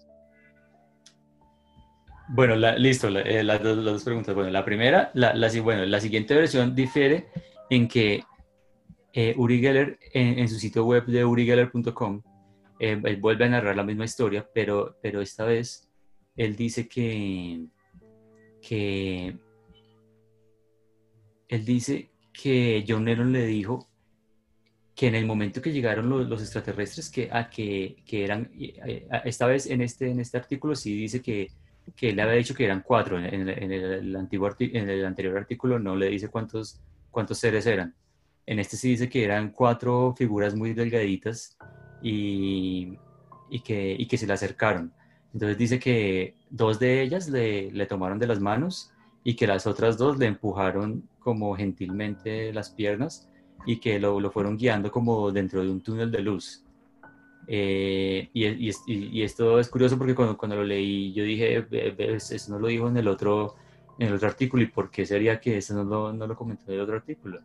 Bueno, 2.32 2.54
la- 2.54 2.78
listo, 2.78 3.08
eh, 3.08 3.42
las, 3.42 3.60
dos, 3.60 3.76
las 3.78 3.94
dos 3.94 4.04
preguntas. 4.04 4.32
Bueno, 4.36 4.50
la 4.50 4.64
primera, 4.64 5.10
la, 5.14 5.50
siguiente 5.50 6.34
versión 6.36 6.76
difiere 6.76 7.26
en 7.68 7.88
que 7.88 8.22
eh, 9.12 9.34
Uri 9.36 9.58
Geller, 9.60 9.98
en, 10.12 10.48
su 10.48 10.54
sitio 10.56 10.84
web 10.84 11.06
de 11.06 11.24
urigeller.com, 11.24 12.22
eh, 12.78 13.00
él 13.02 13.16
vuelve 13.16 13.46
a 13.46 13.48
narrar 13.48 13.74
la 13.76 13.82
misma 13.82 14.04
historia, 14.04 14.48
pero, 14.54 14.96
esta 15.02 15.44
vez 15.44 15.90
él 16.36 16.54
dice 16.54 16.88
que, 16.88 17.66
él 21.48 21.64
dice 21.64 22.10
que 22.32 22.84
John 22.86 23.06
Lennon 23.06 23.32
le 23.32 23.44
dijo 23.44 23.88
que 24.94 25.08
en 25.08 25.16
el 25.16 25.26
momento 25.26 25.60
que 25.60 25.72
llegaron 25.72 26.08
los, 26.08 26.40
extraterrestres, 26.40 27.10
que, 27.10 27.28
eran, 28.08 28.52
eh, 28.56 29.08
esta 29.24 29.46
vez 29.46 29.66
en 29.66 29.80
este, 29.80 30.10
en 30.10 30.20
este 30.20 30.38
artículo 30.38 30.76
sí 30.76 30.94
dice 30.94 31.20
que, 31.20 31.48
que 31.96 32.10
él 32.10 32.20
había 32.20 32.34
dicho 32.34 32.54
que 32.54 32.64
eran 32.64 32.82
cuatro, 32.82 33.18
en, 33.18 33.48
el, 33.48 34.16
antiguo 34.16 34.48
anterior 34.48 35.36
artículo 35.36 35.78
no 35.78 35.96
le 35.96 36.08
dice 36.08 36.28
cuántos, 36.28 36.80
cuántos 37.10 37.38
seres 37.38 37.66
eran. 37.66 37.94
En 38.46 38.58
este 38.58 38.76
sí 38.76 38.90
dice 38.90 39.08
que 39.08 39.24
eran 39.24 39.50
cuatro 39.50 40.14
figuras 40.16 40.54
muy 40.54 40.72
delgaditas 40.72 41.56
y, 42.02 42.98
y, 43.50 43.60
que, 43.60 43.94
y 43.98 44.06
que 44.06 44.16
se 44.16 44.26
le 44.26 44.32
acercaron. 44.32 44.92
Entonces 45.32 45.58
dice 45.58 45.78
que 45.78 46.34
dos 46.48 46.78
de 46.78 47.02
ellas 47.02 47.28
le, 47.28 47.70
le 47.70 47.86
tomaron 47.86 48.18
de 48.18 48.26
las 48.26 48.40
manos 48.40 48.92
y 49.22 49.34
que 49.34 49.46
las 49.46 49.66
otras 49.66 49.96
dos 49.96 50.18
le 50.18 50.26
empujaron 50.26 51.08
como 51.20 51.54
gentilmente 51.54 52.52
las 52.52 52.70
piernas 52.70 53.28
y 53.66 53.78
que 53.78 54.00
lo, 54.00 54.18
lo 54.20 54.30
fueron 54.30 54.56
guiando 54.56 54.90
como 54.90 55.30
dentro 55.30 55.62
de 55.62 55.70
un 55.70 55.82
túnel 55.82 56.10
de 56.10 56.22
luz. 56.22 56.64
Eh, 57.46 58.30
y, 58.32 58.46
y 58.46 58.70
y- 58.86 59.22
esto 59.22 59.58
es 59.58 59.68
curioso 59.68 59.98
porque 59.98 60.14
cuando, 60.14 60.36
cuando 60.36 60.56
lo 60.56 60.64
leí 60.64 61.12
yo 61.12 61.24
dije, 61.24 61.60
"Ve- 61.62 61.90
ve, 61.96 62.14
eso 62.16 62.52
no 62.52 62.58
lo 62.60 62.68
dijo 62.68 62.88
en 62.88 62.96
el 62.96 63.08
otro, 63.08 63.56
en 63.98 64.08
el 64.08 64.14
otro 64.14 64.28
artículo, 64.28 64.62
¿y 64.62 64.66
por 64.66 64.90
qué 64.90 65.04
sería 65.06 65.40
que 65.40 65.58
eso 65.58 65.74
no 65.74 65.84
lo, 65.84 66.12
no 66.12 66.26
lo 66.26 66.36
comentó 66.36 66.64
en 66.68 66.74
el 66.76 66.80
otro 66.82 66.96
artículo? 66.96 67.40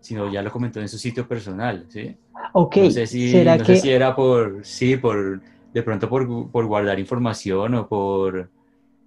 Sino 0.00 0.30
ya 0.32 0.42
lo 0.42 0.52
comentó 0.52 0.80
en 0.80 0.88
su 0.88 0.98
sitio 0.98 1.26
personal, 1.26 1.86
¿sí? 1.90 2.16
Ok, 2.52 2.76
No 2.76 2.90
sé 2.90 3.06
si, 3.06 3.24
¿será 3.30 3.54
no 3.54 3.64
que 3.64 3.74
sé 3.74 3.76
si 3.76 3.90
era 3.90 4.14
por, 4.16 4.64
sí, 4.64 4.96
por, 4.96 5.42
de 5.72 5.82
pronto 5.82 6.08
por, 6.08 6.50
por 6.50 6.66
guardar 6.66 6.98
información 7.00 7.74
o 7.74 7.88
por 7.88 8.50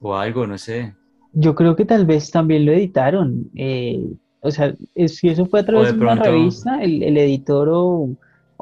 o 0.02 0.16
algo, 0.18 0.48
no 0.48 0.58
sé. 0.58 0.96
Yo 1.34 1.56
creo 1.56 1.76
que 1.76 1.86
tal 1.86 2.06
vez 2.06 2.32
también 2.32 2.66
lo 2.66 2.72
editaron. 2.74 3.50
eh, 3.56 4.00
o 4.42 4.52
sea, 4.52 4.76
si 5.08 5.30
eso 5.30 5.46
fue 5.46 5.60
a 5.62 5.66
través 5.66 5.90
de 5.90 5.96
de 5.96 5.98
una 5.98 6.16
revista, 6.16 6.82
el, 6.84 7.04
el 7.04 7.18
editor 7.18 7.70
o, 7.72 8.10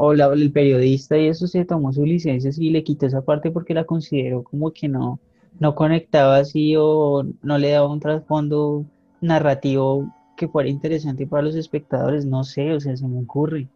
o 0.01 0.13
la- 0.13 0.33
el 0.33 0.51
periodista 0.51 1.17
y 1.17 1.27
eso 1.27 1.47
se 1.47 1.65
tomó 1.65 1.91
su 1.93 2.05
licencia 2.05 2.51
y 2.57 2.69
le 2.71 2.83
quitó 2.83 3.05
esa 3.07 3.21
parte 3.23 3.51
porque 3.51 3.73
la 3.73 3.85
consideró 3.85 4.43
como 4.43 4.71
que 4.71 4.87
no, 4.87 5.19
no 5.59 5.75
conectaba 5.75 6.37
así 6.37 6.75
o 6.77 7.23
no 7.43 7.57
le 7.57 7.71
daba 7.71 7.91
un 7.91 7.99
trasfondo 7.99 8.85
narrativo 9.21 10.13
que 10.37 10.47
fuera 10.47 10.69
interesante 10.69 11.27
para 11.27 11.43
los 11.43 11.55
espectadores. 11.55 12.25
No 12.25 12.43
sé, 12.43 12.73
o 12.73 12.79
sea, 12.79 12.95
se 12.97 13.07
me 13.07 13.19
ocurre. 13.21 13.67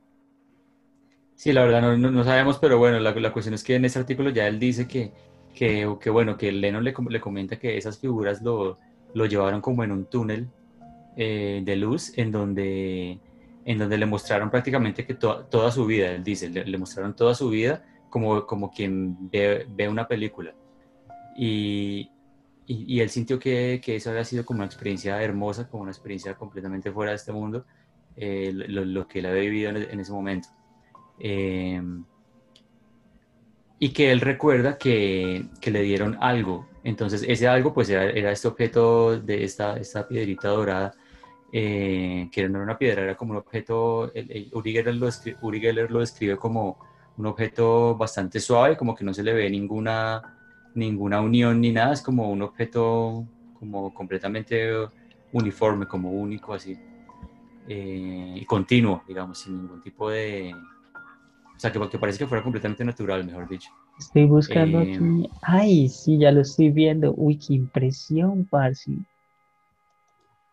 Sí, 1.36 1.52
la 1.52 1.64
verdad 1.66 1.82
no, 1.82 1.98
no, 2.12 2.24
sabemos, 2.24 2.60
pero 2.60 2.78
bueno, 2.78 3.00
la, 3.00 3.12
la 3.14 3.34
cuestión 3.34 3.56
es 3.56 3.64
que 3.64 3.76
en 3.76 3.86
ese 3.86 4.00
artículo 4.00 4.30
ya 4.30 4.48
él 4.48 4.60
dice 4.60 4.88
que, 4.88 5.12
que, 5.54 5.98
que 6.00 6.10
bueno, 6.10 6.38
que 6.38 6.52
Lennon 6.52 6.84
le, 6.84 6.94
le 7.10 7.20
comenta 7.22 7.58
que 7.60 7.78
esas 7.78 8.00
figuras 8.00 8.42
lo, 8.42 8.80
lo 9.14 9.26
llevaron 9.26 9.60
como 9.62 9.84
en 9.84 9.92
un 9.92 10.06
túnel 10.06 10.54
eh, 11.16 11.62
de 11.66 11.76
luz 11.76 12.18
en 12.18 12.32
donde, 12.32 13.22
en 13.66 13.80
donde 13.80 13.98
le 13.98 14.06
mostraron 14.06 14.50
prácticamente 14.50 15.06
que 15.06 15.14
to- 15.14 15.46
toda 15.46 15.72
su 15.72 15.86
vida, 15.86 16.12
él 16.12 16.24
dice, 16.24 16.50
le, 16.50 16.66
le 16.66 16.78
mostraron 16.78 17.16
toda 17.16 17.34
su 17.34 17.50
vida 17.50 17.84
como, 18.10 18.46
como 18.46 18.72
quien 18.72 19.30
ve, 19.30 19.66
ve 19.70 19.88
una 19.88 20.08
película. 20.08 20.54
Y, 21.36 22.10
y, 22.68 22.96
y 22.96 23.00
él 23.02 23.10
sintió 23.10 23.40
que, 23.40 23.82
que 23.84 23.96
eso 23.96 24.10
había 24.12 24.24
sido 24.24 24.46
como 24.46 24.58
una 24.58 24.66
experiencia 24.66 25.22
hermosa, 25.22 25.68
como 25.68 25.84
una 25.84 25.92
experiencia 25.92 26.36
completamente 26.36 26.92
fuera 26.92 27.12
de 27.12 27.16
este 27.18 27.32
mundo, 27.32 27.66
eh, 28.16 28.52
lo, 28.54 28.86
lo 28.86 29.08
que 29.08 29.20
él 29.20 29.26
había 29.26 29.42
vivido 29.42 29.70
en, 29.72 29.78
en 29.78 30.00
ese 30.00 30.12
momento. 30.12 30.50
Eh, 31.20 31.82
y 33.80 33.90
que 33.90 34.12
él 34.12 34.22
recuerda 34.22 34.78
que, 34.78 35.46
que 35.60 35.72
le 35.72 35.82
dieron 35.82 36.18
algo. 36.22 36.70
Entonces, 36.84 37.26
ese 37.28 37.48
algo, 37.48 37.74
pues 37.74 37.90
era, 37.90 38.06
era 38.10 38.32
este 38.32 38.48
objeto 38.48 39.20
de 39.20 39.44
esta, 39.44 39.78
esta 39.78 40.08
piedrita 40.08 40.50
dorada, 40.50 40.94
eh, 41.54 42.30
que 42.34 42.50
no 42.50 42.58
era 42.60 42.66
una 42.66 42.80
piedra, 42.80 43.04
era 43.04 43.16
como 43.18 43.34
un 43.34 43.40
objeto. 43.40 44.14
el- 44.16 44.32
el- 44.32 44.52
Uri, 44.54 44.74
Geller 44.74 44.96
lo 44.96 45.08
descri- 45.08 45.38
Uri 45.42 45.62
Geller 45.62 45.92
lo 45.92 46.02
describe 46.02 46.38
como 46.38 46.80
un 47.18 47.28
objeto 47.28 47.96
bastante 47.98 48.42
suave, 48.42 48.78
como 48.78 48.96
que 48.96 49.06
no 49.06 49.14
se 49.16 49.24
le 49.24 49.34
ve 49.34 49.50
ninguna, 49.52 50.24
ninguna 50.76 51.22
unión 51.22 51.62
ni 51.62 51.72
nada, 51.74 51.94
es 51.94 52.02
como 52.04 52.32
un 52.32 52.42
objeto 52.44 53.28
como 53.54 53.94
completamente 53.94 54.72
uniforme, 55.34 55.88
como 55.88 56.12
único, 56.12 56.54
así. 56.56 56.78
eh, 57.68 58.36
y 58.38 58.46
continuo, 58.46 59.04
digamos, 59.08 59.40
sin 59.40 59.58
ningún 59.58 59.82
tipo 59.82 60.10
de, 60.10 60.54
o 60.54 61.60
sea, 61.60 61.72
que, 61.72 61.90
que 61.90 62.00
parece 62.00 62.20
que 62.20 62.28
fuera 62.28 62.44
completamente 62.44 62.84
natural, 62.86 63.26
mejor 63.26 63.48
dicho. 63.48 63.70
Estoy 63.98 64.26
buscando 64.26 64.78
Eh, 64.78 64.80
aquí. 64.80 65.32
Ay, 65.42 65.90
sí, 65.90 66.20
ya 66.20 66.32
lo 66.32 66.42
estoy 66.42 66.70
viendo. 66.72 67.14
Uy, 67.16 67.38
qué 67.40 67.54
impresión, 67.56 68.46
parce. 68.46 68.92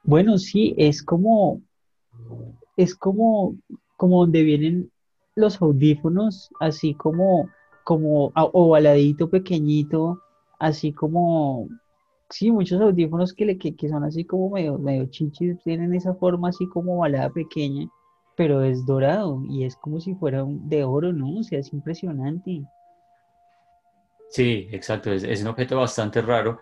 Bueno, 0.02 0.38
sí, 0.38 0.74
es 0.78 1.02
como, 1.02 1.60
es 2.76 2.94
como, 2.94 3.56
como 3.96 4.20
donde 4.20 4.42
vienen 4.42 4.90
los 5.34 5.60
audífonos, 5.60 6.50
así 6.58 6.94
como, 6.94 7.48
como 7.84 8.32
ovaladito, 8.34 9.28
pequeñito, 9.28 10.20
así 10.58 10.92
como, 10.92 11.68
sí, 12.30 12.50
muchos 12.50 12.80
audífonos 12.80 13.34
que, 13.34 13.44
le, 13.44 13.58
que, 13.58 13.76
que 13.76 13.88
son 13.88 14.04
así 14.04 14.24
como 14.24 14.50
medio, 14.50 14.78
medio 14.78 15.06
chichis, 15.06 15.58
tienen 15.62 15.94
esa 15.94 16.14
forma 16.14 16.48
así 16.48 16.66
como 16.68 16.96
ovalada 16.96 17.30
pequeña, 17.30 17.88
pero 18.36 18.62
es 18.62 18.86
dorado 18.86 19.42
y 19.48 19.64
es 19.64 19.76
como 19.76 20.00
si 20.00 20.14
fuera 20.14 20.44
de 20.46 20.84
oro, 20.84 21.12
¿no? 21.12 21.40
O 21.40 21.42
sea, 21.42 21.58
es 21.58 21.72
impresionante. 21.72 22.62
Sí, 24.30 24.68
exacto, 24.70 25.12
es 25.12 25.42
un 25.42 25.48
objeto 25.48 25.76
bastante 25.76 26.22
raro, 26.22 26.60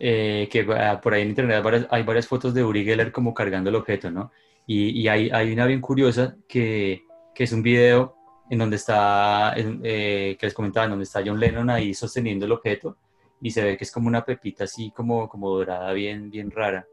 eh, 0.00 0.48
que 0.50 0.66
ah, 0.76 1.00
por 1.00 1.14
ahí 1.14 1.22
en 1.22 1.28
internet 1.28 1.56
hay 1.58 1.62
varias, 1.62 1.86
hay 1.90 2.02
varias 2.02 2.26
fotos 2.26 2.54
de 2.54 2.64
Uri 2.64 2.84
Geller 2.84 3.12
como 3.12 3.34
cargando 3.34 3.70
el 3.70 3.76
objeto, 3.76 4.10
¿no? 4.10 4.32
Y, 4.66 4.98
y 5.00 5.08
hay, 5.08 5.30
hay 5.30 5.52
una 5.52 5.66
bien 5.66 5.80
curiosa 5.80 6.36
que, 6.48 7.04
que 7.34 7.44
es 7.44 7.52
un 7.52 7.62
video 7.62 8.16
en 8.50 8.58
donde 8.58 8.76
está, 8.76 9.54
eh, 9.56 10.36
que 10.38 10.46
les 10.46 10.54
comentaba, 10.54 10.86
en 10.86 10.90
donde 10.90 11.04
está 11.04 11.22
John 11.24 11.38
Lennon 11.38 11.70
ahí 11.70 11.94
sosteniendo 11.94 12.46
el 12.46 12.52
objeto 12.52 12.96
y 13.40 13.50
se 13.52 13.62
ve 13.62 13.76
que 13.76 13.84
es 13.84 13.92
como 13.92 14.08
una 14.08 14.24
pepita 14.24 14.64
así 14.64 14.90
como, 14.90 15.28
como 15.28 15.50
dorada, 15.50 15.92
bien, 15.92 16.30
bien 16.30 16.50
rara. 16.50 16.86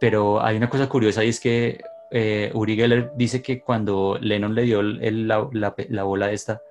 Pero 0.00 0.40
hay 0.42 0.56
una 0.56 0.70
cosa 0.70 0.88
curiosa 0.88 1.24
y 1.24 1.28
es 1.28 1.40
que 1.40 1.80
eh, 2.10 2.50
Uri 2.54 2.76
Geller 2.76 3.10
dice 3.16 3.42
que 3.42 3.60
cuando 3.60 4.16
Lennon 4.20 4.54
le 4.54 4.62
dio 4.62 4.80
el- 4.80 5.28
la, 5.28 5.48
la 5.52 5.74
la 5.88 6.02
bola 6.04 6.30
esta, 6.32 6.62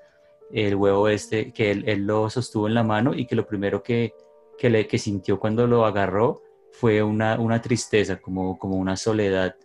el 0.51 0.75
huevo 0.75 1.09
este, 1.09 1.51
que 1.51 1.71
él, 1.71 1.83
él 1.87 2.05
lo 2.07 2.29
sostuvo 2.29 2.67
en 2.67 2.73
la 2.73 2.83
mano 2.83 3.13
y 3.13 3.25
que 3.25 3.35
lo 3.35 3.45
primero 3.45 3.83
que, 3.83 4.13
que, 4.57 4.69
le, 4.69 4.87
que 4.87 4.97
sintió 4.97 5.39
cuando 5.39 5.67
lo 5.67 5.85
agarró 5.85 6.41
fue 6.71 7.01
una, 7.01 7.39
una 7.39 7.61
tristeza, 7.61 8.19
como, 8.21 8.57
como 8.57 8.75
una 8.77 8.95
soledad, 8.95 9.55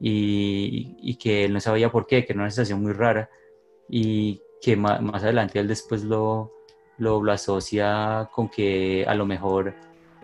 y, 0.00 0.96
y 1.00 1.16
que 1.16 1.44
él 1.44 1.52
no 1.52 1.60
sabía 1.60 1.90
por 1.90 2.06
qué, 2.06 2.24
que 2.24 2.32
era 2.32 2.42
una 2.42 2.50
sensación 2.50 2.82
muy 2.82 2.92
rara, 2.92 3.30
y 3.88 4.40
que 4.60 4.76
ma- 4.76 5.00
más, 5.00 5.22
adelante 5.22 5.58
él 5.58 5.68
después 5.68 6.04
lo, 6.04 6.52
lo, 6.98 7.22
lo 7.22 7.32
asocia 7.32 8.28
con 8.32 8.48
que 8.48 9.04
a 9.06 9.14
lo 9.14 9.26
mejor 9.26 9.74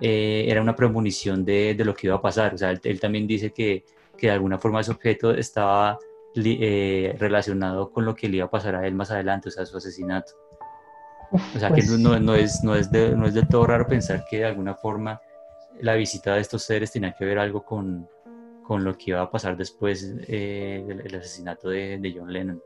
eh, 0.00 0.46
era 0.48 0.62
una 0.62 0.76
premonición 0.76 1.44
de, 1.44 1.74
de 1.74 1.85
lo 1.85 1.94
que 1.94 2.07
iba 2.07 2.16
a 2.16 2.22
pasar. 2.22 2.54
O 2.54 2.59
sea, 2.59 2.70
él, 2.70 3.00
también 3.00 3.26
dice 3.26 3.52
que, 3.52 3.85
que 4.16 4.28
de 4.28 4.33
alguna 4.33 4.59
forma 4.59 4.81
ese 4.81 4.92
objeto 4.92 5.33
estaba 5.33 5.98
eh, 6.37 7.16
relacionado 7.18 7.90
con 7.90 8.04
lo 8.04 8.14
que 8.14 8.28
le 8.28 8.37
iba 8.37 8.46
a 8.46 8.50
pasar 8.50 8.76
a 8.76 8.87
él 8.87 8.94
más 8.94 9.11
adelante, 9.11 9.48
o 9.48 9.52
sea, 9.52 9.66
su 9.66 9.76
asesinato. 9.76 10.33
O 11.33 11.59
sea, 11.59 11.69
que 11.69 11.83
Pues 11.83 11.99
no, 11.99 12.19
no 12.19 12.35
es, 12.35 12.62
no, 12.64 12.75
es 12.75 12.91
de, 12.91 13.14
no 13.17 13.27
es 13.27 13.35
del 13.35 13.47
todo 13.49 13.67
raro 13.67 13.87
pensar 13.87 14.25
que 14.29 14.38
de 14.38 14.45
alguna 14.47 14.75
forma 14.75 15.21
la 15.81 15.95
visita 15.95 16.35
de 16.35 16.41
estos 16.41 16.62
seres 16.62 16.93
tenía 16.93 17.12
que 17.12 17.25
ver 17.25 17.38
algo 17.38 17.62
con, 17.62 18.09
con 18.67 18.85
lo 18.85 18.97
que 18.97 19.11
iba 19.11 19.21
a 19.21 19.31
pasar 19.31 19.57
después 19.57 20.14
eh, 20.27 20.83
del 20.87 21.01
el 21.07 21.14
asesinato 21.14 21.69
de, 21.69 21.99
de 21.99 22.14
John 22.17 22.33
Lennon. 22.33 22.62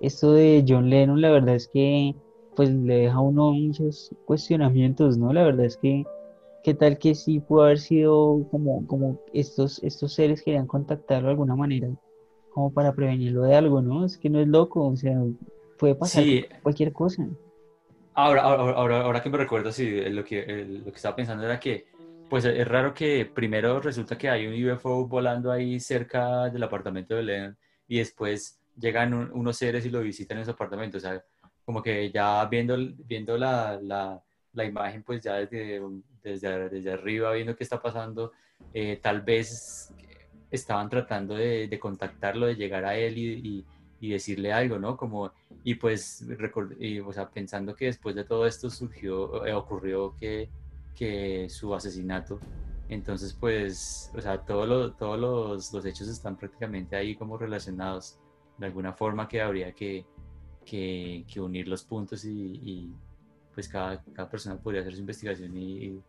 Esto 0.00 0.32
de 0.32 0.64
John 0.66 0.88
Lennon, 0.88 1.20
la 1.20 1.30
verdad 1.30 1.54
es 1.56 1.68
que 1.68 2.14
pues 2.56 2.70
le 2.70 2.94
deja 3.02 3.16
a 3.16 3.20
uno 3.20 3.52
muchos 3.52 4.14
cuestionamientos, 4.24 5.18
¿no? 5.18 5.32
La 5.32 5.42
verdad 5.44 5.66
es 5.66 5.76
que 5.76 6.04
qué 6.62 6.74
tal 6.74 6.98
que 6.98 7.14
sí 7.14 7.40
pudo 7.40 7.62
haber 7.62 7.78
sido 7.78 8.46
como, 8.50 8.86
como 8.86 9.20
estos, 9.32 9.82
estos 9.82 10.14
seres 10.14 10.42
querían 10.42 10.66
contactarlo 10.66 11.28
de 11.28 11.32
alguna 11.32 11.56
manera, 11.56 11.88
como 12.52 12.72
para 12.72 12.92
prevenirlo 12.92 13.42
de 13.42 13.54
algo, 13.54 13.82
¿no? 13.82 14.04
Es 14.04 14.18
que 14.18 14.28
no 14.30 14.40
es 14.40 14.48
loco, 14.48 14.86
o 14.86 14.96
sea, 14.96 15.22
puede 15.78 15.94
pasar 15.94 16.24
Sí. 16.24 16.44
cualquier 16.62 16.92
cosa. 16.92 17.26
Ahora, 18.14 18.42
ahora, 18.42 19.22
que 19.22 19.30
me 19.30 19.38
recuerdo, 19.38 19.72
sí, 19.72 20.00
lo 20.10 20.24
que, 20.24 20.44
lo 20.84 20.90
estaba 20.90 21.16
pensando 21.16 21.44
era 21.44 21.60
que, 21.60 21.86
pues 22.28 22.44
es 22.44 22.66
raro 22.66 22.92
que 22.92 23.24
primero 23.24 23.80
resulta 23.80 24.18
que 24.18 24.28
hay 24.28 24.46
un 24.46 24.72
UFO 24.72 25.06
volando 25.06 25.50
ahí 25.50 25.80
cerca 25.80 26.48
del 26.50 26.62
apartamento 26.62 27.14
de 27.14 27.22
Lennon 27.22 27.58
y 27.88 27.98
después 27.98 28.60
llegan 28.78 29.14
un- 29.14 29.30
unos 29.32 29.56
seres 29.56 29.84
y 29.86 29.90
lo 29.90 30.00
visitan 30.00 30.38
en 30.38 30.44
su 30.44 30.50
apartamento. 30.52 30.98
O 30.98 31.00
sea, 31.00 31.22
como 31.64 31.82
que 31.82 32.10
ya 32.10 32.44
viendo, 32.46 32.76
viendo 33.06 33.36
la, 33.36 33.78
la, 33.82 34.64
imagen, 34.64 35.02
pues 35.02 35.22
ya 35.22 35.34
desde, 35.36 35.80
desde, 36.22 36.68
desde 36.68 36.92
arriba, 36.92 37.32
viendo 37.32 37.56
qué 37.56 37.64
está 37.64 37.80
pasando, 37.80 38.32
eh, 38.72 38.98
tal 39.02 39.22
vez 39.22 39.92
estaban 40.50 40.88
tratando 40.88 41.34
de, 41.36 41.68
de 41.68 41.78
contactarlo, 41.78 42.46
de 42.46 42.56
llegar 42.56 42.84
a 42.84 42.96
él 42.96 43.16
y, 43.18 43.64
y 44.00 44.10
decirle 44.10 44.52
algo, 44.52 44.78
¿no? 44.78 44.96
Como 44.96 45.30
y 45.62 45.74
pues, 45.74 46.24
y, 46.78 47.00
o 47.00 47.12
sea, 47.12 47.28
pensando 47.30 47.74
que 47.76 47.86
después 47.86 48.14
de 48.14 48.24
todo 48.24 48.46
esto 48.46 48.70
surgió, 48.70 49.44
eh, 49.46 49.52
ocurrió 49.52 50.16
que, 50.16 50.48
que 50.94 51.48
su 51.50 51.74
asesinato. 51.74 52.40
Entonces, 52.88 53.34
pues, 53.38 54.10
o 54.16 54.20
sea, 54.20 54.38
todo 54.44 54.66
lo- 54.66 54.92
todos 54.94 55.18
los, 55.18 55.72
los 55.72 55.84
hechos 55.84 56.08
están 56.08 56.36
prácticamente 56.36 56.96
ahí 56.96 57.14
como 57.14 57.36
relacionados. 57.38 58.18
De 58.58 58.66
alguna 58.66 58.92
forma 58.92 59.28
que 59.28 59.40
habría 59.40 59.72
que, 59.72 60.04
que, 60.64 61.24
que 61.32 61.40
unir 61.40 61.68
los 61.68 61.84
puntos 61.84 62.24
y, 62.24 62.30
y, 62.62 62.94
pues 63.54 63.68
cada, 63.68 64.02
cada 64.14 64.28
persona 64.30 64.56
podría 64.58 64.80
hacer 64.80 64.94
su 64.94 65.00
investigación 65.00 65.56
y, 65.56 65.84
y 65.86 66.02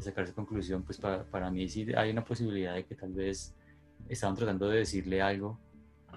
sacar 0.00 0.26
su 0.26 0.34
conclusión. 0.34 0.82
Pues 0.82 0.98
para, 0.98 1.24
para 1.24 1.50
mí 1.50 1.68
sí 1.68 1.86
hay 1.96 2.10
una 2.10 2.24
posibilidad 2.24 2.74
de 2.74 2.84
que 2.84 2.94
tal 2.96 3.12
vez 3.12 3.54
estaban 4.08 4.36
tratando 4.36 4.68
de 4.68 4.78
decirle 4.78 5.22
algo 5.22 5.58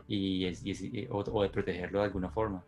y, 0.10 0.45
es- 0.45 0.66
y 0.66 1.07
o, 1.10 1.20
o 1.20 1.43
de 1.43 1.49
protegerlo 1.49 1.99
de 1.99 2.05
alguna 2.05 2.30
forma. 2.30 2.64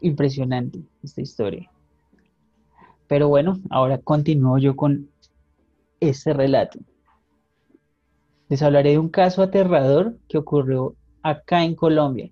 Impresionante 0.00 0.80
esta 1.02 1.20
historia. 1.20 1.70
Pero 3.08 3.28
bueno, 3.28 3.58
ahora 3.70 3.98
continúo 3.98 4.58
yo 4.58 4.76
con 4.76 5.08
este 6.00 6.32
relato. 6.32 6.78
Les 8.48 8.62
hablaré 8.62 8.90
de 8.92 8.98
un 8.98 9.08
caso 9.08 9.42
aterrador 9.42 10.16
que 10.28 10.38
ocurrió 10.38 10.94
acá 11.22 11.64
en 11.64 11.74
Colombia. 11.74 12.30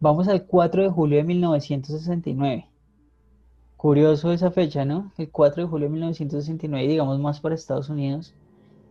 Vamos 0.00 0.28
al 0.28 0.44
4 0.46 0.82
de 0.82 0.90
julio 0.90 1.16
de 1.18 1.24
1969. 1.24 2.67
Curioso 3.78 4.30
esa 4.32 4.50
fecha, 4.50 4.84
¿no? 4.84 5.10
El 5.16 5.30
4 5.30 5.62
de 5.62 5.68
julio 5.70 5.86
de 5.86 5.92
1969, 5.92 6.86
digamos 6.86 7.18
más 7.18 7.40
para 7.40 7.54
Estados 7.54 7.88
Unidos. 7.88 8.34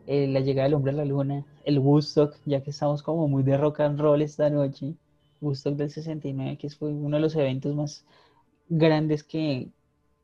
eh, 0.08 0.28
la 0.28 0.42
llegada 0.42 0.66
del 0.66 0.76
hombre 0.76 0.94
a 0.94 0.96
la 0.96 1.06
luna, 1.06 1.46
el 1.66 1.80
Woodstock, 1.80 2.36
ya 2.46 2.64
que 2.64 2.72
estamos 2.72 3.04
como 3.04 3.28
muy 3.28 3.44
de 3.44 3.58
rock 3.58 3.82
and 3.82 4.00
roll 4.00 4.22
esta 4.24 4.50
noche, 4.50 4.96
Woodstock 5.42 5.76
del 5.76 5.92
69, 5.92 6.58
que 6.58 6.70
fue 6.72 6.90
uno 6.94 7.18
de 7.18 7.22
los 7.24 7.36
eventos 7.36 7.76
más 7.76 8.06
grandes 8.70 9.24
que, 9.24 9.70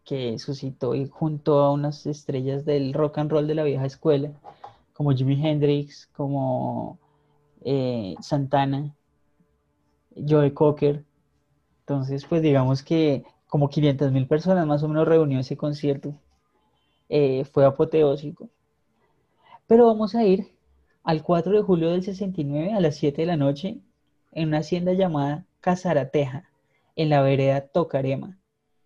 que 0.05 0.39
suscitó 0.39 0.95
y 0.95 1.07
junto 1.07 1.59
a 1.61 1.71
unas 1.73 2.05
estrellas 2.07 2.65
del 2.65 2.93
rock 2.93 3.19
and 3.19 3.31
roll 3.31 3.47
de 3.47 3.55
la 3.55 3.63
vieja 3.65 3.85
escuela, 3.85 4.31
como 4.93 5.11
Jimi 5.13 5.35
Hendrix, 5.45 6.07
como 6.15 6.99
eh, 7.65 8.15
Santana, 8.21 8.95
Joe 10.15 10.53
Cocker. 10.53 11.03
Entonces, 11.81 12.25
pues 12.25 12.41
digamos 12.41 12.83
que 12.83 13.25
como 13.53 13.69
500 13.69 14.11
mil 14.11 14.25
personas 14.25 14.65
más 14.65 14.81
o 14.81 14.87
menos 14.87 15.07
reunió 15.07 15.39
ese 15.39 15.55
concierto. 15.55 16.15
Eh, 17.07 17.45
fue 17.45 17.65
apoteósico. 17.65 18.49
Pero 19.67 19.85
vamos 19.85 20.15
a 20.15 20.23
ir 20.23 20.47
al 21.03 21.21
4 21.21 21.51
de 21.51 21.61
julio 21.61 21.91
del 21.91 22.01
69 22.01 22.73
a 22.73 22.79
las 22.79 22.95
7 22.95 23.21
de 23.21 23.27
la 23.27 23.37
noche 23.37 23.77
en 24.31 24.47
una 24.47 24.57
hacienda 24.57 24.93
llamada 24.93 25.45
Casarateja, 25.61 26.49
en 26.95 27.09
la 27.09 27.21
vereda 27.21 27.61
Tocarema, 27.67 28.39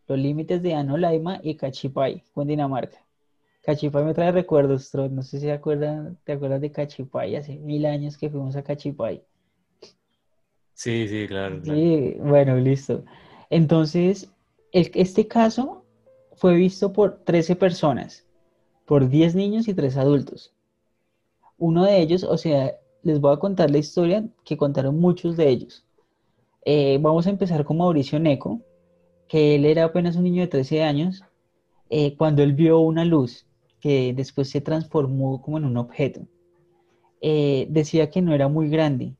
los 0.06 0.20
límites 0.20 0.62
de 0.62 0.74
Anolaima 0.74 1.40
y 1.42 1.56
Cachipay, 1.56 2.24
Cundinamarca. 2.34 3.06
Cachipay 3.62 4.04
me 4.04 4.14
trae 4.14 4.34
recuerdos, 4.34 4.94
no 4.94 5.24
sé 5.24 5.40
si 5.40 5.46
te 5.46 5.54
acuerdas, 5.54 6.14
te 6.26 6.34
acuerdas 6.34 6.60
de 6.60 6.74
Cachipay, 6.74 7.38
hace 7.38 7.56
mil 7.56 7.86
años 7.86 8.18
que 8.18 8.30
fuimos 8.30 8.58
a 8.58 8.64
Cachipay. 8.64 9.24
Sí, 10.74 11.08
sí, 11.08 11.26
claro. 11.26 11.64
Sí, 11.64 12.18
bueno, 12.20 12.58
listo. 12.58 13.06
Entonces, 13.50 14.30
este 14.72 15.28
caso 15.28 15.86
fue 16.36 16.56
visto 16.56 16.94
por 16.94 17.24
13 17.24 17.56
personas, 17.56 18.26
por 18.86 19.10
10 19.10 19.36
niños 19.36 19.68
y 19.68 19.74
3 19.74 19.98
adultos. 19.98 20.54
Uno 21.58 21.84
de 21.84 22.00
ellos, 22.00 22.24
o 22.24 22.38
sea, 22.38 22.76
les 23.02 23.20
voy 23.20 23.34
a 23.34 23.40
contar 23.40 23.72
la 23.72 23.80
historia 23.80 24.28
que 24.44 24.58
contaron 24.58 25.00
muchos 25.00 25.38
de 25.38 25.50
ellos. 25.50 25.86
Eh, 26.66 27.00
vamos 27.02 27.26
a 27.26 27.30
empezar 27.30 27.64
con 27.64 27.78
Mauricio 27.78 28.20
Neco, 28.20 28.62
que 29.28 29.56
él 29.56 29.66
era 29.66 29.86
apenas 29.86 30.16
un 30.16 30.24
niño 30.24 30.42
de 30.42 30.48
13 30.48 30.84
años, 30.84 31.24
eh, 31.90 32.16
cuando 32.18 32.44
él 32.44 32.54
vio 32.54 32.80
una 32.80 33.06
luz 33.06 33.48
que 33.80 34.14
después 34.14 34.50
se 34.50 34.62
transformó 34.62 35.42
como 35.42 35.58
en 35.58 35.66
un 35.66 35.78
objeto. 35.78 36.22
Eh, 37.22 37.68
decía 37.70 38.10
que 38.10 38.22
no 38.22 38.34
era 38.34 38.48
muy 38.48 38.70
grande, 38.70 39.16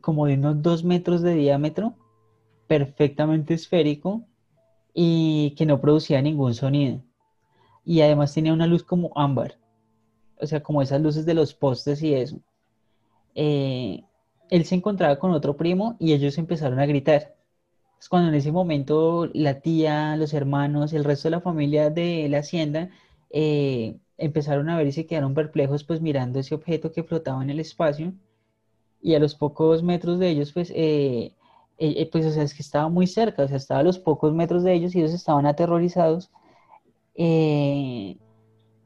como 0.00 0.26
de 0.26 0.34
unos 0.34 0.62
2 0.62 0.84
metros 0.84 1.22
de 1.22 1.34
diámetro, 1.34 1.94
perfectamente 2.66 3.54
esférico 3.54 4.24
y 4.94 5.54
que 5.56 5.66
no 5.66 5.80
producía 5.80 6.22
ningún 6.22 6.54
sonido. 6.54 7.02
Y 7.84 8.00
además 8.00 8.34
tenía 8.34 8.52
una 8.52 8.66
luz 8.66 8.84
como 8.84 9.12
ámbar, 9.16 9.58
o 10.40 10.46
sea, 10.46 10.62
como 10.62 10.82
esas 10.82 11.00
luces 11.00 11.26
de 11.26 11.34
los 11.34 11.54
postes 11.54 12.02
y 12.02 12.14
eso. 12.14 12.40
Eh, 13.34 14.04
él 14.50 14.64
se 14.64 14.74
encontraba 14.74 15.18
con 15.18 15.32
otro 15.32 15.56
primo 15.56 15.96
y 15.98 16.12
ellos 16.12 16.38
empezaron 16.38 16.78
a 16.78 16.86
gritar. 16.86 17.34
Es 17.98 18.08
cuando 18.08 18.28
en 18.28 18.34
ese 18.34 18.52
momento 18.52 19.30
la 19.32 19.60
tía, 19.60 20.16
los 20.16 20.34
hermanos, 20.34 20.92
el 20.92 21.04
resto 21.04 21.28
de 21.28 21.32
la 21.32 21.40
familia 21.40 21.88
de 21.90 22.28
la 22.28 22.38
hacienda 22.38 22.90
eh, 23.30 23.96
empezaron 24.18 24.68
a 24.68 24.76
ver 24.76 24.88
y 24.88 24.92
se 24.92 25.06
quedaron 25.06 25.34
perplejos 25.34 25.84
pues 25.84 26.00
mirando 26.00 26.38
ese 26.38 26.54
objeto 26.54 26.92
que 26.92 27.04
flotaba 27.04 27.42
en 27.42 27.50
el 27.50 27.60
espacio 27.60 28.12
y 29.00 29.14
a 29.14 29.18
los 29.18 29.34
pocos 29.34 29.82
metros 29.82 30.18
de 30.18 30.30
ellos 30.30 30.52
pues, 30.52 30.72
eh, 30.74 31.32
pues 32.12 32.26
o 32.26 32.30
sea, 32.30 32.42
es 32.42 32.54
que 32.54 32.62
estaba 32.62 32.88
muy 32.88 33.06
cerca, 33.06 33.44
o 33.44 33.48
sea, 33.48 33.56
estaba 33.56 33.80
a 33.80 33.82
los 33.84 33.98
pocos 33.98 34.32
metros 34.34 34.62
de 34.64 34.74
ellos 34.74 34.94
y 34.94 35.00
ellos 35.00 35.12
estaban 35.12 35.46
aterrorizados. 35.46 36.30
Eh, 37.14 38.16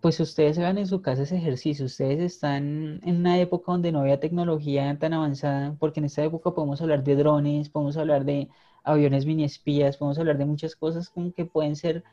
pues 0.00 0.20
ustedes 0.20 0.58
hagan 0.58 0.78
en 0.78 0.86
su 0.86 1.02
casa 1.02 1.22
ese 1.22 1.36
ejercicio, 1.36 1.86
ustedes 1.86 2.20
están 2.20 3.00
en 3.02 3.16
una 3.16 3.40
época 3.40 3.72
donde 3.72 3.90
no 3.92 4.00
había 4.00 4.20
tecnología 4.20 4.96
tan 4.98 5.12
avanzada, 5.14 5.74
porque 5.80 6.00
en 6.00 6.06
esta 6.06 6.22
época 6.24 6.52
podemos 6.52 6.80
hablar 6.80 7.02
de 7.02 7.16
drones, 7.16 7.68
podemos 7.70 7.96
hablar 7.96 8.24
de 8.24 8.48
aviones 8.84 9.26
mini 9.26 9.44
espías, 9.44 9.96
podemos 9.96 10.18
hablar 10.18 10.38
de 10.38 10.44
muchas 10.44 10.76
cosas 10.76 11.10
como 11.10 11.32
que 11.32 11.44
pueden 11.44 11.74
ser, 11.76 12.04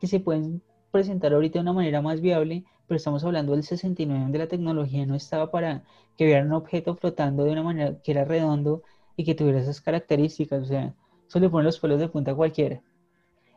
que 0.00 0.08
se 0.08 0.18
pueden 0.20 0.62
presentar 0.90 1.32
ahorita 1.32 1.58
de 1.58 1.62
una 1.62 1.72
manera 1.72 2.02
más 2.02 2.20
viable, 2.20 2.64
pero 2.88 2.96
estamos 2.96 3.22
hablando 3.24 3.52
del 3.52 3.62
69 3.62 4.22
donde 4.22 4.38
la 4.38 4.48
tecnología 4.48 5.06
no 5.06 5.14
estaba 5.14 5.50
para 5.50 5.84
que 6.16 6.24
hubiera 6.24 6.44
un 6.44 6.52
objeto 6.52 6.96
flotando 6.96 7.44
de 7.44 7.52
una 7.52 7.62
manera 7.62 8.00
que 8.02 8.12
era 8.12 8.24
redondo 8.24 8.82
y 9.16 9.24
que 9.24 9.34
tuviera 9.34 9.60
esas 9.60 9.80
características, 9.80 10.62
o 10.62 10.66
sea, 10.66 10.94
eso 11.28 11.40
le 11.40 11.48
pone 11.48 11.64
los 11.64 11.80
pelos 11.80 11.98
de 11.98 12.08
punta 12.08 12.34
cualquiera. 12.34 12.82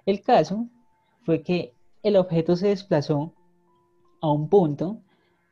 El 0.06 0.22
caso 0.22 0.68
fue 1.24 1.42
que 1.44 1.74
el 2.02 2.16
objeto 2.16 2.56
se 2.56 2.70
desplazó 2.70 3.34
a 4.22 4.32
un 4.32 4.50
punto 4.50 5.02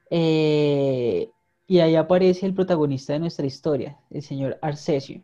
eh, 0.10 1.30
y 1.68 1.80
ahí 1.80 1.96
aparece 1.96 2.46
el 2.46 2.54
protagonista 2.54 3.14
de 3.14 3.20
nuestra 3.20 3.46
historia, 3.46 4.00
el 4.10 4.22
señor 4.22 4.58
Arcesio. 4.62 5.22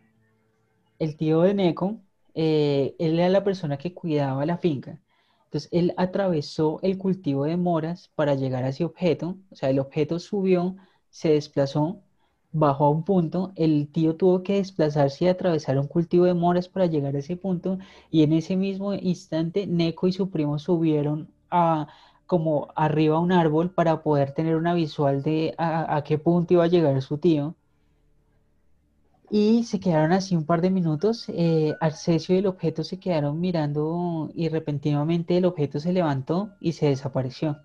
El 0.99 1.15
tío 1.15 1.41
de 1.41 1.53
Neco, 1.53 2.01
eh, 2.35 2.95
él 2.99 3.19
era 3.19 3.29
la 3.29 3.43
persona 3.43 3.77
que 3.77 3.93
cuidaba 3.93 4.45
la 4.45 4.57
finca. 4.57 4.99
Entonces, 5.45 5.69
él 5.71 5.93
atravesó 5.97 6.79
el 6.81 6.97
cultivo 6.97 7.45
de 7.45 7.57
moras 7.57 8.11
para 8.15 8.35
llegar 8.35 8.63
a 8.63 8.69
ese 8.69 8.83
objeto. 8.85 9.37
O 9.51 9.55
sea, 9.55 9.69
el 9.69 9.79
objeto 9.79 10.19
subió, 10.19 10.75
se 11.09 11.29
desplazó, 11.29 12.02
bajó 12.53 12.85
a 12.85 12.89
un 12.89 13.03
punto. 13.03 13.51
El 13.55 13.89
tío 13.91 14.15
tuvo 14.15 14.43
que 14.43 14.55
desplazarse 14.55 15.25
y 15.25 15.27
atravesar 15.27 15.77
un 15.77 15.87
cultivo 15.87 16.25
de 16.25 16.33
moras 16.33 16.69
para 16.69 16.85
llegar 16.85 17.15
a 17.15 17.19
ese 17.19 17.35
punto. 17.35 17.79
Y 18.11 18.23
en 18.23 18.33
ese 18.33 18.55
mismo 18.55 18.93
instante, 18.93 19.67
Neco 19.67 20.07
y 20.07 20.13
su 20.13 20.29
primo 20.29 20.59
subieron 20.59 21.29
a, 21.51 21.87
como 22.25 22.69
arriba 22.75 23.17
a 23.17 23.19
un 23.19 23.31
árbol 23.31 23.71
para 23.71 24.03
poder 24.03 24.33
tener 24.33 24.55
una 24.55 24.73
visual 24.73 25.23
de 25.23 25.55
a, 25.57 26.01
qué 26.05 26.17
punto 26.17 26.53
iba 26.53 26.63
a 26.63 26.67
llegar 26.67 27.01
su 27.01 27.17
tío. 27.17 27.55
Y 29.29 29.63
se 29.63 29.79
quedaron 29.79 30.11
así 30.11 30.35
un 30.35 30.45
par 30.45 30.61
de 30.61 30.69
minutos. 30.69 31.25
Eh, 31.29 31.73
Arcesio 31.81 32.35
y 32.35 32.39
el 32.39 32.47
objeto 32.47 32.83
se 32.83 32.99
quedaron 32.99 33.39
mirando 33.39 34.29
y 34.35 34.47
repentinamente 34.49 35.37
el 35.37 35.45
objeto 35.45 35.79
se 35.79 35.91
levantó 35.91 36.51
y 36.59 36.73
se 36.73 36.87
desapareció. 36.87 37.57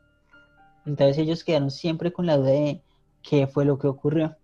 Entonces 0.87 1.19
ellos 1.19 1.45
quedaron 1.45 1.71
siempre 1.71 2.13
con 2.13 2.25
la 2.25 2.39
duda 2.39 2.51
de 2.51 2.81
qué 3.23 3.47
fue 3.47 3.67
lo 3.67 3.79
que 3.79 3.87
ocurrió. 3.89 4.37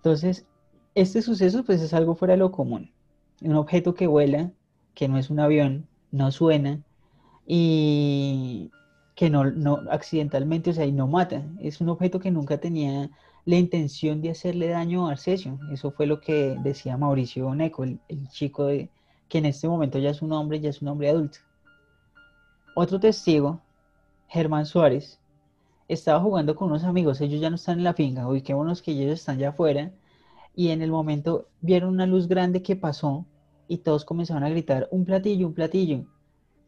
Entonces, 0.00 0.46
este 0.94 1.20
suceso 1.20 1.62
pues 1.62 1.82
es 1.82 1.92
algo 1.92 2.14
fuera 2.14 2.32
de 2.32 2.38
lo 2.38 2.50
común. 2.52 2.90
Un 3.42 3.54
objeto 3.54 3.94
que 3.94 4.06
vuela, 4.06 4.50
que 4.94 5.08
no 5.08 5.18
es 5.18 5.28
un 5.28 5.40
avión, 5.40 5.86
no 6.10 6.32
suena 6.32 6.80
y 7.46 8.70
que 9.14 9.28
no, 9.28 9.42
accidentalmente, 9.90 10.70
o 10.70 10.72
sea, 10.72 10.86
y 10.86 10.92
no 10.92 11.06
mata. 11.06 11.44
Es 11.60 11.82
un 11.82 11.90
objeto 11.90 12.18
que 12.18 12.30
nunca 12.30 12.58
tenía 12.58 13.10
la 13.44 13.56
intención 13.56 14.22
de 14.22 14.30
hacerle 14.30 14.68
daño 14.68 15.06
a 15.06 15.12
Arcesio. 15.12 15.58
Eso 15.70 15.90
fue 15.90 16.06
lo 16.06 16.22
que 16.22 16.56
decía 16.62 16.96
Mauricio 16.96 17.54
Neco, 17.54 17.84
el, 17.84 18.00
chico 18.30 18.64
de, 18.64 18.88
que 19.28 19.38
en 19.38 19.46
este 19.46 19.68
momento 19.68 19.98
ya 19.98 20.10
es 20.10 20.22
un 20.22 20.32
hombre, 20.32 20.60
ya 20.60 20.70
es 20.70 20.80
un 20.80 20.88
hombre 20.88 21.10
adulto. 21.10 21.40
Otro 22.74 22.98
testigo, 22.98 23.60
Germán 24.28 24.64
Suárez, 24.64 25.19
estaba 25.92 26.20
jugando 26.20 26.54
con 26.54 26.68
unos 26.68 26.84
amigos, 26.84 27.20
ellos 27.20 27.40
ya 27.40 27.50
no 27.50 27.56
están 27.56 27.78
en 27.78 27.84
la 27.84 27.94
finca, 27.94 28.28
ubiquémonos 28.28 28.82
que 28.82 28.92
ellos 28.92 29.12
están 29.12 29.38
ya 29.38 29.50
afuera, 29.50 29.92
y 30.54 30.70
en 30.70 30.82
el 30.82 30.90
momento 30.90 31.48
vieron 31.60 31.90
una 31.90 32.06
luz 32.06 32.28
grande 32.28 32.62
que 32.62 32.76
pasó 32.76 33.26
y 33.68 33.78
todos 33.78 34.04
comenzaron 34.04 34.44
a 34.44 34.50
gritar, 34.50 34.88
un 34.90 35.04
platillo, 35.04 35.46
un 35.46 35.54
platillo 35.54 36.04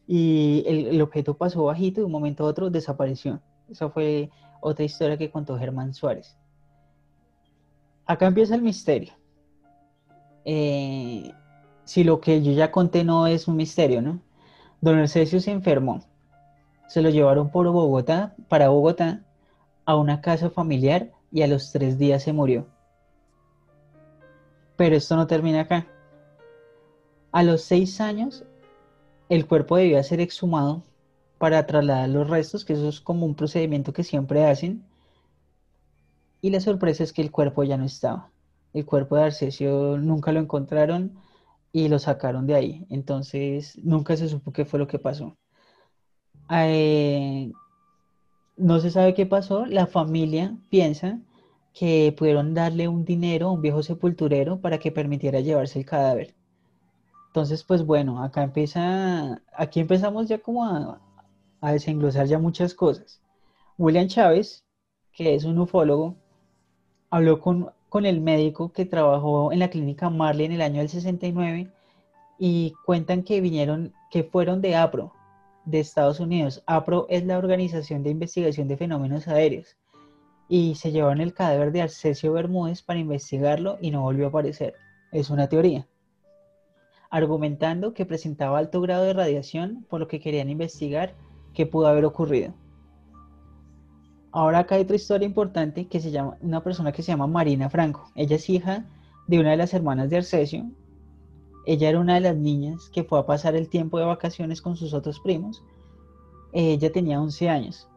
y 0.07 0.65
el, 0.67 1.01
objeto 1.01 1.37
pasó 1.37 1.65
bajito 1.65 2.01
y 2.01 2.03
de 2.03 2.07
un 2.07 2.13
momento 2.13 2.45
a 2.45 2.49
otro 2.49 2.71
desapareció. 2.71 3.41
Esa 3.71 3.89
fue 3.91 4.31
otra 4.61 4.85
historia 4.85 5.17
que 5.17 5.31
contó 5.31 5.59
Germán 5.59 5.95
Suárez. 5.95 6.37
Acá 8.07 8.27
empieza 8.27 8.55
el 8.55 8.63
misterio. 8.63 9.13
Eh, 10.45 11.33
si 11.85 12.05
lo 12.05 12.21
que 12.21 12.43
yo 12.43 12.53
ya 12.53 12.71
conté 12.71 13.05
no 13.05 13.27
es 13.27 13.49
un 13.49 13.57
misterio, 13.57 14.03
¿no? 14.03 14.21
Don 14.81 14.99
Arcesio 14.99 15.41
se 15.41 15.53
enfermó. 15.53 16.01
Se 16.87 17.03
lo 17.03 17.11
llevaron 17.11 17.51
por 17.51 17.69
Bogotá, 17.69 18.35
para 18.49 18.69
Bogotá, 18.69 19.25
a 19.85 19.97
una 19.97 20.21
casa 20.21 20.51
familiar 20.51 21.11
y 21.31 21.43
a 21.43 21.47
los 21.47 21.73
tres 21.73 21.99
días 21.99 22.23
se 22.23 22.33
murió. 22.33 22.67
Pero 24.77 24.97
esto 24.97 25.17
no 25.17 25.27
termina 25.27 25.61
acá. 25.61 25.87
A 27.31 27.43
los 27.43 27.63
seis 27.63 28.01
años 28.01 28.45
el 29.29 29.47
cuerpo 29.47 29.77
debía 29.77 30.03
ser 30.03 30.21
exhumado 30.21 30.83
para 31.39 31.67
trasladar 31.67 32.09
los 32.09 32.29
restos, 32.29 32.65
que 32.65 32.75
eso 32.75 32.89
es 32.89 33.01
como 33.01 33.27
un 33.27 33.35
procedimiento 33.35 33.93
que 33.93 34.05
siempre 34.05 34.45
hacen. 34.45 34.85
Y 36.41 36.51
la 36.51 36.61
sorpresa 36.61 37.03
es 37.03 37.13
que 37.13 37.23
el 37.23 37.31
cuerpo 37.31 37.65
ya 37.65 37.77
no 37.77 37.85
estaba. 37.85 38.31
El 38.75 38.85
cuerpo 38.85 39.17
de 39.17 39.25
Arcesio 39.25 39.99
nunca 39.99 40.33
lo 40.33 40.41
encontraron 40.41 41.15
y 41.73 41.89
lo 41.89 41.99
sacaron 41.99 42.47
de 42.47 42.55
ahí. 42.55 42.87
Entonces 42.91 43.79
nunca 43.83 44.17
se 44.17 44.29
supo 44.29 44.53
qué 44.53 44.65
fue 44.65 44.79
lo 44.79 44.87
que 44.87 44.99
pasó. 44.99 45.35
Eh, 46.51 47.53
no 48.57 48.81
se 48.81 48.91
sabe 48.91 49.15
qué 49.15 49.27
pasó. 49.27 49.67
La 49.67 49.87
familia 49.87 50.57
piensa 50.71 51.19
que 51.75 52.15
pudieron 52.17 52.55
darle 52.55 52.89
un 52.89 53.05
dinero 53.05 53.49
a 53.49 53.53
un 53.53 53.63
viejo 53.63 53.83
sepulturero 53.83 54.61
para 54.61 54.79
que 54.79 54.93
permitiera 54.93 55.41
llevarse 55.41 55.79
el 55.79 55.87
cadáver. 55.87 56.35
Entonces, 57.29 57.65
pues 57.65 57.85
bueno, 57.85 58.23
acá 58.23 58.43
empieza, 58.43 59.41
aquí 59.57 59.81
empezamos 59.81 60.29
ya 60.29 60.39
como 60.39 60.65
a, 60.65 61.01
a 61.63 61.73
desenglosar 61.73 62.27
ya 62.27 62.39
muchas 62.39 62.75
cosas. 62.75 63.23
William 63.79 64.09
Chávez, 64.09 64.65
que 65.13 65.35
es 65.35 65.45
un 65.45 65.59
ufólogo, 65.59 66.17
habló 67.11 67.41
con, 67.41 67.71
con 67.89 68.05
el 68.07 68.21
médico 68.21 68.73
que 68.73 68.85
trabajó 68.85 69.53
en 69.53 69.61
la 69.61 69.71
clínica 69.71 70.11
Marley 70.11 70.47
en 70.47 70.53
el 70.53 70.63
año 70.63 70.81
del 70.81 70.89
69 70.89 71.71
y 72.39 72.75
cuentan 72.85 73.23
que 73.23 73.41
vinieron, 73.41 73.95
que 74.11 74.25
fueron 74.25 74.61
de 74.61 74.77
APRO, 74.77 75.13
de 75.65 75.81
Estados 75.81 76.21
Unidos. 76.21 76.63
APRO 76.67 77.07
es 77.09 77.25
la 77.25 77.39
Organización 77.39 78.03
de 78.03 78.11
Investigación 78.11 78.69
de 78.69 78.77
Fenómenos 78.77 79.29
Aéreos. 79.29 79.77
Y 80.49 80.75
se 80.75 80.93
llevaron 80.93 81.21
el 81.21 81.35
cadáver 81.35 81.73
de 81.73 81.83
Arcesio 81.83 82.33
Bermúdez 82.33 82.83
para 82.83 83.01
investigarlo 83.01 83.79
y 83.81 83.91
no 83.91 84.03
volvió 84.03 84.27
a 84.27 84.29
aparecer. 84.29 84.75
Es 85.13 85.31
una 85.31 85.49
teoría. 85.49 85.87
Argumentando 87.11 87.95
que 87.95 88.07
presentaba 88.07 88.59
alto 88.59 88.81
grado 88.81 89.05
de 89.05 89.13
radiación, 89.13 89.87
por 89.89 90.01
lo 90.01 90.09
que 90.09 90.21
querían 90.21 90.51
investigar 90.51 91.15
qué 91.55 91.67
pudo 91.67 91.87
haber 91.87 92.05
ocurrido. 92.05 92.55
Ahora 94.33 94.61
acá 94.61 94.77
hay 94.77 94.83
otra 94.83 94.97
historia 94.97 95.27
importante 95.27 95.87
que 95.89 96.01
se 96.01 96.11
llama, 96.11 96.39
una 96.41 96.63
persona 96.63 96.91
que 96.91 97.03
se 97.03 97.13
llama 97.13 97.27
Marina 97.27 97.69
Franco. 97.69 98.11
Ella 98.15 98.37
es 98.37 98.49
hija 98.49 98.87
de 99.27 99.39
una 99.39 99.51
de 99.51 99.59
las 99.59 99.75
hermanas 99.75 100.09
de 100.09 100.17
Arcesio. 100.17 100.65
Ella 101.67 101.91
era 101.91 102.01
una 102.01 102.15
de 102.15 102.21
las 102.21 102.37
niñas 102.37 102.91
que 102.93 103.05
fue 103.05 103.19
a 103.19 103.27
pasar 103.27 103.55
el 103.55 103.69
tiempo 103.69 103.99
de 103.99 104.05
vacaciones 104.05 104.61
con 104.61 104.77
sus 104.77 104.95
otros 104.95 105.21
primos. 105.21 105.63
Ella 106.53 106.91
tenía 106.93 107.21
11 107.21 107.49
años. 107.49 107.89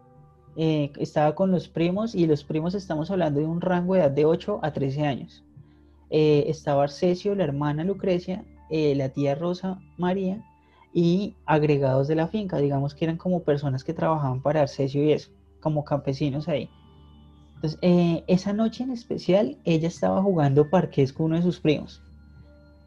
Eh, 0.57 0.91
estaba 0.97 1.35
con 1.35 1.51
los 1.51 1.67
primos 1.67 2.15
y 2.15 2.27
los 2.27 2.43
primos 2.45 2.75
estamos 2.75 3.11
hablando 3.11 3.41
de 3.41 3.45
un 3.45 3.59
rango 3.59 3.93
de 3.93 4.01
edad 4.01 4.11
de 4.11 4.25
8 4.25 4.59
a 4.61 4.71
13 4.71 5.05
años. 5.05 5.43
Eh, 6.09 6.45
estaba 6.47 6.83
Arcesio, 6.83 7.35
la 7.35 7.43
hermana 7.43 7.83
Lucrecia, 7.83 8.45
eh, 8.69 8.95
la 8.95 9.09
tía 9.09 9.35
Rosa 9.35 9.81
María 9.97 10.41
y 10.93 11.35
agregados 11.45 12.07
de 12.07 12.15
la 12.15 12.27
finca, 12.29 12.57
digamos 12.57 12.95
que 12.95 13.03
eran 13.03 13.17
como 13.17 13.43
personas 13.43 13.83
que 13.83 13.93
trabajaban 13.93 14.41
para 14.41 14.61
Arcesio 14.61 15.03
y 15.03 15.11
eso 15.11 15.31
como 15.59 15.83
campesinos 15.83 16.47
ahí. 16.47 16.69
Entonces, 17.55 17.79
esa 18.27 18.53
noche 18.53 18.83
en 18.83 18.91
especial, 18.91 19.57
ella 19.65 19.87
estaba 19.87 20.21
jugando 20.21 20.69
parqués 20.69 21.11
con 21.11 21.27
uno 21.27 21.37
de 21.37 21.41
sus 21.41 21.59
primos. 21.59 22.01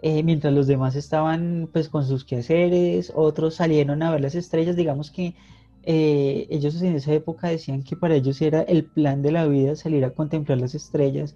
Eh, 0.01 0.23
mientras 0.23 0.53
los 0.55 0.67
demás 0.67 0.95
estaban 0.97 1.69
pues 1.73 1.89
con 1.89 2.07
sus 2.07 2.25
quehaceres, 2.25 3.13
otros 3.15 3.57
salieron 3.57 4.03
a 4.03 4.11
ver 4.13 4.21
las 4.21 4.35
estrellas, 4.37 4.77
digamos 4.77 5.11
que 5.11 5.35
eh, 5.83 6.47
ellos 6.51 6.81
en 6.83 6.95
esa 6.97 7.13
época 7.13 7.49
decían 7.49 7.83
que 7.83 7.97
para 7.97 8.15
ellos 8.15 8.41
era 8.41 8.63
el 8.63 8.85
plan 8.85 9.23
de 9.23 9.33
la 9.33 9.47
vida 9.47 9.75
salir 9.77 10.05
a 10.05 10.11
contemplar 10.15 10.59
las 10.59 10.75
estrellas. 10.75 11.35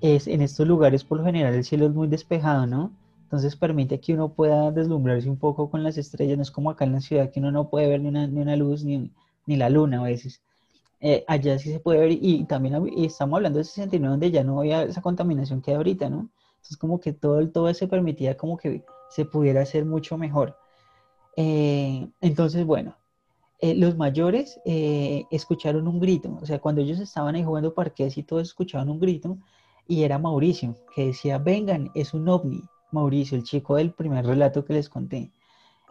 Es, 0.00 0.26
en 0.28 0.42
estos 0.42 0.66
lugares 0.66 1.04
por 1.04 1.18
lo 1.18 1.24
general 1.24 1.54
el 1.54 1.64
cielo 1.64 1.86
es 1.86 1.92
muy 1.94 2.08
despejado, 2.08 2.66
¿no? 2.66 2.92
Entonces 3.24 3.56
permite 3.56 3.98
que 4.00 4.14
uno 4.14 4.28
pueda 4.34 4.70
deslumbrarse 4.70 5.28
un 5.28 5.38
poco 5.38 5.70
con 5.70 5.82
las 5.82 5.98
estrellas, 5.98 6.36
no 6.36 6.42
es 6.42 6.50
como 6.50 6.70
acá 6.70 6.84
en 6.84 6.92
la 6.92 7.00
ciudad 7.00 7.30
que 7.32 7.40
uno 7.40 7.50
no 7.50 7.68
puede 7.70 7.88
ver 7.88 8.00
ni 8.00 8.08
una, 8.08 8.26
ni 8.26 8.40
una 8.40 8.56
luz 8.56 8.84
ni, 8.84 9.10
ni 9.46 9.56
la 9.56 9.68
luna 9.70 10.00
a 10.00 10.04
veces. 10.04 10.42
Eh, 11.00 11.24
allá 11.28 11.58
sí 11.58 11.72
se 11.72 11.80
puede 11.80 12.00
ver 12.00 12.12
y 12.12 12.44
también 12.44 12.76
estamos 12.98 13.36
hablando 13.38 13.58
de 13.58 13.64
69 13.64 14.12
donde 14.12 14.30
ya 14.30 14.44
no 14.44 14.60
había 14.60 14.82
esa 14.84 15.02
contaminación 15.02 15.62
que 15.62 15.72
hay 15.72 15.76
ahorita, 15.78 16.10
¿no? 16.10 16.30
Entonces 16.66 16.78
como 16.78 16.98
que 16.98 17.12
todo, 17.12 17.48
todo 17.50 17.72
se 17.74 17.86
permitía 17.86 18.36
como 18.36 18.56
que 18.56 18.84
se 19.08 19.24
pudiera 19.24 19.62
hacer 19.62 19.84
mucho 19.84 20.18
mejor. 20.18 20.58
Eh, 21.36 22.08
entonces, 22.20 22.66
bueno, 22.66 22.96
eh, 23.60 23.74
los 23.76 23.96
mayores 23.96 24.60
escucharon 24.64 25.86
un 25.86 26.00
grito, 26.00 26.36
o 26.42 26.44
sea, 26.44 26.58
cuando 26.58 26.80
ellos 26.80 26.98
estaban 26.98 27.36
ahí 27.36 27.44
jugando 27.44 27.72
parques 27.72 28.18
y 28.18 28.24
todos 28.24 28.42
escuchaban 28.48 28.88
un 28.90 28.98
grito 28.98 29.38
y 29.86 30.02
era 30.02 30.18
Mauricio 30.18 30.74
que 30.92 31.06
decía, 31.06 31.38
vengan, 31.38 31.90
es 31.94 32.14
un 32.14 32.28
ovni, 32.28 32.62
Mauricio, 32.90 33.38
el 33.38 33.44
chico 33.44 33.76
del 33.76 33.92
primer 33.92 34.26
relato 34.26 34.64
que 34.64 34.74
les 34.74 34.88
conté. 34.88 35.30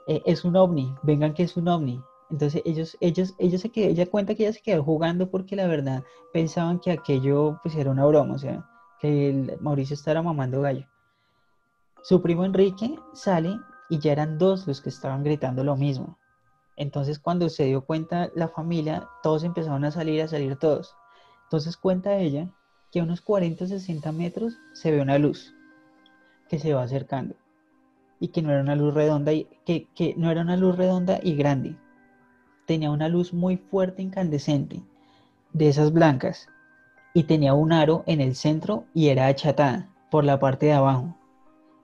es 0.07 0.43
un 0.43 0.57
ovni, 0.57 0.93
vengan 1.03 1.34
que 1.34 1.43
es 1.43 1.55
un 1.55 1.69
ovni. 1.69 2.01
Entonces 2.30 2.61
ellos, 2.65 2.97
ellos, 2.99 3.34
ellos 3.39 3.61
se 3.61 3.69
quedó, 3.69 3.89
ella 3.89 4.07
cuenta 4.07 4.36
que 4.36 4.43
ella 4.43 4.53
se 4.53 4.61
quedó 4.61 4.84
jugando 4.84 5.30
porque 5.30 5.55
la 5.55 5.67
verdad 5.67 6.03
pensaban 6.34 6.80
que 6.80 6.91
aquello 6.91 7.59
pues 7.63 7.76
era 7.76 7.91
una 7.91 8.05
broma, 8.05 8.36
o 8.36 8.39
sea, 8.39 8.67
el 9.05 9.57
Mauricio 9.61 9.93
estaba 9.93 10.21
mamando 10.21 10.61
gallo. 10.61 10.87
Su 12.03 12.21
primo 12.21 12.45
Enrique 12.45 12.95
sale 13.13 13.57
y 13.89 13.99
ya 13.99 14.11
eran 14.11 14.37
dos 14.37 14.67
los 14.67 14.81
que 14.81 14.89
estaban 14.89 15.23
gritando 15.23 15.63
lo 15.63 15.75
mismo. 15.75 16.17
Entonces 16.75 17.19
cuando 17.19 17.49
se 17.49 17.65
dio 17.65 17.85
cuenta 17.85 18.29
la 18.35 18.49
familia, 18.49 19.07
todos 19.23 19.43
empezaron 19.43 19.85
a 19.85 19.91
salir, 19.91 20.21
a 20.21 20.27
salir 20.27 20.57
todos. 20.57 20.95
Entonces 21.43 21.77
cuenta 21.77 22.17
ella 22.17 22.49
que 22.91 22.99
a 22.99 23.03
unos 23.03 23.21
40 23.21 23.65
o 23.65 23.67
60 23.67 24.11
metros 24.11 24.57
se 24.73 24.91
ve 24.91 25.01
una 25.01 25.17
luz 25.17 25.53
que 26.49 26.59
se 26.59 26.73
va 26.73 26.83
acercando 26.83 27.35
y 28.19 28.29
que 28.29 28.41
no 28.41 28.51
era 28.51 28.61
una 28.61 28.75
luz 28.75 28.93
redonda 28.93 29.33
y 29.33 29.47
que, 29.65 29.87
que 29.95 30.15
no 30.17 30.31
era 30.31 30.41
una 30.41 30.57
luz 30.57 30.77
redonda 30.77 31.19
y 31.21 31.35
grande, 31.35 31.75
tenía 32.65 32.91
una 32.91 33.09
luz 33.09 33.33
muy 33.33 33.57
fuerte 33.57 34.01
incandescente, 34.01 34.81
de 35.53 35.69
esas 35.69 35.93
blancas, 35.93 36.49
y 37.16 37.24
tenía 37.24 37.53
un 37.53 37.72
aro 37.72 38.03
en 38.07 38.20
el 38.20 38.36
centro 38.36 38.84
y 38.93 39.07
era 39.07 39.28
achatada 39.28 39.88
por 40.11 40.26
la 40.26 40.38
parte 40.38 40.66
de 40.66 40.74
abajo. 40.74 41.16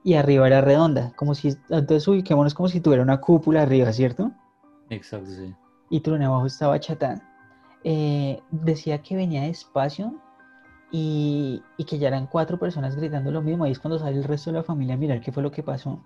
Y 0.04 0.14
arriba 0.14 0.46
era 0.46 0.60
redonda, 0.60 1.12
como 1.16 1.34
si, 1.34 1.56
entonces 1.70 2.06
ubiquémonos 2.06 2.52
como 2.52 2.68
si 2.68 2.80
tuviera 2.80 3.02
una 3.02 3.18
cúpula 3.18 3.62
arriba, 3.62 3.90
¿cierto? 3.94 4.30
Exacto, 4.90 5.30
sí. 5.30 5.54
Y 5.88 6.00
Trune 6.00 6.26
abajo 6.26 6.44
estaba 6.44 6.74
achatada. 6.74 7.22
Eh, 7.82 8.42
decía 8.50 8.98
que 9.00 9.16
venía 9.16 9.44
despacio 9.44 10.14
y, 10.90 11.62
y, 11.78 11.84
que 11.84 11.98
ya 11.98 12.08
eran 12.08 12.26
cuatro 12.26 12.58
personas 12.58 12.94
gritando 12.94 13.30
lo 13.30 13.40
mismo. 13.40 13.64
Ahí 13.64 13.72
es 13.72 13.78
cuando 13.78 13.98
sale 13.98 14.18
el 14.18 14.24
resto 14.24 14.50
de 14.50 14.58
la 14.58 14.62
familia 14.62 14.96
a 14.96 14.98
mirar 14.98 15.22
qué 15.22 15.32
fue 15.32 15.42
lo 15.42 15.50
que 15.50 15.62
pasó. 15.62 15.98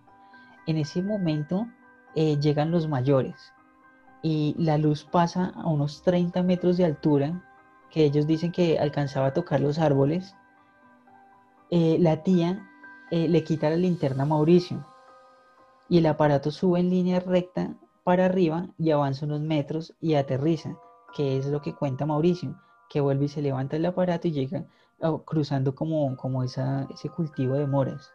En 0.69 0.77
ese 0.77 1.03
momento 1.03 1.67
eh, 2.15 2.39
llegan 2.39 2.71
los 2.71 2.87
mayores, 2.87 3.53
y 4.23 4.55
la 4.57 4.79
luz 4.79 5.05
pasa 5.05 5.53
a 5.55 5.69
unos 5.69 6.03
30 6.03 6.43
metros 6.43 6.77
de 6.77 6.85
altura, 6.85 7.43
que 7.97 8.05
ellos 8.05 8.27
dicen 8.27 8.53
que 8.53 8.79
alcanzaba 8.79 9.29
a 9.29 9.33
tocar 9.33 9.59
los 9.59 9.79
árboles, 9.79 10.37
eh, 11.71 11.97
la 11.99 12.23
tía 12.23 12.69
eh, 13.11 13.27
le 13.27 13.43
quita 13.43 13.71
la 13.71 13.77
linterna 13.77 14.25
a 14.25 14.27
Mauricio 14.27 14.87
y 15.89 15.97
el 15.97 16.05
aparato 16.05 16.51
sube 16.51 16.79
en 16.79 16.91
línea 16.91 17.21
recta 17.21 17.75
para 18.05 18.27
arriba 18.27 18.69
y 18.77 18.91
avanza 18.91 19.25
unos 19.25 19.41
metros 19.41 19.97
y 19.99 20.13
aterriza, 20.13 20.77
que 21.17 21.39
es 21.39 21.47
lo 21.47 21.63
que 21.63 21.75
cuenta 21.75 22.05
Mauricio, 22.05 22.61
que 22.91 23.01
vuelve 23.01 23.25
y 23.25 23.29
se 23.29 23.41
levanta 23.41 23.77
el 23.77 23.87
aparato 23.87 24.29
y 24.29 24.33
llega 24.33 24.67
oh, 25.01 25.23
cruzando 25.23 25.75
como, 25.75 26.15
como 26.19 26.43
esa, 26.43 26.87
ese 26.93 27.09
cultivo 27.09 27.55
de 27.55 27.67
moras. 27.67 28.11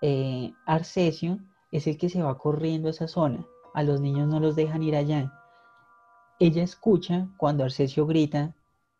Eh, 0.00 0.52
Arcesio 0.64 1.40
es 1.72 1.88
el 1.88 1.98
que 1.98 2.08
se 2.08 2.22
va 2.22 2.38
corriendo 2.38 2.86
a 2.86 2.92
esa 2.92 3.08
zona 3.08 3.44
a 3.74 3.82
los 3.82 4.00
niños 4.00 4.28
no 4.28 4.38
los 4.38 4.54
dejan 4.54 4.84
ir 4.84 4.94
allá. 4.94 5.32
Ella 6.38 6.62
escucha 6.62 7.26
cuando 7.36 7.64
Arcesio 7.64 8.06
grita, 8.06 8.54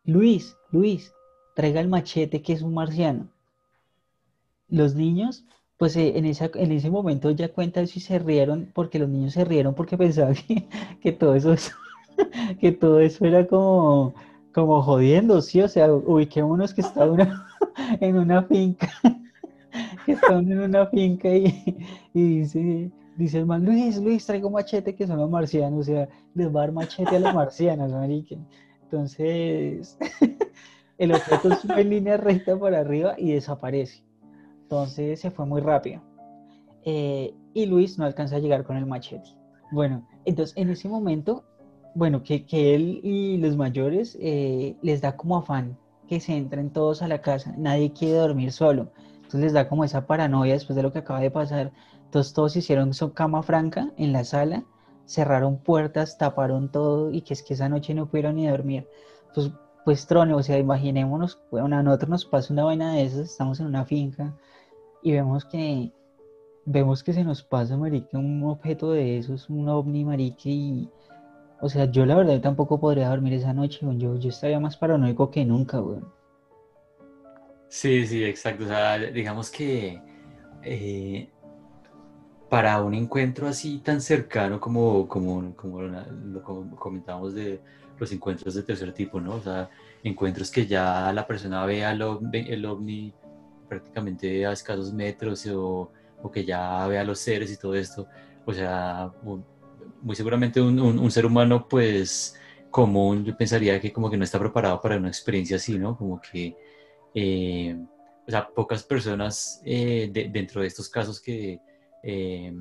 Luis, 0.05 0.57
Luis, 0.73 1.13
traiga 1.55 1.81
el 1.81 1.89
machete 1.89 2.43
que 2.43 2.53
es 2.53 2.63
un 2.63 2.75
marciano. 2.75 3.29
Los 4.69 4.95
niños, 4.95 5.45
pues 5.77 5.97
eh, 5.97 6.19
en, 6.19 6.25
esa, 6.25 6.51
en 6.55 6.73
ese 6.73 6.91
momento 6.91 7.31
ya 7.31 7.53
cuenta 7.53 7.81
eso 7.81 7.95
y 7.97 8.01
se 8.03 8.19
rieron, 8.19 8.71
porque 8.75 8.99
los 8.99 9.09
niños 9.09 9.35
se 9.35 9.45
rieron 9.45 9.75
porque 9.75 9.97
pensaban 9.99 10.35
que, 11.01 11.13
todo 11.13 11.35
eso 11.35 11.55
que 12.61 12.73
todo 12.73 13.01
eso 13.01 13.25
era 13.25 13.47
como, 13.47 14.15
como 14.53 14.83
jodiendo, 14.83 15.41
sí, 15.41 15.61
o 15.61 15.69
sea, 15.69 15.93
ubiquémonos 15.93 16.75
que 16.75 16.81
está 16.81 17.05
una, 17.05 17.47
en 18.01 18.19
una 18.19 18.43
finca, 18.43 18.91
que 20.05 20.13
están 20.13 20.51
en 20.51 20.61
una 20.61 20.87
finca 20.87 21.29
y, 21.29 21.77
dice, 22.13 22.91
Dice 23.15 23.39
el 23.39 23.47
man, 23.47 23.63
Luis, 23.63 23.99
Luis, 23.99 24.25
traigo 24.25 24.49
machete 24.49 24.95
que 24.95 25.07
son 25.07 25.19
los 25.19 25.29
marcianos, 25.29 25.81
o 25.81 25.83
sea, 25.85 26.09
les 26.35 26.49
va 26.49 26.63
a 26.63 26.65
dar 26.65 26.73
machete 26.73 27.17
a 27.17 27.21
los 27.21 27.35
marcianos, 27.35 27.93
marique. 27.93 28.39
Entonces, 28.93 29.97
el 30.99 31.15
objeto 31.15 31.55
sube 31.57 31.81
en 31.81 31.89
línea 31.89 32.19
recta 32.19 32.57
por 32.57 32.75
arriba 32.75 33.15
y 33.17 33.33
desaparece. 33.33 34.05
Entonces 34.63 35.19
se 35.21 35.31
fue 35.31 35.47
muy 35.47 35.63
rápido. 35.63 36.03
Eh, 36.85 37.35
y 37.55 37.67
Luis 37.67 37.99
no 37.99 38.05
alcanza 38.05 38.37
a 38.37 38.39
llegar 38.39 38.65
con 38.65 38.77
el 38.77 38.85
machete. 38.85 39.31
Bueno, 39.71 40.07
entonces 40.27 40.55
en 40.59 40.69
ese 40.69 40.91
momento, 40.91 41.45
bueno, 41.95 42.23
que, 42.23 42.45
que 42.45 42.75
él 42.75 43.01
y 43.03 43.39
los 43.39 43.57
mayores 43.57 44.19
eh, 44.21 44.77
les 44.83 45.01
da 45.01 45.17
como 45.17 45.39
afán 45.39 45.79
que 46.07 46.21
se 46.21 46.37
entren 46.37 46.71
todos 46.71 47.01
a 47.01 47.09
la 47.09 47.23
casa. 47.23 47.55
Nadie 47.57 47.95
quiere 47.95 48.19
dormir 48.19 48.53
solo. 48.53 48.93
Entonces 49.17 49.41
les 49.41 49.53
da 49.55 49.69
como 49.71 49.85
esa 49.85 50.07
paranoia 50.07 50.53
después 50.53 50.77
de 50.77 50.83
lo 50.83 50.93
que 50.93 50.99
acaba 50.99 51.21
de 51.21 51.31
pasar 51.31 51.73
entonces 52.13 52.35
todos 52.35 52.55
hicieron 52.57 52.93
su 52.93 53.15
cama 53.15 53.43
franca 53.43 53.91
en 53.97 54.13
la 54.13 54.23
sala, 54.25 54.65
cerraron 55.13 55.59
puertas, 55.59 56.17
taparon 56.19 56.71
todo 56.71 57.11
y 57.11 57.21
que 57.23 57.35
es 57.35 57.43
que 57.43 57.55
esa 57.55 57.69
noche 57.69 57.95
no 57.95 58.07
pudieron 58.07 58.37
ni 58.37 58.49
dormir. 58.49 58.89
Pues, 59.35 59.51
pues 59.85 60.07
trone, 60.07 60.33
o 60.35 60.43
sea, 60.43 60.59
imaginémonos, 60.59 61.39
bueno, 61.51 61.77
a 61.77 61.83
nosotros 61.83 62.11
nos 62.11 62.25
pasa 62.25 62.53
una 62.53 62.65
vaina 62.65 62.95
de 62.95 63.05
esas, 63.05 63.31
estamos 63.31 63.61
en 63.61 63.67
una 63.67 63.85
finca 63.85 64.35
y 65.03 65.13
vemos 65.13 65.45
que 65.45 65.93
vemos 66.65 67.03
que 67.03 67.13
se 67.13 67.25
nos 67.25 67.43
pasa, 67.43 67.77
marica, 67.77 68.19
un 68.19 68.43
objeto 68.45 68.93
de 68.93 69.19
esos, 69.19 69.51
un 69.51 69.69
ovni, 69.69 70.05
marica, 70.05 70.43
y... 70.45 70.89
O 71.61 71.69
sea, 71.69 71.85
yo 71.85 72.05
la 72.07 72.17
verdad 72.17 72.41
tampoco 72.41 72.81
podría 72.81 73.09
dormir 73.09 73.35
esa 73.35 73.53
noche, 73.53 73.87
yo, 73.97 74.17
yo 74.17 74.29
estaría 74.31 74.59
más 74.59 74.77
paranoico 74.77 75.31
que 75.31 75.45
nunca, 75.45 75.81
weón. 75.81 76.13
Sí, 77.69 78.05
sí, 78.07 78.25
exacto. 78.25 78.65
O 78.65 78.69
sea, 78.69 78.99
digamos 78.99 79.51
que 79.51 80.01
eh, 80.63 81.32
para 82.53 82.83
un 82.83 82.95
encuentro 82.95 83.49
así 83.49 83.79
tan 83.81 84.01
cercano 84.03 84.61
como, 84.61 85.09
como, 85.09 85.57
como 85.57 85.81
lo 85.83 86.43
comentábamos 86.79 87.35
de 87.35 87.63
los 87.99 88.13
encuentros 88.13 88.55
de 88.55 88.63
tercer 88.63 88.93
tipo, 88.93 89.21
¿no? 89.21 89.37
O 89.37 89.41
sea, 89.43 89.71
encuentros 90.03 90.51
que 90.51 90.67
ya 90.67 91.13
la 91.15 91.27
persona 91.27 91.65
ve 91.65 91.85
al 91.85 92.03
ovni, 92.03 92.41
el 92.51 92.67
ovni 92.67 93.15
prácticamente 93.69 94.45
a 94.47 94.53
escasos 94.53 94.93
metros 94.93 95.47
o, 95.47 95.91
o 96.23 96.31
que 96.31 96.45
ya 96.45 96.87
ve 96.89 96.99
a 96.99 97.05
los 97.05 97.21
seres 97.21 97.51
y 97.53 97.57
todo 97.59 97.75
esto. 97.75 98.07
O 98.45 98.53
sea, 98.53 99.11
mu- 99.23 99.43
muy 100.03 100.15
seguramente 100.17 100.61
un, 100.61 100.79
un- 100.81 100.99
un 100.99 101.11
ser 101.11 101.25
humano, 101.27 101.67
pues, 101.69 102.35
común, 102.71 103.25
yo 103.25 103.37
pensaría 103.37 103.81
que 103.81 103.93
como 103.93 104.11
que 104.11 104.17
no 104.19 104.25
está 104.25 104.39
preparado 104.39 104.81
para 104.81 104.97
una 104.99 105.09
experiencia 105.09 105.57
así, 105.57 105.79
¿no? 105.79 105.97
Como 105.97 106.21
que, 106.21 106.55
eh, 107.15 107.77
o 108.27 108.31
sea, 108.31 108.49
pocas 108.49 108.85
personas 108.85 109.61
eh, 109.65 110.11
de- 110.13 110.29
dentro 110.31 110.61
de 110.63 110.69
estos 110.69 110.89
casos 110.89 111.21
que, 111.21 111.61
eh, 112.03 112.53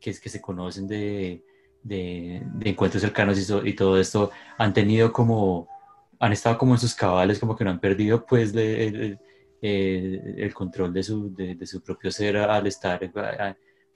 que, 0.00 0.14
que 0.20 0.28
se 0.28 0.40
conocen 0.40 0.86
de, 0.86 1.42
de- 1.82 2.42
de 2.44 2.70
encuentros 2.70 3.02
cercanos 3.02 3.38
y, 3.38 3.42
so- 3.44 3.64
y 3.66 3.74
todo 3.74 3.98
esto 3.98 4.30
han 4.58 4.72
tenido 4.72 5.12
como, 5.12 5.68
han 6.18 6.32
estado 6.32 6.58
como 6.58 6.74
en 6.74 6.78
sus 6.80 6.94
cabales, 6.94 7.38
como 7.38 7.56
que 7.56 7.64
no 7.64 7.70
han 7.70 7.80
perdido 7.80 8.24
pues 8.26 8.52
de- 8.52 8.86
el, 8.88 9.18
el- 9.62 10.34
el 10.38 10.54
control 10.54 10.92
de 10.92 11.02
su, 11.02 11.34
de, 11.34 11.66
su 11.66 11.82
propio 11.82 12.10
ser 12.10 12.36
al 12.38 12.66
estar 12.66 13.02
eh, 13.02 13.10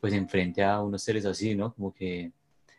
pues 0.00 0.12
enfrente 0.14 0.62
a 0.64 0.80
unos 0.82 1.02
seres 1.02 1.26
así, 1.26 1.54
¿no? 1.54 1.74
Como 1.74 1.92
que... 1.94 2.32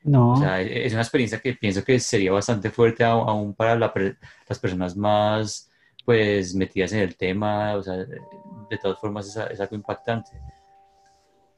No, 0.03 0.31
O 0.33 0.35
sea, 0.35 0.61
e- 0.61 0.85
es 0.85 0.93
una 0.93 1.03
experiencia 1.03 1.39
que 1.39 1.53
pienso 1.53 1.83
que 1.83 1.99
sería 1.99 2.31
bastante 2.31 2.71
fuerte 2.71 3.03
aún 3.03 3.53
para 3.53 3.75
la 3.77 3.93
las 4.47 4.59
personas 4.59 4.95
más, 4.97 5.69
pues, 6.05 6.55
metidas 6.55 6.91
en 6.93 6.99
el 6.99 7.15
tema. 7.15 7.75
O 7.75 7.83
sea, 7.83 7.93
de 7.97 8.77
todas 8.81 8.99
formas 8.99 9.27
es, 9.27 9.35
es 9.51 9.59
algo 9.61 9.75
impactante. 9.75 10.31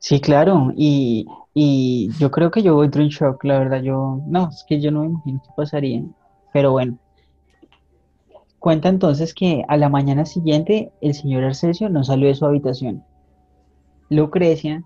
Sí, 0.03 0.19
claro, 0.19 0.71
y, 0.75 1.25
y 1.53 2.09
yo 2.19 2.29
creo 2.29 2.51
que 2.51 2.61
yo 2.61 2.83
entro 2.83 3.01
en 3.01 3.09
shock, 3.09 3.43
la 3.45 3.59
verdad, 3.59 3.81
yo, 3.81 4.21
no, 4.27 4.49
es 4.49 4.65
que 4.67 4.81
yo 4.81 4.91
no 4.91 5.01
me 5.01 5.07
imagino 5.07 5.41
qué 5.43 5.49
pasaría, 5.55 6.03
pero 6.51 6.71
bueno, 6.73 6.97
cuenta 8.59 8.89
entonces 8.89 9.33
que 9.33 9.63
a 9.67 9.77
la 9.77 9.89
mañana 9.89 10.25
siguiente 10.25 10.91
el 11.01 11.13
señor 11.13 11.43
Arcesio 11.45 11.89
no 11.89 12.03
salió 12.03 12.27
de 12.27 12.35
su 12.35 12.45
habitación. 12.45 13.03
Lucrecia, 14.09 14.83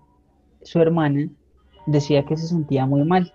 su 0.62 0.80
hermana, 0.80 1.28
decía 1.86 2.24
que 2.24 2.36
se 2.36 2.46
sentía 2.48 2.86
muy 2.86 3.04
mal. 3.04 3.32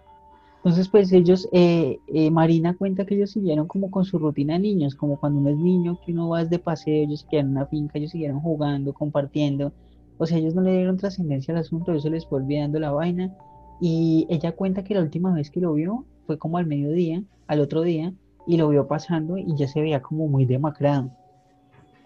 Entonces, 0.58 0.90
pues 0.90 1.12
ellos, 1.12 1.48
eh, 1.52 2.00
eh, 2.08 2.32
Marina 2.32 2.76
cuenta 2.78 3.06
que 3.06 3.16
ellos 3.16 3.32
siguieron 3.32 3.68
como 3.68 3.92
con 3.92 4.06
su 4.06 4.18
rutina 4.18 4.54
de 4.54 4.60
niños, 4.60 4.96
como 4.96 5.20
cuando 5.20 5.40
uno 5.40 5.50
es 5.50 5.58
niño, 5.58 6.00
que 6.06 6.14
uno 6.14 6.30
va 6.30 6.46
de 6.46 6.60
paseo, 6.60 7.04
ellos 7.04 7.26
quedaron 7.30 7.52
en 7.52 7.58
una 7.58 7.68
finca, 7.68 8.00
ellos 8.00 8.12
siguieron 8.12 8.40
jugando, 8.42 8.94
compartiendo. 8.94 9.74
O 10.18 10.26
sea, 10.26 10.38
ellos 10.38 10.56
no 10.56 10.62
le 10.62 10.76
dieron 10.76 10.98
trascendencia 10.98 11.54
al 11.54 11.62
asunto, 11.62 11.94
eso 11.94 12.10
les 12.10 12.26
fue 12.26 12.40
olvidando 12.42 12.80
la 12.80 12.92
vaina. 12.92 13.36
Y 13.82 14.28
ella 14.30 14.54
cuenta 14.54 14.84
que 14.84 14.94
la 14.94 15.02
última 15.02 15.34
vez 15.34 15.50
que 15.50 15.60
lo 15.60 15.74
vio 15.74 16.06
fue 16.26 16.38
como 16.38 16.58
al 16.58 16.66
mediodía, 16.66 17.24
al 17.48 17.60
otro 17.60 17.82
día, 17.82 18.14
y 18.46 18.58
lo 18.58 18.70
vio 18.70 18.88
pasando 18.88 19.38
y 19.38 19.56
ya 19.56 19.68
se 19.68 19.82
veía 19.82 20.02
como 20.02 20.28
muy 20.28 20.46
demacrado. 20.46 21.10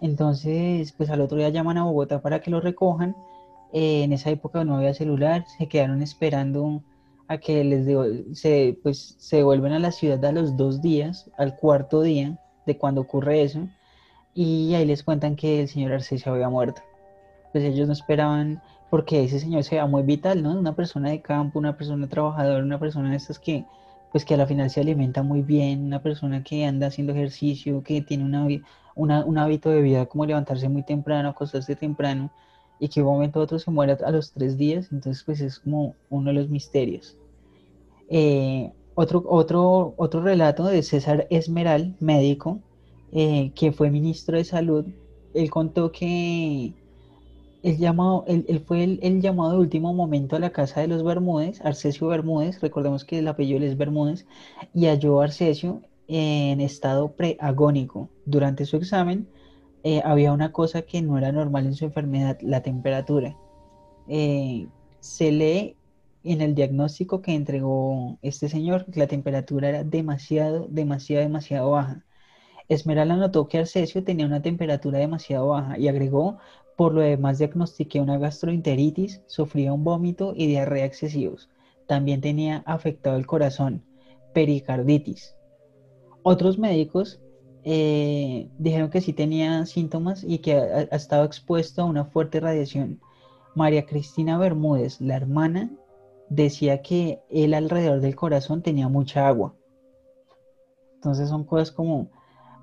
Entonces, 0.02 0.92
pues 0.94 1.10
al 1.10 1.22
otro 1.22 1.38
día 1.38 1.50
llaman 1.50 1.78
a 1.78 1.84
Bogotá 1.84 2.22
para 2.22 2.42
que 2.42 2.52
lo 2.52 2.62
recojan. 2.62 3.16
Eh, 3.74 4.04
en 4.04 4.14
esa 4.14 4.30
época 4.30 4.64
no 4.64 4.78
había 4.78 4.94
celular, 4.94 5.46
se 5.58 5.68
quedaron 5.68 6.02
esperando 6.02 6.84
a 7.28 7.38
que 7.38 7.64
les 7.64 7.86
se, 8.38 8.80
pues, 8.82 9.16
se 9.18 9.38
devuelven 9.38 9.74
a 9.74 9.80
la 9.80 9.92
ciudad 9.92 10.24
a 10.24 10.32
los 10.32 10.56
dos 10.56 10.82
días, 10.82 11.30
al 11.38 11.58
cuarto 11.58 12.02
día 12.02 12.40
de 12.66 12.78
cuando 12.78 13.02
ocurre 13.02 13.42
eso, 13.42 13.68
y 14.34 14.74
ahí 14.76 14.86
les 14.86 15.04
cuentan 15.04 15.36
que 15.36 15.62
el 15.62 15.68
señor 15.68 15.94
Arcesio 15.94 16.34
había 16.34 16.50
muerto. 16.50 16.82
Pues 17.52 17.64
ellos 17.64 17.88
no 17.88 17.94
esperaban, 17.94 18.62
porque 18.90 19.24
ese 19.24 19.40
señor 19.40 19.64
se 19.64 19.76
veía 19.76 19.86
muy 19.88 20.04
vital, 20.04 20.44
¿no? 20.44 20.58
Una 20.60 20.76
persona 20.76 21.10
de 21.10 21.22
campo, 21.22 21.60
una 21.60 21.78
persona 21.78 22.08
trabajadora, 22.08 22.64
una 22.64 22.80
persona 22.80 23.10
de 23.12 23.18
estas 23.18 23.40
que, 23.40 23.70
pues 24.10 24.26
que 24.26 24.34
a 24.36 24.38
la 24.38 24.48
final 24.48 24.70
se 24.70 24.82
alimenta 24.82 25.24
muy 25.24 25.42
bien, 25.42 25.84
una 25.86 26.02
persona 26.02 26.44
que 26.44 26.66
anda 26.66 26.88
haciendo 26.88 27.14
ejercicio, 27.14 27.84
que 27.84 28.02
tiene 28.02 28.24
una, 28.26 28.46
una- 28.96 29.26
un 29.26 29.38
hábito 29.38 29.70
de 29.70 29.82
vida 29.82 30.06
como 30.08 30.26
levantarse 30.26 30.70
muy 30.70 30.84
temprano, 30.84 31.30
acostarse 31.30 31.76
temprano, 31.76 32.34
y 32.80 32.90
que 32.90 33.02
un 33.02 33.08
momento 33.08 33.40
a 33.40 33.44
otro 33.44 33.60
se 33.60 33.72
muere 33.72 33.94
a 34.06 34.12
los 34.12 34.34
tres 34.34 34.58
días, 34.58 34.92
entonces 34.92 35.24
pues 35.24 35.42
es 35.42 35.60
como 35.60 35.98
uno 36.10 36.30
de 36.32 36.36
los 36.36 36.50
misterios. 36.50 37.20
Eh, 38.08 38.74
otro, 38.94 39.24
otro, 39.28 39.94
otro 39.98 40.22
relato 40.22 40.66
de 40.66 40.84
César 40.84 41.28
Esmeral, 41.30 41.96
médico, 42.00 42.64
eh, 43.12 43.54
que 43.56 43.72
fue 43.72 43.92
ministro 43.92 44.38
de 44.38 44.46
salud, 44.46 44.86
él 45.34 45.50
contó 45.50 45.92
que 45.92 46.76
el 47.68 47.78
llamado, 47.78 48.24
él, 48.28 48.64
fue 48.66 48.84
el, 48.84 49.00
el 49.02 49.22
llamado 49.22 49.52
de 49.52 49.58
último 49.58 49.94
momento 49.94 50.36
a 50.36 50.40
la 50.40 50.52
casa 50.52 50.80
de 50.82 50.88
los 50.88 51.04
Bermúdez, 51.04 51.60
Arcesio 51.66 52.08
Bermúdez, 52.08 52.62
recordemos 52.62 53.04
que 53.04 53.20
el 53.20 53.28
apellido 53.28 53.66
es 53.66 53.78
Bermúdez, 53.78 54.26
y 54.74 54.86
halló 54.86 55.22
a 55.22 55.26
Arcesio 55.26 55.82
en 56.08 56.62
estado 56.62 57.12
preagónico. 57.12 58.10
Durante 58.26 58.66
su 58.66 58.78
examen 58.78 59.28
eh, 59.84 60.02
había 60.06 60.32
una 60.32 60.54
cosa 60.54 60.84
que 60.84 61.02
no 61.02 61.18
era 61.18 61.34
normal 61.34 61.66
en 61.66 61.74
su 61.76 61.86
enfermedad, 61.86 62.38
la 62.42 62.62
temperatura. 62.62 63.36
Eh, 64.08 64.68
se 65.02 65.32
lee 65.34 65.76
en 66.24 66.42
el 66.42 66.56
diagnóstico 66.56 67.22
que 67.22 67.36
entregó 67.36 68.18
este 68.22 68.48
señor 68.48 68.86
que 68.86 69.00
la 69.00 69.08
temperatura 69.08 69.70
era 69.70 69.84
demasiado, 69.84 70.68
demasiado, 70.70 71.24
demasiado 71.24 71.72
baja. 71.72 72.06
Esmeralda 72.70 73.16
notó 73.18 73.48
que 73.48 73.60
Arcesio 73.60 74.04
tenía 74.04 74.26
una 74.26 74.42
temperatura 74.42 75.00
demasiado 75.00 75.50
baja 75.50 75.78
y 75.78 75.88
agregó, 75.88 76.38
por 76.78 76.94
lo 76.94 77.02
demás 77.02 77.40
diagnostiqué 77.40 78.00
una 78.00 78.20
gastroenteritis, 78.20 79.22
sufría 79.26 79.74
un 79.74 79.84
vómito 79.84 80.34
y 80.36 80.48
diarrea 80.48 80.86
excesivos. 80.86 81.50
También 81.88 82.22
tenía 82.22 82.64
afectado 82.68 83.18
el 83.18 83.26
corazón, 83.26 83.84
pericarditis. 84.34 85.36
Otros 86.22 86.60
médicos 86.60 87.20
eh, 87.64 88.48
dijeron 88.60 88.92
que 88.92 89.02
sí 89.02 89.12
tenía 89.12 89.66
síntomas 89.66 90.24
y 90.24 90.38
que 90.38 90.56
ha, 90.56 90.88
ha 90.92 90.96
estado 90.96 91.26
expuesto 91.26 91.82
a 91.82 91.86
una 91.86 92.06
fuerte 92.06 92.40
radiación. 92.40 93.02
María 93.56 93.88
Cristina 93.88 94.38
Bermúdez, 94.38 95.02
la 95.02 95.16
hermana, 95.16 95.72
decía 96.30 96.84
que 96.84 97.22
él 97.30 97.56
alrededor 97.56 98.02
del 98.02 98.16
corazón 98.16 98.62
tenía 98.62 98.88
mucha 98.88 99.28
agua. 99.28 99.56
Entonces 100.94 101.30
son 101.30 101.44
cosas 101.44 101.72
como, 101.72 102.12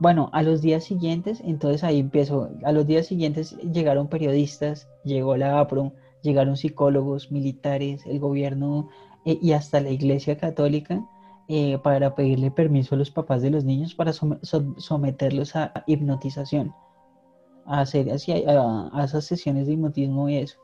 bueno, 0.01 0.29
a 0.33 0.43
los 0.43 0.61
días 0.61 0.85
siguientes, 0.85 1.41
entonces 1.45 1.85
ahí 1.85 1.99
empezó, 2.01 2.51
a 2.65 2.73
los 2.73 2.87
días 2.87 3.07
siguientes 3.07 3.57
llegaron 3.73 4.09
periodistas, 4.09 4.89
llegó 5.05 5.37
la 5.37 5.61
APRO, 5.61 5.93
llegaron 6.23 6.57
psicólogos, 6.57 7.31
militares, 7.31 8.03
el 8.07 8.19
gobierno 8.19 8.89
eh, 9.25 9.39
y 9.41 9.53
hasta 9.53 9.81
la 9.81 9.91
Iglesia 9.91 10.37
Católica 10.37 11.05
eh, 11.49 11.79
para 11.79 12.15
pedirle 12.15 12.51
permiso 12.51 12.95
a 12.95 12.99
los 12.99 13.11
papás 13.11 13.43
de 13.43 13.51
los 13.51 13.65
niños 13.65 13.95
para 13.95 14.13
som- 14.13 14.41
som- 14.41 14.75
someterlos 14.79 15.55
a 15.55 15.73
hipnotización, 15.87 16.73
a 17.67 17.81
hacer 17.81 18.11
a, 18.11 18.91
a 18.93 19.05
esas 19.05 19.25
sesiones 19.25 19.67
de 19.67 19.75
hipnotismo 19.75 20.29
y 20.29 20.37
eso. 20.37 20.57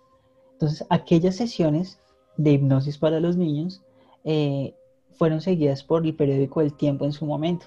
Entonces, 0.52 0.84
aquellas 0.90 1.36
sesiones 1.36 2.00
de 2.36 2.52
hipnosis 2.52 2.98
para 2.98 3.20
los 3.20 3.36
niños 3.36 3.82
eh, 4.24 4.74
fueron 5.12 5.40
seguidas 5.40 5.84
por 5.84 6.04
el 6.04 6.14
periódico 6.14 6.60
El 6.60 6.74
Tiempo 6.74 7.04
en 7.04 7.12
su 7.12 7.26
momento 7.26 7.66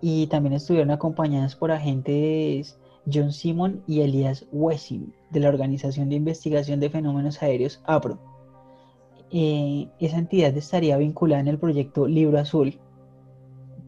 y 0.00 0.26
también 0.26 0.54
estuvieron 0.54 0.90
acompañadas 0.90 1.56
por 1.56 1.70
agentes 1.70 2.78
John 3.12 3.32
Simon 3.32 3.82
y 3.86 4.00
Elias 4.00 4.46
Wessing 4.52 5.14
de 5.30 5.40
la 5.40 5.48
Organización 5.48 6.08
de 6.08 6.16
Investigación 6.16 6.80
de 6.80 6.90
Fenómenos 6.90 7.42
Aéreos 7.42 7.80
APRO. 7.84 8.18
Eh, 9.30 9.88
esa 9.98 10.18
entidad 10.18 10.56
estaría 10.56 10.96
vinculada 10.96 11.40
en 11.40 11.48
el 11.48 11.58
proyecto 11.58 12.06
Libro 12.06 12.38
Azul. 12.38 12.78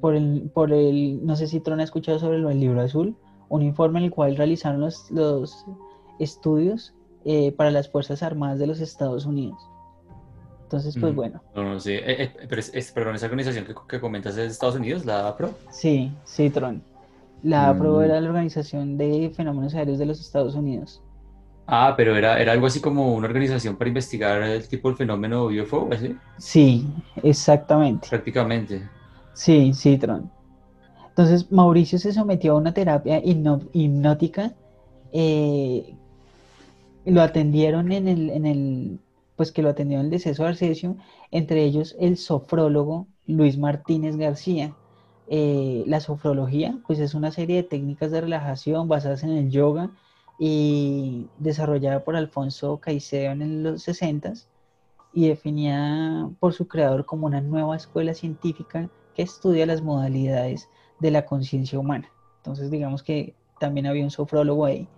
Por 0.00 0.14
el, 0.14 0.50
por 0.54 0.72
el, 0.72 1.24
no 1.26 1.36
sé 1.36 1.48
si 1.48 1.61
Tron 1.61 1.80
ha 1.80 1.84
escuchado 1.84 2.18
sobre 2.18 2.40
del 2.40 2.61
Libro 2.61 2.80
Azul, 2.80 3.16
un 3.48 3.62
informe 3.62 3.98
en 3.98 4.06
el 4.06 4.11
cual 4.11 4.36
realizaron 4.36 4.80
los, 4.80 5.11
los 5.11 5.64
estudios 6.20 6.94
eh, 7.24 7.52
para 7.52 7.70
las 7.70 7.88
Fuerzas 7.88 8.22
Armadas 8.22 8.59
de 8.59 8.66
los 8.68 8.80
Estados 8.80 9.26
Unidos. 9.26 9.61
Entonces, 10.68 10.98
pues 11.00 11.14
Mm. 11.14 11.16
bueno, 11.16 11.40
No, 11.54 11.62
no 11.64 11.80
sé. 11.80 11.96
Eh, 11.96 12.24
eh, 12.24 12.32
pero 12.46 12.60
es, 12.60 12.70
es- 12.74 12.92
perdón, 12.92 13.14
esa 13.14 13.24
organización 13.24 13.64
que, 13.64 13.74
que 13.88 14.00
comentas 14.00 14.32
es 14.32 14.36
de 14.36 14.46
Estados 14.48 14.76
Unidos, 14.76 15.06
la 15.06 15.26
APRO. 15.28 15.50
sí, 15.70 16.12
sí, 16.24 16.50
Tron. 16.50 16.82
La 17.42 17.70
APRO 17.70 18.00
Mm. 18.00 18.02
era 18.02 18.20
la 18.20 18.28
Organización 18.28 18.98
de 18.98 19.32
Fenómenos 19.34 19.74
Aéreos 19.74 19.98
de 19.98 20.04
los 20.06 20.20
Estados 20.20 20.54
Unidos. 20.54 21.00
Ah, 21.66 21.94
pero 21.96 22.14
era, 22.16 22.38
era 22.40 22.52
algo 22.52 22.66
así 22.66 22.80
como 22.80 23.14
una 23.14 23.26
organización 23.28 23.76
para 23.76 23.88
investigar 23.88 24.42
el 24.42 24.68
tipo 24.68 24.88
del 24.88 24.96
fenómeno 24.98 25.46
UFO, 25.46 25.88
así, 25.92 26.16
Sí, 26.38 26.86
exactamente. 27.22 28.08
prácticamente. 28.08 28.88
Sí, 29.34 29.72
sí, 29.72 29.96
Tron. 29.96 30.30
Entonces, 31.08 31.50
Mauricio 31.50 31.98
se 31.98 32.12
sometió 32.12 32.52
a 32.52 32.56
una 32.58 32.74
terapia 32.74 33.20
hipnótica. 33.24 34.52
eh, 35.12 35.94
lo 37.06 37.22
atendieron 37.22 37.90
en 37.92 38.06
el, 38.06 38.28
en 38.30 38.44
el, 38.46 39.00
pues 39.39 39.53
que 39.53 39.62
lo 39.62 39.68
atendió 39.68 40.01
en 40.01 40.07
el 40.07 40.11
deceso 40.11 40.43
de 40.43 40.49
Arcesio, 40.49 40.97
entre 41.30 41.62
ellos 41.62 41.95
el 42.01 42.16
sofrólogo 42.16 43.07
Luis 43.24 43.57
Martínez 43.57 44.16
García. 44.16 44.74
Eh, 45.28 45.84
la 45.86 46.01
sofrología, 46.01 46.76
pues 46.89 46.99
es 46.99 47.14
una 47.14 47.30
serie 47.30 47.57
de 47.57 47.62
técnicas 47.62 48.11
de 48.11 48.20
relajación 48.20 48.89
basadas 48.89 49.22
en 49.22 49.30
el 49.30 49.51
yoga 49.51 49.93
y 50.41 51.28
desarrollada 51.39 52.03
por 52.03 52.16
Alfonso 52.16 52.78
Caicedo 52.78 53.30
en 53.30 53.62
los 53.62 53.82
60 53.84 54.32
y 55.12 55.28
definida 55.28 56.28
por 56.41 56.53
su 56.53 56.66
creador 56.66 57.07
como 57.07 57.26
una 57.26 57.41
nueva 57.41 57.76
escuela 57.76 58.14
científica 58.14 58.91
que 59.14 59.22
estudia 59.22 59.66
las 59.66 59.82
modalidades 59.82 60.68
de 60.99 61.12
la 61.12 61.26
conciencia 61.26 61.78
humana. 61.78 62.11
Entonces, 62.39 62.72
digamos 62.72 63.05
que 63.05 63.36
también 63.61 63.86
había 63.86 64.03
un 64.03 64.11
sofrólogo 64.11 64.64
ahí. 64.64 64.89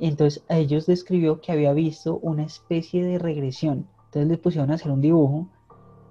Entonces 0.00 0.42
a 0.48 0.56
ellos 0.56 0.86
describió 0.86 1.40
que 1.40 1.52
había 1.52 1.72
visto 1.72 2.18
una 2.22 2.44
especie 2.44 3.04
de 3.04 3.18
regresión. 3.18 3.86
Entonces 4.06 4.28
le 4.28 4.38
pusieron 4.38 4.70
a 4.70 4.74
hacer 4.74 4.90
un 4.90 5.00
dibujo 5.00 5.48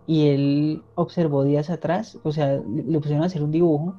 y 0.06 0.28
él 0.28 0.84
observó 0.96 1.44
días 1.44 1.70
atrás, 1.70 2.18
o 2.24 2.32
sea, 2.32 2.62
le 2.68 3.00
pusieron 3.00 3.24
a 3.24 3.26
hacer 3.26 3.44
un 3.44 3.52
dibujo 3.52 3.96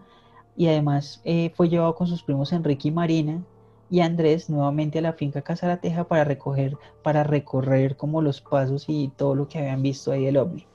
y 0.57 0.69
además 0.69 1.21
eh, 1.25 1.53
fue 1.55 1.69
llevado 1.69 1.95
con 1.95 2.07
sus 2.07 2.23
primos 2.23 2.53
Enrique 2.53 2.89
y 2.89 2.93
Marina 2.93 3.43
y 3.91 4.01
Andrés 4.01 4.49
nuevamente 4.49 5.01
a 5.01 5.03
la 5.03 5.13
finca 5.13 5.43
Casarateja 5.43 6.05
para 6.05 6.25
recoger, 6.25 6.77
para 7.03 7.25
recorrer 7.25 7.97
como 7.97 8.23
los 8.23 8.41
pasos 8.41 8.85
y 8.89 9.09
todo 9.17 9.35
lo 9.35 9.49
que 9.49 9.59
habían 9.59 9.83
visto 9.83 10.13
ahí 10.13 10.25
del 10.25 10.37
ovni. 10.37 10.67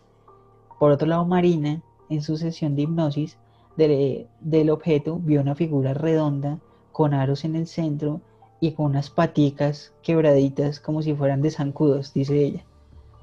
Por 0.77 0.91
otro 0.91 1.07
lado, 1.07 1.25
Marina, 1.25 1.81
en 2.09 2.21
su 2.21 2.35
sesión 2.35 2.75
de 2.75 2.83
hipnosis 2.83 3.37
del 3.77 4.69
objeto, 4.69 5.19
vio 5.19 5.41
una 5.41 5.55
figura 5.55 5.93
redonda 5.93 6.59
con 6.91 7.13
aros 7.13 7.45
en 7.45 7.55
el 7.55 7.67
centro 7.67 8.21
y 8.59 8.71
con 8.71 8.87
unas 8.87 9.09
paticas 9.09 9.93
quebraditas 10.01 10.79
como 10.79 11.01
si 11.01 11.13
fueran 11.13 11.41
de 11.41 11.51
zancudos, 11.51 12.13
dice 12.13 12.43
ella. 12.43 12.65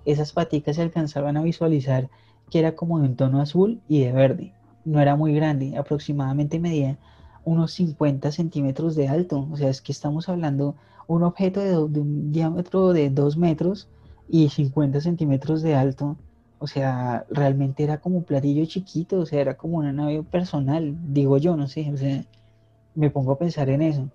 Esas 0.05 0.33
paticas 0.33 0.77
se 0.77 0.83
alcanzaban 0.83 1.37
a 1.37 1.43
visualizar 1.43 2.09
que 2.51 2.59
era 2.59 2.75
como 2.75 2.99
de 2.99 3.09
un 3.09 3.17
tono 3.17 3.41
azul 3.41 3.81
y 3.89 4.01
de 4.05 4.13
verde. 4.13 4.53
No 4.85 5.01
era 5.01 5.17
muy 5.17 5.33
grande, 5.35 5.77
aproximadamente 5.77 6.59
medía 6.59 6.99
unos 7.45 7.73
50 7.73 8.31
centímetros 8.33 8.95
de 8.95 9.09
alto. 9.09 9.49
O 9.51 9.57
sea, 9.57 9.71
es 9.71 9.81
que 9.81 9.93
estamos 9.93 10.29
hablando 10.29 10.75
un 11.07 11.23
objeto 11.23 11.61
de, 11.61 12.01
un 12.01 12.33
diámetro 12.33 12.93
de 12.93 13.11
2 13.11 13.37
metros 13.37 13.89
y 14.29 14.49
50 14.49 15.01
centímetros 15.01 15.63
de 15.63 15.75
alto. 15.75 16.17
O 16.59 16.67
sea, 16.67 17.27
realmente 17.31 17.83
era 17.83 17.99
como 17.99 18.19
un 18.19 18.25
platillo 18.25 18.65
chiquito, 18.67 19.21
o 19.21 19.27
sea, 19.27 19.41
era 19.41 19.57
como 19.57 19.79
una 19.79 19.93
nave 19.93 20.23
personal, 20.23 20.95
digo 21.13 21.39
yo, 21.39 21.57
no 21.57 21.67
sé, 21.67 21.91
o 21.93 21.97
sea, 21.97 22.25
me 22.95 23.11
pongo 23.11 23.33
a 23.33 23.39
pensar 23.39 23.69
en 23.69 23.83
eso. 23.83 24.09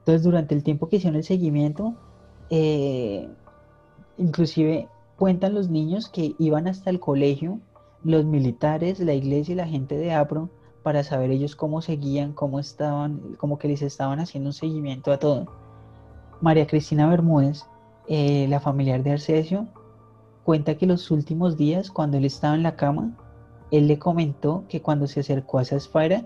Entonces, 0.00 0.22
durante 0.22 0.54
el 0.54 0.62
tiempo 0.62 0.88
que 0.88 0.96
hicieron 0.96 1.16
el 1.16 1.24
seguimiento, 1.24 1.94
eh, 2.50 3.28
inclusive 4.18 4.88
cuentan 5.16 5.54
los 5.54 5.68
niños 5.68 6.08
que 6.08 6.34
iban 6.38 6.66
hasta 6.66 6.90
el 6.90 7.00
colegio, 7.00 7.60
los 8.02 8.24
militares, 8.24 8.98
la 9.00 9.14
iglesia 9.14 9.52
y 9.52 9.56
la 9.56 9.68
gente 9.68 9.96
de 9.96 10.12
APRO, 10.12 10.48
para 10.82 11.04
saber 11.04 11.30
ellos 11.30 11.56
cómo 11.56 11.82
seguían, 11.82 12.32
cómo 12.32 12.58
estaban, 12.58 13.36
como 13.36 13.58
que 13.58 13.68
les 13.68 13.82
estaban 13.82 14.18
haciendo 14.18 14.48
un 14.48 14.54
seguimiento 14.54 15.12
a 15.12 15.18
todo. 15.18 15.46
María 16.40 16.66
Cristina 16.66 17.06
Bermúdez, 17.08 17.66
eh, 18.08 18.46
la 18.48 18.60
familiar 18.60 19.02
de 19.02 19.12
Arcesio, 19.12 19.68
cuenta 20.44 20.76
que 20.76 20.86
los 20.86 21.10
últimos 21.10 21.56
días, 21.56 21.90
cuando 21.90 22.16
él 22.16 22.24
estaba 22.24 22.54
en 22.54 22.62
la 22.62 22.76
cama, 22.76 23.16
él 23.70 23.86
le 23.86 23.98
comentó 23.98 24.64
que 24.68 24.80
cuando 24.80 25.06
se 25.06 25.20
acercó 25.20 25.58
a 25.58 25.62
esa 25.62 25.76
esfera, 25.76 26.24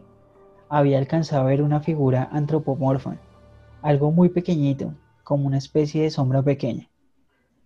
había 0.69 0.99
alcanzado 0.99 1.43
a 1.43 1.47
ver 1.47 1.63
una 1.63 1.81
figura 1.81 2.29
antropomorfa, 2.33 3.17
algo 3.85 4.13
muy 4.13 4.31
pequeñito, 4.31 4.99
como 5.25 5.47
una 5.47 5.59
especie 5.59 6.03
de 6.03 6.11
sombra 6.11 6.43
pequeña. 6.43 6.91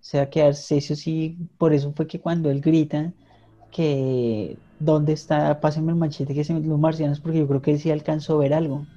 O 0.00 0.04
sea 0.10 0.30
que 0.30 0.42
Arcesio 0.42 0.96
sí, 0.96 1.38
por 1.58 1.72
eso 1.74 1.92
fue 1.94 2.06
que 2.06 2.20
cuando 2.20 2.50
él 2.50 2.60
grita 2.60 3.14
que 3.70 4.62
dónde 4.78 5.12
está, 5.14 5.60
pásenme 5.60 5.92
el 5.92 5.98
machete 5.98 6.34
que 6.34 6.44
se 6.44 6.54
los 6.54 6.78
marcianos, 6.80 7.20
porque 7.20 7.38
yo 7.40 7.48
creo 7.48 7.62
que 7.62 7.72
él 7.72 7.80
sí 7.80 7.90
alcanzó 7.90 8.36
a 8.36 8.38
ver 8.40 8.54
algo. 8.54 8.88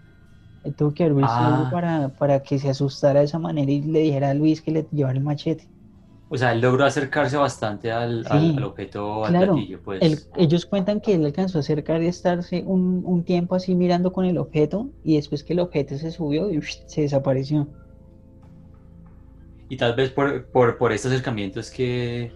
Él 0.63 0.76
tuvo 0.76 0.93
que 0.93 1.03
haber 1.05 1.15
visto 1.15 1.45
algo 1.45 1.67
Ah. 1.67 1.69
para, 1.69 2.15
para 2.15 2.43
que 2.43 2.59
se 2.59 2.69
asustara 2.69 3.22
de 3.22 3.28
esa 3.28 3.39
manera 3.39 3.72
y 3.72 3.82
le 3.84 3.99
dijera 4.01 4.32
a 4.32 4.34
Luis 4.36 4.61
que 4.61 4.72
le 4.72 4.88
llevara 4.91 5.17
el 5.19 5.24
machete. 5.26 5.69
O 6.32 6.38
sea, 6.38 6.51
él 6.53 6.61
logró 6.61 6.86
acercarse 6.86 7.38
bastante 7.38 7.91
al, 7.91 8.25
al- 8.27 8.29
Sí, 8.39 8.55
al 8.57 8.63
objeto, 8.63 9.23
al 9.25 9.32
claro. 9.32 9.53
platillo, 9.53 9.82
pues. 9.84 9.99
Él- 9.99 10.19
ellos 10.38 10.65
cuentan 10.65 10.99
que 11.01 11.13
él 11.15 11.25
alcanzó 11.25 11.59
a 11.59 11.61
acercar 11.61 12.01
y 12.01 12.07
estarse 12.07 12.63
un, 12.65 13.03
un 13.05 13.23
tiempo 13.23 13.55
así 13.55 13.75
mirando 13.75 14.11
con 14.11 14.25
el 14.25 14.38
objeto 14.39 14.89
y 15.03 15.17
después 15.17 15.43
que 15.43 15.53
el 15.53 15.59
objeto 15.59 15.97
se 15.97 16.11
subió 16.11 16.49
y 16.51 16.61
se 16.88 17.01
desapareció. 17.01 17.67
Y 19.69 19.77
tal 19.77 19.95
vez 19.95 20.11
por, 20.11 20.49
por, 20.51 20.77
por 20.77 20.91
este 20.91 21.07
acercamiento 21.07 21.59
es 21.59 21.71
que 21.71 22.32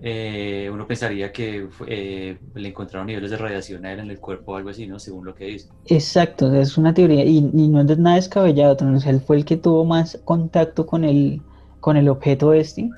eh, 0.00 0.70
uno 0.72 0.86
pensaría 0.86 1.30
que 1.32 1.68
eh, 1.86 2.38
le 2.54 2.68
encontraron 2.68 3.06
niveles 3.06 3.30
de 3.30 3.36
radiación 3.36 3.84
a 3.84 3.92
él 3.92 4.00
en 4.00 4.10
el 4.10 4.20
cuerpo 4.20 4.52
o 4.52 4.56
algo 4.56 4.70
así, 4.70 4.86
¿no? 4.86 4.98
Según 4.98 5.26
lo 5.26 5.34
que 5.34 5.44
dice. 5.46 5.68
Exacto, 5.86 6.54
es 6.54 6.78
una 6.78 6.94
teoría 6.94 7.24
y, 7.24 7.38
y 7.38 7.68
no 7.68 7.80
es 7.80 7.98
nada 7.98 8.14
descabellado, 8.16 8.76
o 8.94 9.00
sea, 9.00 9.10
él 9.10 9.20
fue 9.20 9.36
el 9.36 9.44
que 9.44 9.56
tuvo 9.56 9.84
más 9.84 10.20
contacto 10.24 10.86
con 10.86 11.02
el, 11.04 11.42
con 11.80 11.96
el 11.96 12.08
objeto 12.08 12.52
este 12.52 12.90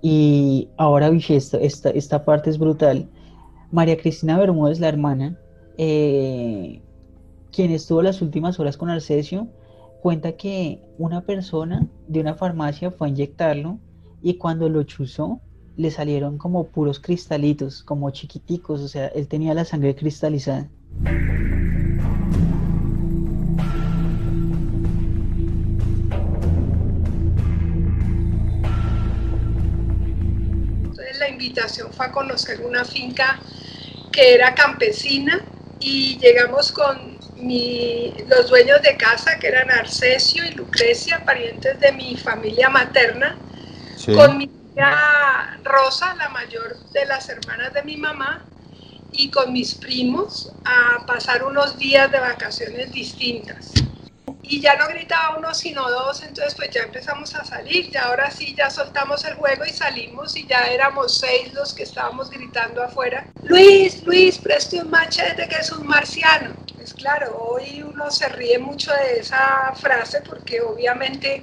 y 0.00 0.68
ahora 0.76 1.10
esta, 1.28 1.58
esta, 1.58 1.90
esta 1.90 2.24
parte 2.24 2.50
es 2.50 2.58
brutal. 2.58 3.08
María 3.70 3.96
Cristina 3.96 4.38
Bermúdez, 4.38 4.80
la 4.80 4.88
hermana, 4.88 5.38
eh, 5.76 6.80
quien 7.52 7.70
estuvo 7.70 8.02
las 8.02 8.22
últimas 8.22 8.58
horas 8.60 8.76
con 8.76 8.90
Arcesio, 8.90 9.48
cuenta 10.02 10.32
que 10.32 10.80
una 10.98 11.22
persona 11.22 11.86
de 12.06 12.20
una 12.20 12.34
farmacia 12.34 12.90
fue 12.90 13.08
a 13.08 13.10
inyectarlo 13.10 13.78
y 14.22 14.34
cuando 14.34 14.68
lo 14.68 14.82
chuzó 14.84 15.40
le 15.76 15.90
salieron 15.90 16.38
como 16.38 16.64
puros 16.64 16.98
cristalitos, 16.98 17.82
como 17.82 18.10
chiquiticos, 18.10 18.80
o 18.80 18.88
sea, 18.88 19.06
él 19.08 19.28
tenía 19.28 19.54
la 19.54 19.64
sangre 19.64 19.94
cristalizada. 19.94 20.68
Invitación 31.52 31.92
fue 31.92 32.06
a 32.06 32.12
conocer 32.12 32.60
una 32.60 32.84
finca 32.84 33.40
que 34.12 34.34
era 34.34 34.54
campesina 34.54 35.40
y 35.80 36.18
llegamos 36.18 36.72
con 36.72 37.18
mi- 37.36 38.12
los 38.26 38.48
dueños 38.48 38.82
de 38.82 38.96
casa, 38.96 39.38
que 39.38 39.48
eran 39.48 39.70
Arcesio 39.70 40.44
y 40.44 40.50
Lucrecia, 40.52 41.24
parientes 41.24 41.78
de 41.80 41.92
mi 41.92 42.16
familia 42.16 42.68
materna, 42.68 43.36
Sí. 43.96 44.12
con 44.12 44.36
mi 44.36 44.48
tía 44.74 45.58
Rosa, 45.64 46.14
la 46.16 46.28
mayor 46.28 46.76
de 46.92 47.06
las 47.06 47.28
hermanas 47.28 47.72
de 47.72 47.82
mi 47.82 47.96
mamá, 47.96 48.44
y 49.10 49.30
con 49.30 49.52
mis 49.52 49.74
primos 49.74 50.52
a 50.64 51.06
pasar 51.06 51.42
unos 51.44 51.78
días 51.78 52.10
de 52.12 52.20
vacaciones 52.20 52.92
distintas. 52.92 53.72
Y 54.42 54.60
ya 54.60 54.76
no 54.76 54.86
gritaba 54.88 55.36
uno 55.36 55.54
sino 55.54 55.88
dos, 55.88 56.22
entonces 56.22 56.54
pues 56.54 56.70
ya 56.70 56.82
empezamos 56.82 57.34
a 57.34 57.44
salir, 57.44 57.90
ya 57.90 58.06
ahora 58.06 58.30
sí 58.30 58.54
ya 58.56 58.70
soltamos 58.70 59.24
el 59.24 59.34
juego 59.34 59.64
y 59.64 59.70
salimos 59.70 60.36
y 60.36 60.46
ya 60.46 60.66
éramos 60.68 61.18
seis 61.18 61.52
los 61.54 61.72
que 61.74 61.84
estábamos 61.84 62.30
gritando 62.30 62.82
afuera. 62.82 63.26
Luis, 63.42 64.02
Luis, 64.04 64.38
preste 64.38 64.80
un 64.80 64.90
machete 64.90 65.48
que 65.48 65.56
es 65.56 65.70
un 65.72 65.86
marciano. 65.86 66.54
Pues 66.74 66.94
claro, 66.94 67.36
hoy 67.38 67.82
uno 67.82 68.10
se 68.10 68.28
ríe 68.28 68.58
mucho 68.58 68.92
de 68.92 69.20
esa 69.20 69.72
frase 69.74 70.22
porque 70.22 70.60
obviamente, 70.60 71.42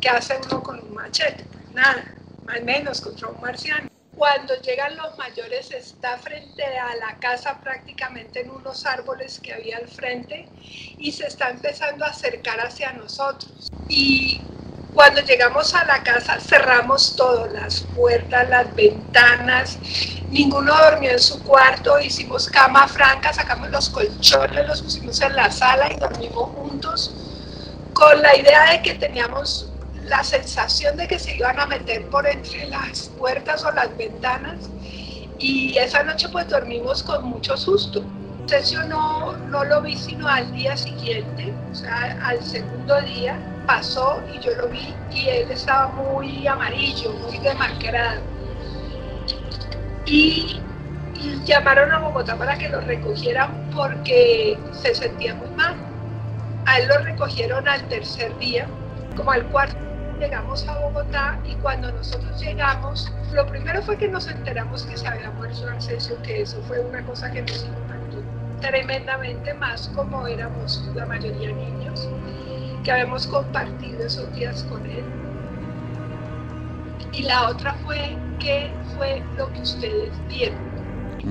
¿qué 0.00 0.08
hace 0.08 0.38
uno 0.44 0.62
con 0.62 0.80
un 0.80 0.94
machete? 0.94 1.44
Pues 1.44 1.70
nada, 1.72 2.04
al 2.48 2.64
menos 2.64 3.00
contra 3.00 3.28
un 3.28 3.40
marciano. 3.40 3.95
Cuando 4.16 4.54
llegan 4.62 4.96
los 4.96 5.18
mayores 5.18 5.70
está 5.72 6.16
frente 6.16 6.64
a 6.64 6.96
la 6.96 7.18
casa 7.18 7.60
prácticamente 7.62 8.40
en 8.40 8.50
unos 8.50 8.86
árboles 8.86 9.38
que 9.40 9.52
había 9.52 9.76
al 9.76 9.88
frente 9.88 10.48
y 10.96 11.12
se 11.12 11.26
está 11.26 11.50
empezando 11.50 12.02
a 12.02 12.08
acercar 12.08 12.58
hacia 12.60 12.92
nosotros. 12.92 13.70
Y 13.90 14.40
cuando 14.94 15.20
llegamos 15.20 15.74
a 15.74 15.84
la 15.84 16.02
casa 16.02 16.40
cerramos 16.40 17.14
todo, 17.14 17.46
las 17.48 17.82
puertas, 17.94 18.48
las 18.48 18.74
ventanas, 18.74 19.78
ninguno 20.30 20.74
durmió 20.90 21.10
en 21.10 21.18
su 21.18 21.42
cuarto, 21.42 22.00
hicimos 22.00 22.48
cama 22.48 22.88
franca, 22.88 23.34
sacamos 23.34 23.68
los 23.70 23.90
colchones, 23.90 24.66
los 24.66 24.80
pusimos 24.80 25.20
en 25.20 25.36
la 25.36 25.50
sala 25.50 25.92
y 25.92 25.96
dormimos 25.96 26.50
juntos 26.52 27.14
con 27.92 28.22
la 28.22 28.34
idea 28.34 28.70
de 28.72 28.80
que 28.80 28.94
teníamos 28.94 29.68
la 30.08 30.22
sensación 30.22 30.96
de 30.96 31.08
que 31.08 31.18
se 31.18 31.36
iban 31.36 31.58
a 31.58 31.66
meter 31.66 32.06
por 32.08 32.26
entre 32.26 32.66
las 32.68 33.08
puertas 33.18 33.64
o 33.64 33.70
las 33.72 33.94
ventanas 33.96 34.70
y 35.38 35.76
esa 35.76 36.02
noche 36.02 36.28
pues 36.30 36.48
dormimos 36.48 37.02
con 37.02 37.24
mucho 37.24 37.56
susto. 37.56 38.02
Sergio 38.46 38.84
no, 38.84 39.36
no 39.36 39.64
lo 39.64 39.82
vi 39.82 39.96
sino 39.96 40.28
al 40.28 40.50
día 40.52 40.76
siguiente, 40.76 41.52
o 41.70 41.74
sea, 41.74 42.18
al 42.22 42.42
segundo 42.42 43.00
día 43.02 43.36
pasó 43.66 44.22
y 44.32 44.38
yo 44.38 44.54
lo 44.54 44.68
vi 44.68 44.94
y 45.12 45.28
él 45.28 45.50
estaba 45.50 45.88
muy 45.88 46.46
amarillo, 46.46 47.12
muy 47.12 47.38
demacrado. 47.38 48.20
Y, 50.06 50.60
y 51.16 51.42
llamaron 51.44 51.90
a 51.90 51.98
Bogotá 51.98 52.36
para 52.36 52.56
que 52.56 52.68
lo 52.68 52.80
recogieran 52.80 53.68
porque 53.74 54.56
se 54.70 54.94
sentía 54.94 55.34
muy 55.34 55.50
mal. 55.50 55.74
A 56.66 56.78
él 56.78 56.88
lo 56.88 56.98
recogieron 56.98 57.66
al 57.66 57.82
tercer 57.88 58.36
día, 58.38 58.68
como 59.16 59.32
al 59.32 59.44
cuarto 59.48 59.86
llegamos 60.18 60.66
a 60.66 60.78
Bogotá 60.78 61.38
y 61.44 61.54
cuando 61.56 61.90
nosotros 61.92 62.40
llegamos, 62.40 63.12
lo 63.32 63.46
primero 63.46 63.82
fue 63.82 63.96
que 63.96 64.08
nos 64.08 64.26
enteramos 64.28 64.84
que 64.84 64.96
se 64.96 65.06
había 65.06 65.30
muerto 65.30 65.68
Arcesio, 65.68 66.20
que 66.22 66.42
eso 66.42 66.60
fue 66.62 66.80
una 66.80 67.04
cosa 67.04 67.30
que 67.30 67.42
nos 67.42 67.64
impactó 67.64 68.22
tremendamente 68.60 69.52
más 69.54 69.88
como 69.94 70.26
éramos 70.26 70.82
la 70.94 71.06
mayoría 71.06 71.52
niños, 71.52 72.08
que 72.82 72.92
habíamos 72.92 73.26
compartido 73.26 74.06
esos 74.06 74.32
días 74.34 74.62
con 74.64 74.84
él. 74.86 75.04
Y 77.12 77.22
la 77.22 77.48
otra 77.48 77.74
fue 77.84 78.16
qué 78.38 78.70
fue 78.96 79.22
lo 79.36 79.52
que 79.52 79.60
ustedes 79.60 80.10
vieron. 80.28 80.58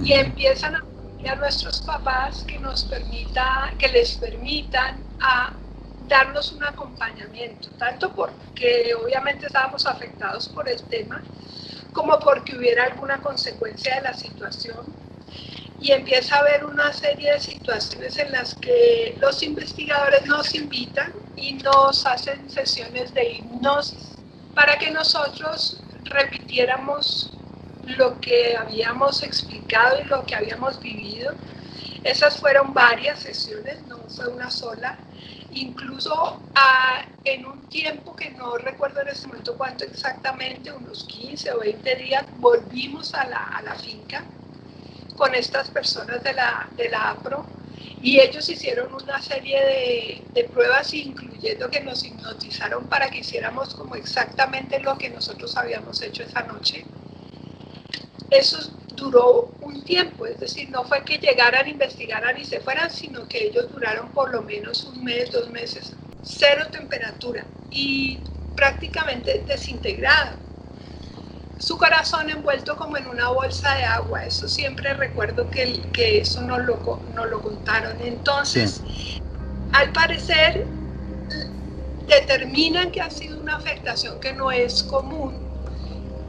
Y 0.03 0.13
empiezan 0.13 0.75
a 0.75 0.83
a 1.27 1.36
nuestros 1.36 1.81
papás 1.81 2.43
que 2.47 2.59
nos 2.59 2.83
permita, 2.86 3.73
que 3.79 3.88
les 3.89 4.15
permitan 4.17 4.99
a 5.19 5.53
darnos 6.07 6.51
un 6.51 6.63
acompañamiento, 6.63 7.69
tanto 7.77 8.13
porque 8.13 8.93
obviamente 8.95 9.47
estábamos 9.47 9.85
afectados 9.85 10.49
por 10.49 10.69
el 10.69 10.81
tema, 10.83 11.21
como 11.93 12.19
porque 12.19 12.55
hubiera 12.55 12.85
alguna 12.85 13.21
consecuencia 13.21 13.95
de 13.95 14.01
la 14.01 14.13
situación. 14.13 14.85
Y 15.79 15.91
empieza 15.91 16.37
a 16.37 16.39
haber 16.39 16.65
una 16.65 16.93
serie 16.93 17.33
de 17.33 17.39
situaciones 17.39 18.17
en 18.17 18.31
las 18.31 18.55
que 18.55 19.17
los 19.19 19.43
investigadores 19.43 20.25
nos 20.25 20.55
invitan 20.55 21.13
y 21.35 21.53
nos 21.53 22.05
hacen 22.05 22.49
sesiones 22.49 23.13
de 23.13 23.33
hipnosis 23.33 24.15
para 24.53 24.77
que 24.79 24.89
nosotros 24.89 25.81
repitiéramos 26.05 27.33
lo 27.97 28.19
que 28.19 28.55
habíamos 28.55 29.21
explicado 29.21 29.99
y 30.01 30.05
lo 30.05 30.25
que 30.25 30.35
habíamos 30.35 30.79
vivido. 30.79 31.33
Esas 32.03 32.37
fueron 32.39 32.73
varias 32.73 33.19
sesiones, 33.19 33.85
no 33.87 33.97
fue 34.09 34.27
una 34.27 34.49
sola. 34.49 34.97
Incluso 35.51 36.41
ah, 36.55 37.05
en 37.23 37.45
un 37.45 37.67
tiempo 37.69 38.15
que 38.15 38.31
no 38.31 38.57
recuerdo 38.57 39.01
en 39.01 39.09
este 39.09 39.27
momento 39.27 39.55
cuánto 39.57 39.83
exactamente, 39.83 40.71
unos 40.71 41.03
15 41.05 41.51
o 41.53 41.59
20 41.59 41.95
días, 41.95 42.25
volvimos 42.37 43.13
a 43.13 43.25
la, 43.25 43.43
a 43.47 43.61
la 43.61 43.75
finca 43.75 44.23
con 45.15 45.33
estas 45.33 45.69
personas 45.69 46.23
de 46.23 46.33
la, 46.33 46.67
de 46.75 46.89
la 46.89 47.11
APRO 47.11 47.45
y 48.01 48.19
ellos 48.19 48.47
hicieron 48.49 48.93
una 48.93 49.21
serie 49.21 49.59
de, 49.59 50.23
de, 50.33 50.43
pruebas, 50.49 50.93
incluyendo 50.93 51.69
que 51.69 51.81
nos 51.81 52.03
hipnotizaron 52.03 52.85
para 52.87 53.09
que 53.09 53.19
hiciéramos 53.19 53.73
como 53.73 53.95
exactamente 53.95 54.79
lo 54.79 54.97
que 54.97 55.09
nosotros 55.09 55.55
habíamos 55.57 56.01
hecho 56.01 56.23
esa 56.23 56.43
noche. 56.43 56.85
Eso 58.29 58.59
duró 58.95 59.51
un 59.61 59.83
tiempo, 59.83 60.25
es 60.25 60.39
decir, 60.39 60.69
no 60.69 60.83
fue 60.83 61.03
que 61.03 61.17
llegaran, 61.17 61.67
investigaran 61.67 62.37
y 62.37 62.45
se 62.45 62.59
fueran, 62.59 62.89
sino 62.89 63.27
que 63.27 63.45
ellos 63.45 63.71
duraron 63.71 64.09
por 64.09 64.31
lo 64.31 64.41
menos 64.41 64.83
un 64.85 65.03
mes, 65.03 65.31
dos 65.31 65.49
meses, 65.49 65.93
cero 66.23 66.65
temperatura 66.71 67.45
y 67.71 68.19
prácticamente 68.55 69.43
desintegrado. 69.47 70.37
Su 71.57 71.77
corazón 71.77 72.29
envuelto 72.29 72.75
como 72.75 72.97
en 72.97 73.07
una 73.07 73.29
bolsa 73.29 73.75
de 73.75 73.83
agua, 73.85 74.25
eso 74.25 74.47
siempre 74.47 74.93
recuerdo 74.93 75.49
que, 75.49 75.81
que 75.93 76.19
eso 76.19 76.41
nos 76.41 76.59
lo, 76.65 77.01
nos 77.13 77.29
lo 77.29 77.41
contaron. 77.41 77.95
Entonces, 78.01 78.81
al 79.71 79.91
parecer, 79.93 80.65
determinan 82.07 82.91
que 82.91 83.01
ha 83.01 83.09
sido 83.09 83.39
una 83.39 83.55
afectación 83.55 84.19
que 84.19 84.33
no 84.33 84.51
es 84.51 84.83
común 84.83 85.37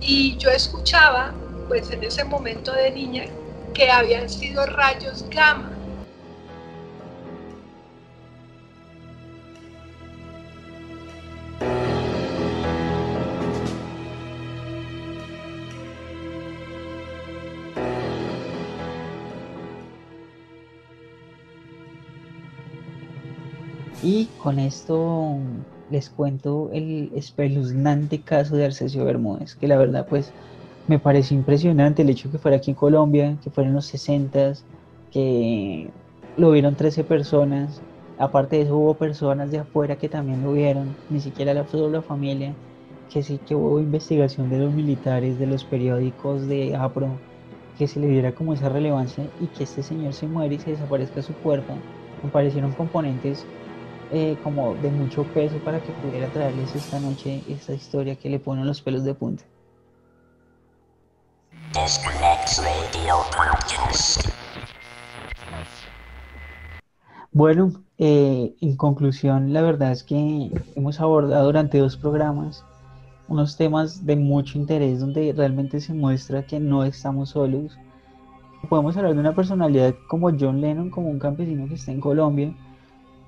y 0.01 0.37
yo 0.39 0.51
escuchaba 0.51 1.35
pues 1.69 1.91
en 1.91 2.03
ese 2.05 2.25
momento 2.25 2.73
de 2.73 2.91
niña, 2.91 3.25
que 3.75 3.91
habían 3.91 4.29
sido 4.29 4.65
rayos 4.67 5.25
gamma. 5.31 5.71
Y 24.03 24.27
con 24.41 24.61
esto 24.61 25.37
les 25.91 26.11
cuento 26.11 26.71
el 26.73 27.11
espeluznante 27.17 28.21
caso 28.21 28.55
de 28.55 28.67
Arcesio 28.67 29.05
Bermúdez, 29.05 29.57
que 29.57 29.67
la 29.67 29.77
verdad 29.77 30.07
pues 30.09 30.33
me 30.87 30.99
pareció 30.99 31.37
impresionante 31.37 32.03
el 32.03 32.11
hecho 32.11 32.31
que 32.31 32.39
fuera 32.39 32.59
aquí 32.59 32.71
en 32.71 32.77
Colombia, 32.77 33.39
que 33.43 33.51
fueron 33.51 33.75
los 33.75 33.87
60, 33.87 34.53
que 35.11 35.95
lo 36.37 36.51
vieron 36.53 36.77
13 36.77 37.05
personas. 37.05 37.85
Aparte 38.17 38.57
de 38.57 38.63
eso 38.63 38.77
hubo 38.77 38.99
personas 38.99 39.51
de 39.51 39.59
afuera 39.59 39.99
que 39.99 40.09
también 40.09 40.43
lo 40.43 40.53
vieron, 40.53 40.99
ni 41.09 41.21
siquiera 41.21 41.55
la, 41.55 41.67
la 41.73 42.03
familia, 42.03 42.59
que 43.09 43.23
sí 43.23 43.39
que 43.41 43.55
hubo 43.55 43.81
investigación 43.81 44.49
de 44.49 44.59
los 44.59 44.73
militares, 44.73 45.39
de 45.39 45.47
los 45.47 45.65
periódicos 45.65 46.47
de 46.47 46.77
APRO, 46.77 47.25
que 47.75 47.89
se 47.89 48.01
le 48.01 48.09
diera 48.09 48.35
como 48.35 48.55
esa 48.55 48.69
relevancia 48.69 49.33
y 49.37 49.49
que 49.51 49.65
este 49.65 49.83
señor 49.83 50.15
se 50.15 50.29
muere 50.29 50.55
y 50.57 50.59
se 50.61 50.71
desaparezca 50.71 51.23
su 51.23 51.37
cuerpo. 51.39 51.87
Me 52.23 52.31
parecieron 52.31 52.75
componentes 52.75 53.51
eh, 54.09 54.39
como 54.41 54.77
de 54.77 54.91
mucho 54.91 55.33
peso 55.33 55.63
para 55.63 55.83
que 55.83 55.95
pudiera 55.95 56.31
traerles 56.33 56.75
esta 56.75 57.01
noche 57.01 57.45
esta 57.53 57.75
historia 57.75 58.17
que 58.19 58.31
le 58.31 58.41
ponen 58.41 58.67
los 58.67 58.83
pelos 58.83 59.05
de 59.05 59.15
punta. 59.15 59.45
Bueno, 67.33 67.71
eh, 67.99 68.57
en 68.63 68.77
conclusión, 68.77 69.53
la 69.53 69.61
verdad 69.61 69.93
es 69.93 70.03
que 70.03 70.51
hemos 70.75 71.01
abordado 71.01 71.45
durante 71.45 71.79
dos 71.79 71.99
programas 71.99 72.65
unos 73.29 73.59
temas 73.59 74.07
de 74.07 74.17
mucho 74.17 74.57
interés 74.57 75.01
donde 75.01 75.35
realmente 75.37 75.83
se 75.83 75.93
muestra 75.93 76.47
que 76.47 76.59
no 76.61 76.83
estamos 76.83 77.31
solos. 77.31 77.77
Podemos 78.71 78.97
hablar 78.97 79.13
de 79.13 79.21
una 79.21 79.35
personalidad 79.35 79.95
como 80.09 80.31
John 80.31 80.63
Lennon, 80.63 80.89
como 80.89 81.11
un 81.11 81.19
campesino 81.19 81.69
que 81.69 81.75
está 81.75 81.93
en 81.93 82.01
Colombia. 82.01 82.57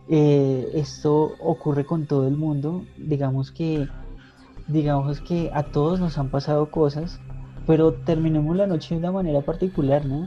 Eh, 0.09 0.70
esto 0.72 1.32
ocurre 1.40 1.84
con 1.84 2.07
todo 2.07 2.26
el 2.26 2.38
mundo. 2.38 2.86
Digamos 2.96 3.51
que, 3.51 3.86
digamos 4.68 5.20
que 5.20 5.51
a 5.53 5.64
todos 5.64 6.01
nos 6.01 6.16
han 6.16 6.30
pasado 6.30 6.70
cosas 6.70 7.20
pero 7.69 7.93
terminemos 7.93 8.57
la 8.57 8.66
noche 8.66 8.95
de 8.95 8.99
una 9.01 9.12
manera 9.12 9.43
particular, 9.43 10.03
¿no? 10.07 10.27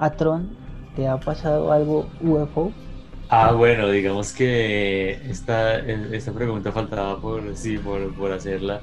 A 0.00 0.10
Tron, 0.10 0.48
¿te 0.96 1.06
ha 1.06 1.16
pasado 1.20 1.70
algo 1.70 2.04
UFO? 2.20 2.72
Ah, 3.28 3.52
bueno, 3.52 3.88
digamos 3.88 4.32
que 4.32 5.12
esta, 5.30 5.78
esta 5.78 6.32
pregunta 6.32 6.72
faltaba 6.72 7.20
por, 7.20 7.56
sí, 7.56 7.78
por, 7.78 8.12
por 8.16 8.32
hacerla. 8.32 8.80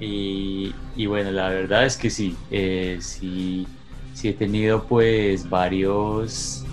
Y, 0.00 0.74
y, 0.96 1.04
bueno, 1.04 1.30
la 1.32 1.50
verdad 1.50 1.84
es 1.84 1.98
que 1.98 2.08
sí, 2.08 2.34
eh, 2.50 2.96
sí, 3.02 3.66
sí 4.14 4.28
he 4.28 4.32
tenido 4.32 4.82
pues 4.82 5.48
varios, 5.50 6.64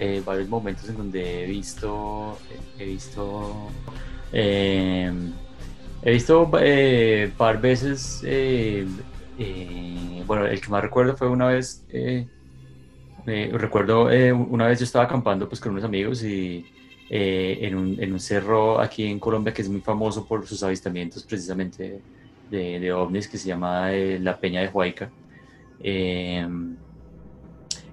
eh, 0.00 0.22
varios 0.24 0.48
momentos 0.48 0.88
en 0.88 0.96
donde 0.96 1.44
he 1.44 1.46
visto, 1.46 2.38
he 2.78 2.86
visto, 2.86 3.68
eh, 4.32 5.12
he 6.00 6.10
visto 6.10 6.50
eh, 6.58 7.30
par 7.36 7.60
veces 7.60 8.24
eh, 9.44 10.22
bueno, 10.26 10.46
el 10.46 10.60
que 10.60 10.68
más 10.68 10.82
recuerdo 10.82 11.16
fue 11.16 11.28
una 11.28 11.48
vez, 11.48 11.84
eh, 11.90 12.28
recuerdo 13.52 14.10
eh, 14.10 14.32
una 14.32 14.68
vez 14.68 14.78
yo 14.78 14.84
estaba 14.84 15.04
acampando 15.04 15.48
pues 15.48 15.60
con 15.60 15.72
unos 15.72 15.84
amigos 15.84 16.22
y 16.22 16.64
en 17.10 17.74
un, 17.74 18.20
cerro 18.20 18.80
aquí 18.80 19.04
en 19.04 19.18
Colombia 19.18 19.52
que 19.52 19.60
es 19.62 19.68
muy 19.68 19.80
famoso 19.80 20.24
por 20.26 20.46
sus 20.46 20.62
avistamientos 20.62 21.24
precisamente 21.24 22.00
de, 22.50 22.80
de 22.80 22.92
ovnis 22.92 23.28
que 23.28 23.36
se 23.36 23.48
llama 23.48 23.90
la 23.90 24.38
Peña 24.38 24.62
de 24.62 24.68
Huayca. 24.68 25.10
y 25.82 26.44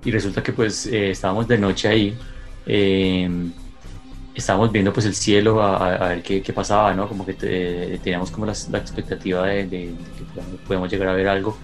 resulta 0.05 0.41
que 0.41 0.53
pues 0.53 0.85
estábamos 0.85 1.47
de 1.47 1.57
noche 1.57 1.87
ahí 1.89 2.17
estábamos 4.39 4.71
viendo 4.71 4.91
pues 4.93 5.05
el 5.05 5.15
cielo 5.15 5.61
a, 5.61 6.09
ver 6.09 6.23
qué, 6.23 6.41
qué, 6.41 6.53
pasaba, 6.53 6.93
¿no? 6.93 7.07
Como 7.07 7.25
que 7.25 7.33
teníamos 7.33 8.31
como 8.31 8.45
la, 8.45 8.53
expectativa 8.53 9.45
de, 9.47 9.67
que 9.69 9.93
podemos 10.67 10.89
llegar 10.89 11.09
a 11.09 11.13
ver 11.13 11.27
algo. 11.27 11.57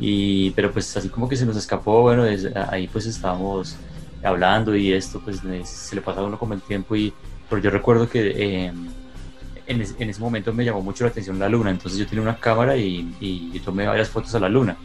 Y, 0.00 0.50
pero 0.50 0.72
pues 0.72 0.96
así 0.96 1.08
como 1.08 1.28
que 1.28 1.36
se 1.36 1.46
nos 1.46 1.56
escapó, 1.56 2.02
bueno, 2.02 2.24
ahí 2.68 2.88
pues 2.88 3.06
estábamos 3.06 3.76
hablando 4.22 4.74
y 4.74 4.92
esto 4.92 5.20
pues 5.20 5.40
se 5.64 5.94
le 5.94 6.02
pasaba 6.02 6.26
uno 6.26 6.38
como 6.38 6.54
el 6.54 6.62
tiempo 6.62 6.96
y 6.96 7.12
pero 7.48 7.60
yo 7.60 7.70
recuerdo 7.70 8.08
que 8.08 8.66
em, 8.66 8.88
en, 9.66 9.82
en, 9.98 10.10
ese 10.10 10.20
momento 10.20 10.52
me 10.52 10.64
llamó 10.64 10.80
mucho 10.80 11.04
la 11.04 11.10
atención 11.10 11.38
la 11.38 11.48
luna, 11.48 11.70
entonces 11.70 11.98
yo 11.98 12.06
tenía 12.06 12.22
una 12.22 12.38
cámara 12.38 12.76
y, 12.76 13.14
y 13.20 13.60
tomé 13.60 13.86
varias 13.86 14.08
fotos 14.08 14.34
a 14.34 14.40
la 14.40 14.48
luna. 14.48 14.76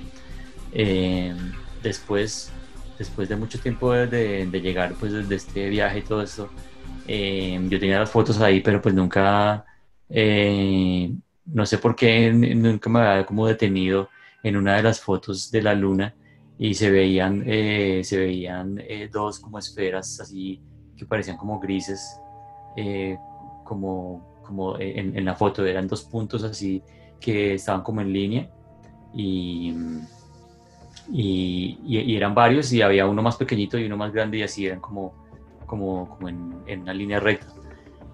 Em, 0.72 1.52
después, 1.82 2.52
después 2.98 3.28
de 3.30 3.36
mucho 3.36 3.60
tiempo 3.60 3.92
de, 3.94 4.46
de, 4.46 4.62
llegar 4.62 4.94
pues 5.00 5.28
de 5.28 5.36
este 5.36 5.70
viaje 5.70 6.00
y 6.00 6.02
todo 6.04 6.22
esto, 6.22 6.50
eh, 7.12 7.60
yo 7.68 7.80
tenía 7.80 7.98
las 7.98 8.12
fotos 8.12 8.40
ahí, 8.40 8.62
pero 8.62 8.80
pues 8.80 8.94
nunca, 8.94 9.66
eh, 10.10 11.12
no 11.46 11.66
sé 11.66 11.80
por 11.80 11.96
qué, 11.96 12.32
nunca 12.32 12.88
me 12.88 13.00
había 13.00 13.26
como 13.26 13.48
detenido 13.48 14.10
en 14.44 14.56
una 14.56 14.76
de 14.76 14.84
las 14.84 15.02
fotos 15.02 15.50
de 15.50 15.64
la 15.64 15.74
luna 15.74 16.14
y 16.60 16.76
se 16.76 16.92
veían, 16.92 17.44
eh, 17.48 18.02
se 18.04 18.20
veían 18.20 18.80
dos 19.12 19.40
como 19.40 19.58
esferas 19.58 20.20
así 20.20 20.62
que 20.96 21.04
parecían 21.08 21.38
como 21.38 21.60
grises, 21.60 22.22
como, 23.64 24.44
como 24.46 24.78
en, 24.78 25.18
en, 25.18 25.26
la 25.26 25.34
foto, 25.34 25.66
eran 25.66 25.88
dos 25.88 26.04
puntos 26.04 26.44
así 26.44 26.84
que 27.20 27.56
estaban 27.56 27.82
como 27.82 28.02
en 28.02 28.14
línea 28.14 28.52
y, 29.16 29.74
y, 31.12 31.80
y 31.88 32.16
eran 32.16 32.36
varios 32.36 32.72
y 32.72 32.84
había 32.84 33.08
uno 33.08 33.24
más 33.24 33.36
pequeñito 33.36 33.80
y 33.80 33.86
uno 33.86 33.98
más 33.98 34.14
grande 34.14 34.38
y 34.38 34.44
así 34.44 34.68
eran 34.68 34.80
como 34.80 35.29
como, 35.70 36.10
como 36.10 36.30
en, 36.30 36.64
en, 36.68 36.82
una 36.84 36.94
línea 36.96 37.22
recta. 37.22 37.54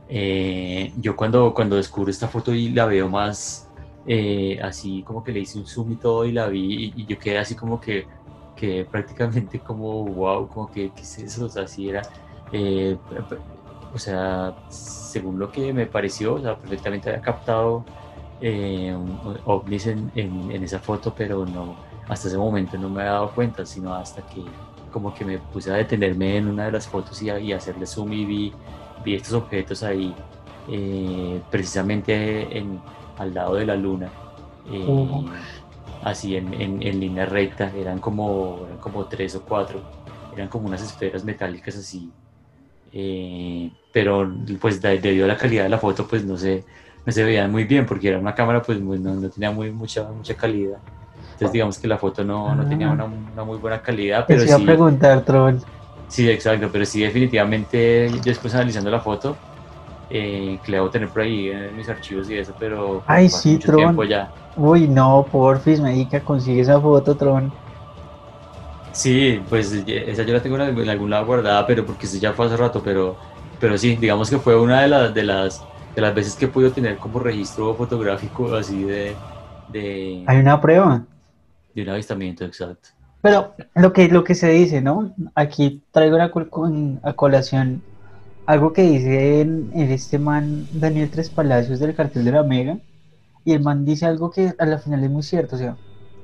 Eh, 0.08 0.94
yo 0.98 1.16
cuando, 1.16 1.54
cuando 1.54 1.78
descubro 1.78 2.12
esta 2.12 2.28
foto 2.28 2.54
y 2.54 2.70
la 2.70 2.86
veo 2.86 3.10
más 3.10 3.72
eh, 4.06 4.60
así 4.62 5.04
como 5.04 5.24
que 5.24 5.32
le 5.32 5.40
hice 5.42 5.58
un 5.60 5.66
zoom 5.66 5.94
y 5.94 5.98
todo 6.00 6.26
y 6.26 6.32
la 6.32 6.48
vi 6.48 6.94
y, 6.96 7.08
yo 7.08 7.18
quedé 7.20 7.40
así 7.40 7.56
como 7.56 7.80
que 7.80 8.08
que 8.56 8.86
prácticamente 8.92 9.62
como, 9.64 10.06
wow, 10.14 10.48
como 10.50 10.70
que, 10.72 10.94
¿qué 10.94 11.04
es 11.06 11.18
eso? 11.20 11.46
O 11.46 11.50
sea, 11.50 11.68
sí 11.68 11.90
era, 11.90 12.02
eh, 12.52 13.00
o 13.92 13.98
sea, 14.00 14.56
según 14.68 15.40
lo 15.40 15.52
que 15.52 15.74
me 15.74 15.88
pareció, 15.88 16.36
o 16.36 16.42
sea, 16.42 16.60
perfectamente 16.60 17.10
había 17.10 17.22
captado 17.22 17.90
eh, 18.40 18.94
ovnis 19.46 19.88
en, 19.88 20.12
en- 20.16 20.52
en 20.52 20.64
esa 20.64 20.80
foto, 20.80 21.14
pero 21.16 21.46
no, 21.46 21.80
hasta 22.08 22.28
ese 22.28 22.38
momento 22.38 22.78
no 22.78 22.90
me 22.90 23.02
había 23.02 23.14
dado 23.14 23.34
cuenta, 23.34 23.66
sino 23.66 23.94
hasta 23.96 24.24
que 24.24 24.65
como 24.96 25.14
que 25.14 25.26
me 25.26 25.40
puse 25.42 25.72
a 25.72 25.76
detenerme 25.76 26.38
en 26.38 26.48
una 26.50 26.66
de 26.68 26.72
las 26.74 26.88
fotos 26.90 27.22
y, 27.22 27.30
hacerle 27.54 27.86
zoom 27.88 28.14
y 28.14 28.26
vi, 28.26 28.60
vi 28.98 29.16
estos 29.16 29.34
objetos 29.36 29.84
ahí, 29.84 30.22
eh, 30.66 31.46
precisamente 31.50 32.58
en, 32.58 32.86
al 33.18 33.34
lado 33.36 33.56
de 33.56 33.66
la 33.68 33.76
luna. 33.76 34.16
eh, 34.64 35.26
Ujú. 35.26 35.48
así 36.02 36.36
en, 36.36 36.54
en- 36.54 36.82
en 36.84 37.00
línea 37.00 37.26
recta, 37.26 37.72
eran 37.76 38.00
como, 38.00 38.66
eran 38.68 38.80
como 38.80 39.08
tres 39.08 39.36
o 39.36 39.44
cuatro, 39.46 39.90
eran 40.30 40.50
como 40.50 40.68
unas 40.68 40.82
esferas 40.84 41.24
metálicas 41.24 41.76
así, 41.78 42.16
eh, 42.92 43.76
pero 43.92 44.30
pues 44.62 44.82
de- 44.82 45.00
debido 45.00 45.26
a 45.26 45.28
la 45.30 45.38
calidad 45.38 45.64
de 45.64 45.70
la 45.70 45.80
foto 45.80 46.08
pues 46.08 46.26
no 46.26 46.38
se, 46.38 46.66
no 47.06 47.12
se 47.12 47.24
veían 47.24 47.52
muy 47.52 47.66
bien 47.66 47.86
porque 47.86 48.10
era 48.10 48.20
una 48.20 48.36
cámara 48.36 48.62
pues 48.62 48.80
muy- 48.82 49.00
no, 49.00 49.16
no 49.16 49.30
tenía 49.30 49.52
muy, 49.52 49.72
mucha, 49.74 50.12
mucha 50.12 50.36
calidad. 50.36 50.84
Entonces 51.36 51.52
digamos 51.54 51.80
que 51.80 51.88
la 51.88 51.98
foto 52.00 52.24
no, 52.24 52.56
no 52.56 52.66
tenía 52.68 52.90
Ah. 52.90 52.94
una, 52.94 53.06
una 53.06 53.44
muy 53.46 53.58
buena 53.60 53.82
calidad, 53.82 54.28
Te 54.28 54.36
pero 54.36 54.48
iba 54.50 54.58
a 54.58 54.64
sí, 54.64 54.64
preguntar, 54.64 55.26
Tron. 55.26 55.66
sí, 56.08 56.30
exacto, 56.30 56.72
pero 56.72 56.86
sí 56.86 57.02
definitivamente 57.02 58.22
después 58.24 58.54
analizando 58.56 58.90
la 58.92 59.02
foto, 59.02 59.44
eh, 60.10 60.62
que 60.64 60.72
la 60.72 60.80
debo 60.80 60.92
tener 60.92 61.12
por 61.12 61.24
ahí 61.24 61.50
en 61.50 61.76
mis 61.76 61.90
archivos 61.90 62.30
y 62.30 62.38
eso, 62.38 62.56
pero 62.58 63.08
Ay, 63.08 63.30
hace 63.32 63.50
sí, 63.50 63.60
Tron. 63.64 64.08
ya. 64.10 64.34
Uy, 64.54 64.88
no, 64.88 65.28
porfis, 65.32 65.82
medica, 65.82 66.24
consigue 66.24 66.62
esa 66.62 66.80
foto, 66.82 67.18
Tron. 67.18 67.58
Sí, 68.92 69.46
pues 69.50 69.74
esa 69.74 70.24
yo 70.24 70.34
la 70.34 70.42
tengo 70.42 70.56
en 70.56 70.62
algún- 70.62 70.84
en 70.84 70.90
algún 70.90 71.10
lado 71.10 71.26
guardada, 71.26 71.68
pero 71.68 71.86
porque 71.86 72.06
eso 72.06 72.18
ya 72.18 72.34
fue 72.34 72.46
hace 72.46 72.56
rato, 72.56 72.82
pero, 72.82 73.18
pero 73.58 73.78
sí, 73.78 73.98
digamos 73.98 74.30
que 74.30 74.40
fue 74.40 74.58
una 74.60 74.82
de 74.82 74.88
las, 74.88 75.14
de 75.14 75.24
las, 75.24 75.70
de 75.94 76.02
las 76.02 76.16
veces 76.16 76.38
que 76.38 76.46
he 76.46 76.48
podido 76.48 76.72
tener 76.74 76.98
como 76.98 77.20
registro 77.20 77.76
fotográfico 77.76 78.54
así 78.56 78.84
de, 78.86 79.22
de, 79.66 80.26
Hay 80.26 80.38
una 80.40 80.62
prueba. 80.62 81.08
De 81.76 81.84
un 81.84 81.90
avistamiento 81.90 82.46
exacto. 82.46 82.90
Pero 83.22 83.54
lo 83.76 83.92
que, 83.92 84.08
lo 84.08 84.24
que 84.24 84.36
se 84.36 84.50
dice, 84.50 84.82
¿no? 84.82 85.14
Aquí 85.34 85.82
traigo 85.92 86.16
una 86.16 87.00
a 87.04 87.14
colación 87.14 87.82
algo 88.46 88.74
que 88.74 88.84
dice 88.84 89.42
en, 89.42 89.72
este 89.74 90.20
man 90.20 90.68
Daniel 90.72 91.10
Tres 91.10 91.30
Palacios 91.30 91.80
del 91.80 91.96
cartel 91.96 92.24
de 92.24 92.32
la 92.32 92.44
Mega. 92.44 92.78
Y 93.44 93.54
el 93.54 93.62
man 93.62 93.86
dice 93.86 94.06
algo 94.06 94.32
que 94.32 94.54
a 94.58 94.66
la 94.66 94.78
final 94.78 95.04
es 95.04 95.10
muy 95.10 95.24
cierto. 95.24 95.56
O 95.56 95.60
sea, 95.60 95.76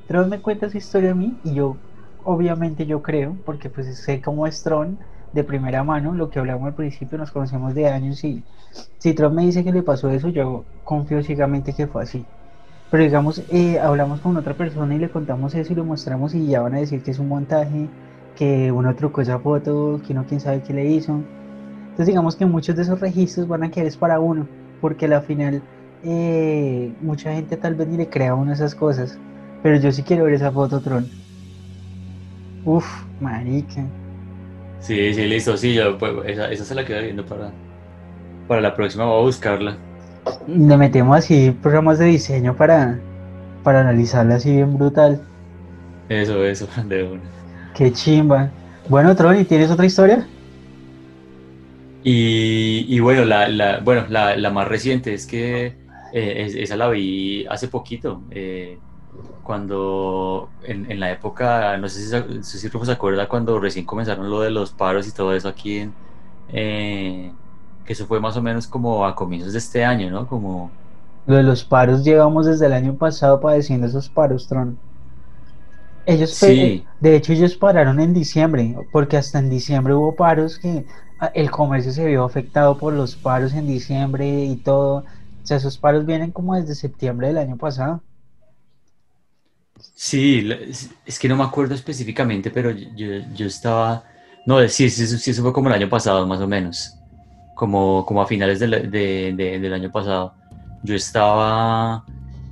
Tron 0.08 0.30
me 0.30 0.40
cuenta 0.42 0.68
esa 0.68 0.78
historia 0.78 1.12
a 1.12 1.16
mí 1.16 1.38
y 1.44 1.54
yo, 1.56 1.78
obviamente 2.24 2.86
yo 2.86 3.02
creo, 3.02 3.36
porque 3.46 3.70
pues 3.70 3.96
sé 3.98 4.22
cómo 4.22 4.48
es 4.48 4.62
Tron 4.64 4.98
de 5.34 5.44
primera 5.44 5.84
mano, 5.84 6.14
lo 6.14 6.30
que 6.30 6.40
hablamos 6.40 6.68
al 6.68 6.76
principio, 6.76 7.18
nos 7.18 7.32
conocemos 7.32 7.74
de 7.74 7.88
años 7.88 8.24
y 8.24 8.44
si 8.98 9.14
Tron 9.14 9.34
me 9.34 9.44
dice 9.44 9.64
que 9.64 9.72
le 9.72 9.82
pasó 9.84 10.10
eso, 10.10 10.30
yo 10.30 10.66
confío 10.84 11.24
ciegamente 11.24 11.74
que 11.74 11.88
fue 11.88 12.04
así. 12.04 12.26
Pero 12.92 13.04
digamos, 13.04 13.42
eh, 13.50 13.80
hablamos 13.80 14.20
con 14.20 14.36
otra 14.36 14.54
persona 14.54 14.94
y 14.94 15.00
le 15.00 15.10
contamos 15.10 15.56
eso 15.56 15.72
y 15.72 15.76
lo 15.78 15.86
mostramos 15.86 16.36
y 16.36 16.46
ya 16.48 16.62
van 16.62 16.76
a 16.76 16.80
decir 16.80 17.02
que 17.02 17.12
es 17.12 17.20
un 17.20 17.30
montaje, 17.30 17.88
que 18.38 18.70
uno 18.72 18.94
trucó 18.96 19.22
esa 19.22 19.40
foto, 19.40 20.02
que 20.06 20.12
uno 20.12 20.26
quién 20.28 20.42
sabe 20.42 20.62
qué 20.62 20.74
le 20.74 20.86
hizo. 20.90 21.14
Entonces 21.14 22.08
digamos 22.08 22.36
que 22.36 22.46
muchos 22.46 22.76
de 22.76 22.82
esos 22.82 23.00
registros 23.00 23.48
van 23.48 23.64
a 23.64 23.72
quedar 23.72 23.88
es 23.88 23.96
para 23.96 24.20
uno, 24.20 24.46
porque 24.82 25.06
al 25.06 25.22
final 25.22 25.62
eh, 26.04 26.94
mucha 27.02 27.34
gente 27.34 27.56
tal 27.56 27.76
vez 27.76 27.88
ni 27.88 27.96
le 27.98 28.10
crea 28.10 28.32
a 28.32 28.36
uno 28.36 28.52
esas 28.52 28.76
cosas. 28.76 29.18
Pero 29.64 29.78
yo 29.78 29.92
sí 29.94 30.04
quiero 30.04 30.26
ver 30.26 30.34
esa 30.34 30.52
foto, 30.52 30.82
Tron. 30.82 31.10
Uf, 32.66 32.86
marica. 33.22 33.84
Sí, 34.82 35.14
sí, 35.14 35.28
listo, 35.28 35.56
sí, 35.56 35.76
yo, 35.76 35.98
pues, 35.98 36.14
esa, 36.26 36.52
esa 36.52 36.66
se 36.66 36.76
la 36.76 36.84
quedo 36.84 37.02
viendo 37.02 37.26
para, 37.26 37.52
para 38.48 38.62
la 38.62 38.76
próxima, 38.76 39.06
voy 39.06 39.20
a 39.22 39.26
buscarla. 39.26 39.91
Le 40.48 40.78
metemos 40.78 41.18
así 41.18 41.52
programas 41.52 41.98
de 42.00 42.06
diseño 42.06 42.56
para, 42.56 43.00
para 43.64 43.82
analizarla 43.82 44.36
así 44.36 44.52
bien 44.52 44.78
brutal. 44.78 45.28
Eso, 46.08 46.44
eso, 46.46 46.68
de 46.86 47.04
una. 47.04 47.32
Qué 47.76 47.92
chimba. 47.92 48.52
Bueno, 48.88 49.16
Tron, 49.16 49.40
¿y 49.40 49.46
tienes 49.46 49.72
otra 49.72 49.86
historia? 49.86 50.28
Y, 52.04 52.86
y 52.96 53.00
bueno, 53.00 53.26
la, 53.26 53.48
la- 53.48 53.80
bueno 53.82 54.08
la, 54.10 54.36
la 54.36 54.50
más 54.50 54.68
reciente 54.68 55.14
es 55.14 55.28
que 55.28 55.68
eh, 55.68 56.44
es- 56.46 56.56
esa 56.56 56.76
la 56.76 56.90
vi 56.90 57.46
hace 57.48 57.68
poquito, 57.68 58.26
eh, 58.32 58.82
cuando 59.42 60.56
en, 60.64 60.92
en 60.92 61.00
la 61.00 61.12
época, 61.12 61.78
no 61.78 61.90
sé 61.90 62.02
si, 62.02 62.08
se- 62.10 62.26
no 62.28 62.44
sé 62.44 62.60
si 62.60 62.70
Rufo 62.70 62.86
se 62.86 62.94
acuerda 62.94 63.28
cuando 63.30 63.60
recién 63.60 63.86
comenzaron 63.86 64.30
lo 64.30 64.42
de 64.42 64.52
los 64.52 64.74
paros 64.74 65.08
y 65.08 65.14
todo 65.14 65.36
eso 65.36 65.48
aquí 65.50 65.80
en, 65.80 65.98
eh, 66.48 67.38
que 67.86 67.94
eso 67.94 68.08
fue 68.08 68.20
más 68.20 68.38
o 68.38 68.42
menos 68.42 68.68
como 68.68 69.06
a 69.06 69.16
comienzos 69.16 69.54
de 69.54 69.60
este 69.60 69.84
año, 69.86 70.10
¿no? 70.10 70.28
Como, 70.28 70.72
Lo 71.26 71.36
de 71.38 71.42
los 71.42 71.64
paros 71.66 72.04
llevamos 72.04 72.46
desde 72.46 72.68
el 72.68 72.74
año 72.74 72.96
pasado 72.96 73.40
padeciendo 73.40 73.88
esos 73.88 74.08
paros, 74.12 74.48
Tron. 74.48 74.80
Ellos, 76.06 76.38
Sí. 76.40 76.86
de 77.00 77.16
hecho, 77.16 77.34
ellos 77.34 77.56
pararon 77.58 78.00
en 78.00 78.14
diciembre, 78.14 78.76
porque 78.92 79.18
hasta 79.18 79.40
en 79.40 79.50
diciembre 79.50 79.94
hubo 79.96 80.16
paros 80.16 80.60
que 80.60 80.86
ah, 81.20 81.32
el 81.34 81.52
comercio 81.52 81.92
se 81.92 82.06
vio 82.06 82.24
afectado 82.24 82.78
por 82.78 82.94
los 82.94 83.16
paros 83.18 83.54
en 83.54 83.68
diciembre 83.68 84.28
y 84.46 84.58
todo. 84.62 84.98
O 85.00 85.06
sea, 85.44 85.58
esos 85.58 85.78
paros 85.80 86.06
vienen 86.06 86.32
como 86.32 86.56
desde 86.56 86.76
septiembre 86.76 87.28
del 87.28 87.38
año 87.40 87.58
pasado. 87.58 88.04
Sí, 89.96 90.50
es, 91.06 91.20
que 91.20 91.28
no 91.30 91.36
me 91.38 91.44
acuerdo 91.44 91.74
específicamente, 91.76 92.52
pero 92.52 92.72
yo, 92.72 93.08
yo- 93.34 93.46
estaba, 93.46 94.04
no, 94.46 94.60
sí, 94.68 94.90
sí, 94.90 95.08
sí, 95.08 95.18
sí, 95.18 95.32
eso 95.32 95.42
fue 95.42 95.54
como 95.54 95.70
el 95.70 95.76
año 95.76 95.90
pasado, 95.90 96.26
más 96.28 96.40
o 96.42 96.48
menos, 96.48 96.94
como, 97.62 98.04
como 98.08 98.24
a 98.24 98.26
finales 98.26 98.60
del, 98.60 98.72
de- 98.90 99.34
de- 99.38 99.60
del 99.60 99.72
año 99.72 99.92
pasado. 99.92 100.34
Yo 100.82 100.96
estaba, 100.96 102.04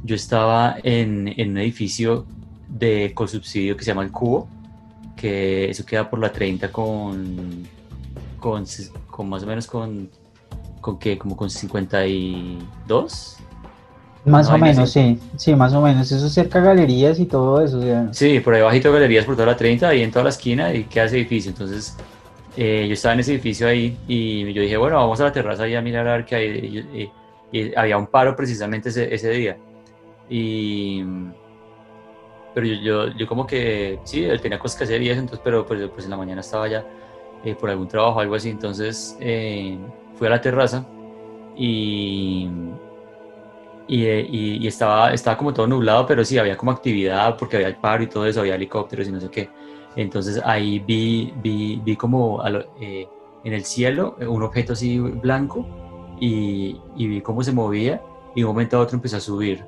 yo 0.04 0.14
estaba 0.16 0.76
en, 0.84 1.34
en 1.36 1.50
un 1.50 1.58
edificio 1.58 2.28
de 2.68 3.12
subsidio 3.26 3.76
que 3.76 3.84
se 3.84 3.90
llama 3.90 4.04
El 4.04 4.12
Cubo, 4.12 4.48
que 5.16 5.68
eso 5.68 5.84
queda 5.84 6.08
por 6.08 6.20
la 6.20 6.32
30 6.32 6.72
con, 6.72 7.64
con, 8.40 8.66
con 9.10 9.30
más 9.30 9.42
o 9.42 9.48
menos 9.48 9.66
con, 9.66 10.12
con 10.80 11.00
qué, 11.00 11.18
como 11.18 11.36
con 11.36 11.50
52. 11.50 13.38
Más 14.26 14.48
Una 14.48 14.56
o 14.56 14.60
menos, 14.60 14.92
sí, 14.92 15.18
sí, 15.38 15.56
más 15.56 15.74
o 15.74 15.82
menos. 15.82 16.12
Eso 16.12 16.30
cerca 16.30 16.60
de 16.62 16.68
galerías 16.68 17.20
y 17.20 17.26
todo 17.26 17.64
eso. 17.64 17.80
O 17.80 17.82
sea, 17.82 18.14
Sí, 18.14 18.40
por 18.42 18.54
ahí 18.54 18.62
bajito 18.62 18.94
galerías 18.94 19.26
por 19.26 19.34
toda 19.36 19.48
la 19.48 19.58
30, 19.58 19.88
ahí 19.90 20.04
en 20.04 20.12
toda 20.12 20.26
la 20.26 20.30
esquina 20.30 20.72
y 20.72 20.84
queda 20.84 21.06
ese 21.06 21.18
edificio. 21.18 21.50
Entonces, 21.50 21.98
eh, 22.58 22.86
yo 22.88 22.94
estaba 22.94 23.14
en 23.14 23.20
ese 23.22 23.34
edificio 23.34 23.68
ahí 23.68 23.98
y 24.08 24.52
yo 24.54 24.62
dije, 24.62 24.78
bueno, 24.78 24.98
vamos 24.98 25.20
a 25.22 25.26
la 25.26 25.32
terraza 25.32 25.64
ahí 25.64 25.76
a 25.76 25.82
mirar 25.82 26.08
a 26.08 26.14
ver 26.18 26.26
qué 26.26 26.36
hay. 26.36 27.74
Había 27.76 27.98
un 27.98 28.08
paro 28.08 28.36
precisamente 28.36 28.90
ese, 28.90 29.30
día. 29.32 29.58
Y, 30.30 31.04
pero 32.54 32.66
yo, 32.68 33.08
yo, 33.10 33.28
como 33.28 33.46
que, 33.48 34.00
sí, 34.04 34.24
él 34.26 34.42
tenía 34.42 34.60
cosas 34.60 34.78
que 34.78 34.84
hacer 34.84 35.02
y 35.02 35.10
eso, 35.10 35.20
entonces, 35.20 35.42
pero 35.44 35.66
pues, 35.66 35.88
pues 35.90 36.06
en 36.06 36.12
la 36.12 36.18
mañana 36.18 36.42
estaba 36.42 36.68
ya 36.68 36.84
eh, 37.44 37.56
por 37.56 37.70
algún 37.70 37.88
trabajo 37.88 38.20
algo 38.20 38.36
así. 38.36 38.50
Entonces, 38.50 39.16
eh, 39.20 39.78
fui 40.16 40.28
a 40.28 40.32
la 40.32 40.42
terraza 40.42 40.86
y 41.56 42.48
y- 43.88 44.64
y 44.64 44.68
estaba, 44.68 45.14
estaba 45.14 45.36
como 45.38 45.54
todo 45.54 45.66
nublado, 45.68 46.06
pero 46.06 46.24
sí, 46.24 46.38
había 46.38 46.56
como 46.56 46.72
actividad 46.72 47.36
porque 47.38 47.56
había 47.58 47.68
el 47.70 47.76
paro 47.78 48.04
y 48.04 48.08
todo 48.08 48.26
eso, 48.28 48.42
había 48.42 48.56
helicópteros 48.56 49.08
y 49.08 49.12
no 49.12 49.20
sé 49.20 49.30
qué. 49.30 49.50
Entonces 49.96 50.42
ahí 50.46 50.80
vi, 50.80 51.34
vi, 51.42 51.82
vi 51.84 51.96
como 51.96 52.42
lo- 52.50 52.66
eh, 52.80 53.08
en 53.44 53.54
el 53.54 53.64
cielo 53.66 54.16
eh, 54.20 54.28
un 54.28 54.44
objeto 54.44 54.74
así 54.74 55.00
blanco 55.00 55.66
y, 56.20 56.80
y 56.96 57.08
vi 57.08 57.22
cómo 57.22 57.44
se 57.44 57.52
movía 57.52 58.02
y 58.36 58.42
de 58.42 58.46
un 58.46 58.52
momento 58.54 58.78
a 58.78 58.82
otro 58.82 58.96
empezó 58.96 59.18
a 59.18 59.20
subir. 59.22 59.66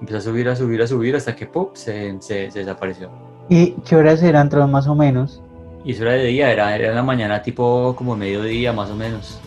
Empezó 0.00 0.18
a 0.18 0.20
subir, 0.20 0.48
a 0.48 0.56
subir, 0.56 0.82
a 0.82 0.86
subir 0.86 1.16
hasta 1.16 1.34
que 1.36 1.46
¡pum! 1.46 1.68
se, 1.74 2.20
se, 2.20 2.50
se 2.50 2.58
desapareció. 2.60 3.10
¿y 3.48 3.72
qué 3.86 3.94
horas 3.96 4.22
eran, 4.22 4.48
Tron, 4.48 4.70
más 4.70 4.86
o 4.88 4.94
menos? 4.94 5.40
Y 5.84 5.92
eso 5.92 6.02
era 6.02 6.12
de 6.12 6.24
día, 6.24 6.50
era, 6.52 6.74
era 6.74 6.88
en 6.88 6.96
la 6.96 7.02
mañana 7.02 7.40
tipo 7.42 7.94
como 7.96 8.16
mediodía 8.16 8.72
más 8.72 8.90
o 8.90 8.96
menos. 8.96 9.38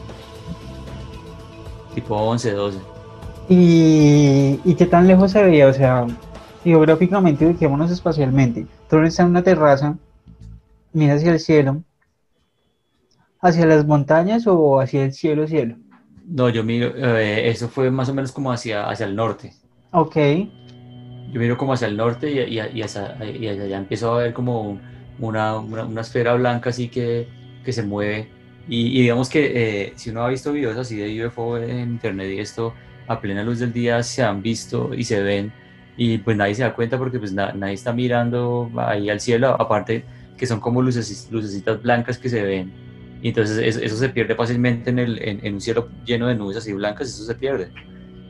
Tipo 1.94 2.16
11, 2.16 2.52
12. 2.54 2.80
¿Y, 3.50 4.60
y 4.64 4.76
qué 4.76 4.86
tan 4.86 5.08
lejos 5.08 5.32
se 5.32 5.44
veía? 5.44 5.68
O 5.68 5.74
sea, 5.74 6.06
geográficamente, 6.64 7.46
ubiquémonos 7.46 7.92
espacialmente. 7.92 8.68
Tron 8.88 9.06
está 9.06 9.24
en 9.24 9.30
una 9.30 9.44
terraza, 9.44 9.98
mira 10.94 11.16
hacia 11.16 11.34
el 11.34 11.40
cielo, 11.40 11.84
hacia 13.42 13.66
las 13.66 13.86
montañas 13.86 14.48
o 14.48 14.80
hacia 14.80 15.04
el 15.04 15.12
cielo, 15.14 15.46
cielo. 15.46 15.76
No, 16.26 16.50
yo 16.50 16.64
miro, 16.64 16.94
eh, 16.96 17.50
eso 17.50 17.68
fue 17.70 17.92
más 17.92 18.08
o 18.10 18.14
menos 18.14 18.32
como 18.32 18.52
hacia, 18.52 18.88
hacia 18.90 19.06
el 19.06 19.16
norte. 19.16 19.58
Ok, 19.92 20.16
Yo 21.26 21.40
miro 21.40 21.58
como 21.58 21.74
hacia 21.74 21.88
el 21.88 21.98
norte 21.98 22.32
y, 22.32 22.40
y, 22.40 22.60
y 22.74 22.82
hacia, 22.82 23.16
y 23.26 23.48
allá 23.48 23.78
empiezo 23.78 24.14
a 24.14 24.18
ver 24.24 24.34
como 24.34 24.62
un- 24.62 24.82
una, 25.18 25.58
una, 25.60 25.86
una 25.86 26.02
esfera 26.02 26.34
blanca 26.36 26.70
así 26.72 26.90
que, 26.90 27.28
que 27.64 27.74
se 27.74 27.84
mueve. 27.84 28.34
Y, 28.68 28.98
y 29.00 29.02
digamos 29.02 29.30
que 29.30 29.88
eh, 29.90 29.94
si 29.98 30.10
uno 30.12 30.24
ha 30.24 30.30
visto 30.30 30.52
videos 30.54 30.78
así 30.78 30.98
de 30.98 31.26
UFO 31.26 31.58
en 31.58 31.80
internet 31.92 32.32
y 32.36 32.40
esto 32.40 32.80
a 33.08 33.20
plena 33.22 33.44
luz 33.44 33.60
del 33.60 33.74
día 33.74 34.02
se 34.04 34.24
han 34.24 34.42
visto 34.42 34.94
y 34.94 35.04
se 35.04 35.22
ven 35.22 35.54
y 36.00 36.20
pues 36.20 36.38
nadie 36.38 36.56
se 36.56 36.64
da 36.64 36.74
cuenta 36.76 36.98
porque 36.98 37.20
pues 37.20 37.34
na- 37.34 37.54
nadie 37.54 37.76
está 37.76 37.94
mirando 37.94 38.72
ahí 38.78 39.10
al 39.12 39.20
cielo, 39.22 39.50
aparte 39.62 40.06
que 40.38 40.48
son 40.48 40.62
como 40.62 40.82
luces, 40.82 41.28
lucecitas 41.32 41.82
blancas 41.84 42.18
que 42.20 42.30
se 42.30 42.42
ven. 42.44 42.74
Y 43.22 43.30
entonces 43.30 43.58
eso, 43.60 43.82
eso 43.82 43.98
se 43.98 44.10
pierde 44.10 44.36
fácilmente 44.36 44.92
en, 44.92 45.00
el, 45.00 45.22
en, 45.22 45.46
en 45.46 45.56
un 45.56 45.62
cielo 45.62 45.90
lleno 46.06 46.28
de 46.28 46.36
nubes 46.36 46.58
así 46.58 46.74
blancas, 46.74 47.10
eso 47.10 47.26
se 47.26 47.36
pierde. 47.36 47.74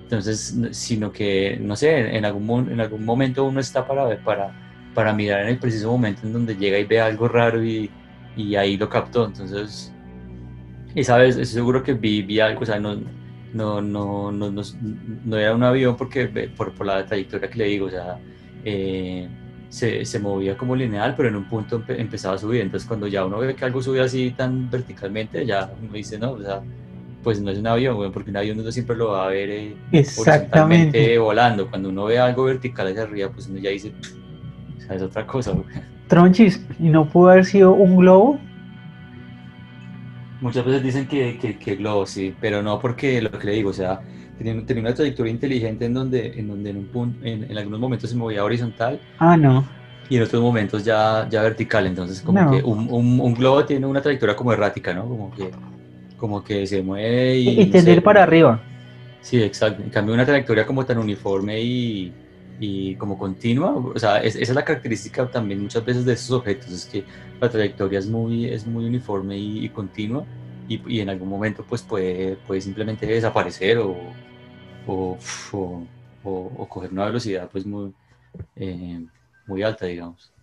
Entonces, 0.03 0.57
sino 0.72 1.11
que, 1.11 1.57
no 1.61 1.76
sé, 1.76 2.17
en 2.17 2.26
algún, 2.26 2.72
en 2.72 2.82
algún 2.82 3.05
momento 3.05 3.45
uno 3.45 3.59
está 3.59 3.88
para, 3.88 4.05
ver- 4.05 4.24
para, 4.24 4.51
para 4.95 5.13
mirar 5.13 5.43
en 5.43 5.49
el 5.49 5.59
preciso 5.59 5.91
momento 5.91 6.26
en 6.28 6.34
donde 6.34 6.57
llega 6.57 6.80
y 6.80 6.86
ve 6.86 7.01
algo 7.01 7.28
raro 7.30 7.63
y, 7.63 7.91
y 8.36 8.55
ahí 8.55 8.78
lo 8.78 8.89
captó. 8.89 9.26
Entonces, 9.28 9.95
esa 10.95 11.17
vez 11.17 11.36
seguro 11.49 11.84
que 11.84 11.93
vi, 11.93 12.22
vi 12.24 12.39
algo, 12.39 12.61
o 12.61 12.65
sea, 12.65 12.80
no, 12.80 12.95
no, 13.54 13.82
no, 13.82 14.32
no, 14.32 14.52
no, 14.52 14.62
no 15.26 15.38
era 15.38 15.56
un 15.56 15.64
avión 15.64 15.95
porque 15.97 16.28
ve- 16.28 16.50
por, 16.50 16.74
por 16.74 16.86
la 16.86 17.06
trayectoria 17.06 17.50
que 17.50 17.58
le 17.58 17.66
digo, 17.66 17.88
o 17.88 17.89
sea, 17.89 18.18
eh, 18.64 19.28
se, 19.70 20.04
se 20.06 20.20
movía 20.20 20.58
como 20.58 20.76
lineal, 20.76 21.14
pero 21.16 21.30
en 21.30 21.36
un 21.36 21.45
punto 21.47 21.80
empe- 21.84 22.00
empezaba 22.00 22.36
a 22.36 22.38
subir. 22.38 22.62
Entonces, 22.62 22.88
cuando 22.88 23.08
ya 23.08 23.26
uno 23.26 23.39
ve 23.39 23.56
que 23.56 23.66
algo 23.66 23.82
sube 23.82 24.02
así 24.02 24.32
tan 24.32 24.70
verticalmente, 24.70 25.45
ya 25.45 25.72
uno 25.82 25.93
dice, 25.93 26.18
no, 26.20 26.32
o 26.32 26.41
sea, 26.41 26.62
pues 27.24 27.41
no 27.41 27.52
es 27.52 27.60
un 27.60 27.68
avión, 27.68 28.12
porque 28.12 28.32
un 28.32 28.38
avión 28.38 28.60
uno 28.60 28.72
siempre 28.72 28.95
lo 28.95 29.10
va 29.10 29.26
a 29.26 29.30
ver 29.30 29.50
eh, 29.50 29.76
Exactamente. 29.91 31.18
volando. 31.18 31.70
Cuando 31.70 31.89
uno 31.89 32.06
ve 32.06 32.18
algo 32.20 32.45
vertical 32.45 32.88
hacia 32.88 33.04
arriba, 33.04 33.30
pues 33.34 33.47
uno 33.47 33.60
ya 33.60 33.70
dice, 33.70 33.91
o 34.78 34.82
sea, 34.82 34.95
es 34.95 35.02
otra 35.02 35.26
cosa, 35.28 35.52
güey. 35.52 35.66
Tronchis, 36.08 36.66
¿y 36.80 36.89
no 36.89 37.08
pudo 37.08 37.30
haber 37.30 37.45
sido 37.45 37.74
un 37.74 37.97
globo? 37.97 38.39
Muchas 40.42 40.66
veces 40.66 40.84
dicen 40.84 41.08
que, 41.08 41.38
que, 41.38 41.58
que 41.58 41.76
globo, 41.76 42.06
sí, 42.06 42.34
pero 42.40 42.62
no 42.64 42.80
porque 42.80 43.22
lo 43.22 43.30
que 43.32 43.46
le 43.48 43.54
digo, 43.54 43.72
o 43.72 43.74
sea, 43.74 44.00
tenía, 44.38 44.66
tenía 44.66 44.84
una 44.84 44.94
trayectoria 44.94 45.32
inteligente 45.32 45.86
en 45.86 45.94
donde 45.94 46.34
en, 46.40 46.48
donde 46.48 46.70
en, 46.70 46.78
un 46.78 46.88
punto, 46.88 47.26
en, 47.26 47.44
en 47.52 47.58
algunos 47.58 47.80
momentos 47.80 48.10
se 48.10 48.16
movía 48.16 48.44
horizontal 48.46 49.00
Ah, 49.18 49.36
no. 49.36 49.66
y 50.10 50.16
en 50.18 50.24
otros 50.24 50.42
momentos 50.42 50.84
ya, 50.86 51.28
ya 51.30 51.42
vertical, 51.44 51.86
entonces 51.88 52.22
como 52.22 52.42
No. 52.44 52.52
que 52.52 52.64
un, 52.64 52.88
un, 52.90 53.20
un 53.20 53.34
globo 53.34 53.66
tiene 53.66 53.86
una 53.86 54.02
trayectoria 54.02 54.36
como 54.36 54.54
errática, 54.54 54.94
¿no? 54.94 55.08
Como 55.08 55.32
que, 55.32 55.52
como 56.18 56.44
que 56.44 56.66
se 56.68 56.82
mueve 56.82 57.38
y... 57.38 57.50
Y, 57.50 57.62
y 57.64 57.66
tender 57.72 58.02
para 58.04 58.24
arriba. 58.24 58.62
Sí, 59.22 59.42
exacto. 59.44 59.84
En 59.84 59.90
cambio, 59.90 60.14
una 60.14 60.26
trayectoria 60.26 60.66
como 60.66 60.86
tan 60.86 60.98
uniforme 60.98 61.62
y, 61.62 62.14
y 62.60 62.97
como 62.97 63.18
continua, 63.18 63.76
o 63.76 63.97
sea, 63.99 64.20
es- 64.20 64.36
esa 64.36 64.51
es 64.51 64.55
la 64.55 64.66
característica 64.66 65.30
también 65.32 65.62
muchas 65.62 65.86
veces 65.86 66.05
de 66.05 66.14
estos 66.14 66.32
objetos, 66.38 66.72
es 66.74 66.86
que 66.88 67.05
la 67.41 67.49
trayectoria 67.49 67.99
es 67.99 68.07
muy, 68.10 68.45
es 68.47 68.68
muy 68.68 68.86
uniforme 68.86 69.38
y, 69.39 69.66
y 69.66 69.72
continua 69.72 70.26
y, 70.68 70.82
y 70.97 71.01
en 71.01 71.10
algún 71.10 71.30
momento 71.30 71.66
pues 71.68 71.84
puede, 71.84 72.38
puede 72.38 72.62
simplemente 72.62 73.05
desaparecer 73.07 73.80
o, 73.80 73.95
o, 74.88 75.18
o, 75.53 75.88
o- 76.24 76.70
coger 76.70 76.91
una 76.91 77.05
velocidad 77.05 77.49
pues 77.51 77.66
muy, 77.66 77.93
eh, 78.55 79.05
muy 79.47 79.64
alta, 79.64 79.86
digamos. 79.88 80.34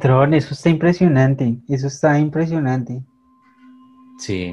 Tron, 0.00 0.34
eso 0.34 0.54
está 0.54 0.68
impresionante. 0.68 1.56
Eso 1.68 1.86
está 1.88 2.18
impresionante. 2.18 3.02
Sí, 4.18 4.52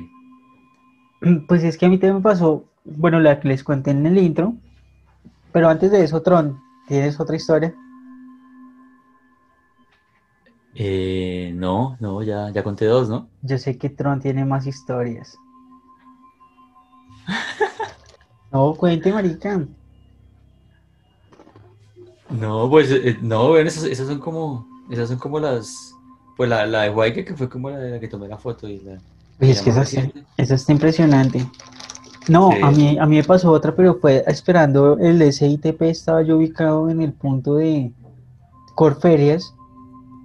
Pues 1.47 1.63
es 1.63 1.77
que 1.77 1.85
a 1.85 1.89
mí 1.89 1.97
también 1.97 2.17
me 2.17 2.21
pasó, 2.21 2.65
bueno, 2.85 3.19
la 3.19 3.39
que 3.39 3.47
les 3.47 3.63
conté 3.63 3.91
en 3.91 4.05
el 4.05 4.17
intro, 4.17 4.55
pero 5.53 5.69
antes 5.69 5.91
de 5.91 6.03
eso, 6.03 6.21
Tron, 6.21 6.59
¿tienes 6.87 7.19
otra 7.19 7.35
historia? 7.35 7.73
Eh, 10.75 11.51
no, 11.55 11.97
no, 11.99 12.21
ya, 12.23 12.49
ya 12.51 12.63
conté 12.63 12.85
dos, 12.85 13.09
¿no? 13.09 13.29
Yo 13.41 13.57
sé 13.57 13.77
que 13.77 13.89
Tron 13.89 14.19
tiene 14.19 14.45
más 14.45 14.65
historias. 14.67 15.35
No, 18.49 18.73
cuente, 18.75 19.11
marica. 19.11 19.59
No, 22.29 22.69
pues 22.69 22.89
eh, 22.89 23.17
no, 23.21 23.57
esas, 23.57 23.83
esas 23.83 24.07
son 24.07 24.19
como, 24.19 24.65
esas 24.89 25.09
son 25.09 25.17
como 25.17 25.37
las, 25.37 25.93
pues 26.37 26.49
la, 26.49 26.65
la 26.65 26.83
de 26.83 26.89
Huayque 26.89 27.25
que 27.25 27.35
fue 27.35 27.49
como 27.49 27.69
la 27.69 27.77
de 27.77 27.91
la 27.91 27.99
que 27.99 28.07
tomé 28.07 28.29
la 28.29 28.37
foto 28.37 28.67
y 28.69 28.79
la, 28.79 29.01
Oye, 29.39 29.51
es 29.51 29.61
que 29.61 29.69
esa, 29.69 29.83
esa 30.37 30.55
está 30.55 30.71
impresionante. 30.71 31.45
No, 32.29 32.51
Sí. 32.51 32.61
a 32.61 32.71
mí, 32.71 32.97
a 32.99 33.05
mí 33.05 33.15
me 33.17 33.23
pasó 33.23 33.51
otra, 33.51 33.73
pero 33.75 33.95
fue 33.95 34.23
esperando 34.27 34.97
el 34.99 35.21
SITP, 35.21 35.81
estaba 35.83 36.21
yo 36.23 36.37
ubicado 36.37 36.89
en 36.89 37.01
el 37.01 37.13
punto 37.13 37.55
de 37.55 37.93
Corferias, 38.75 39.53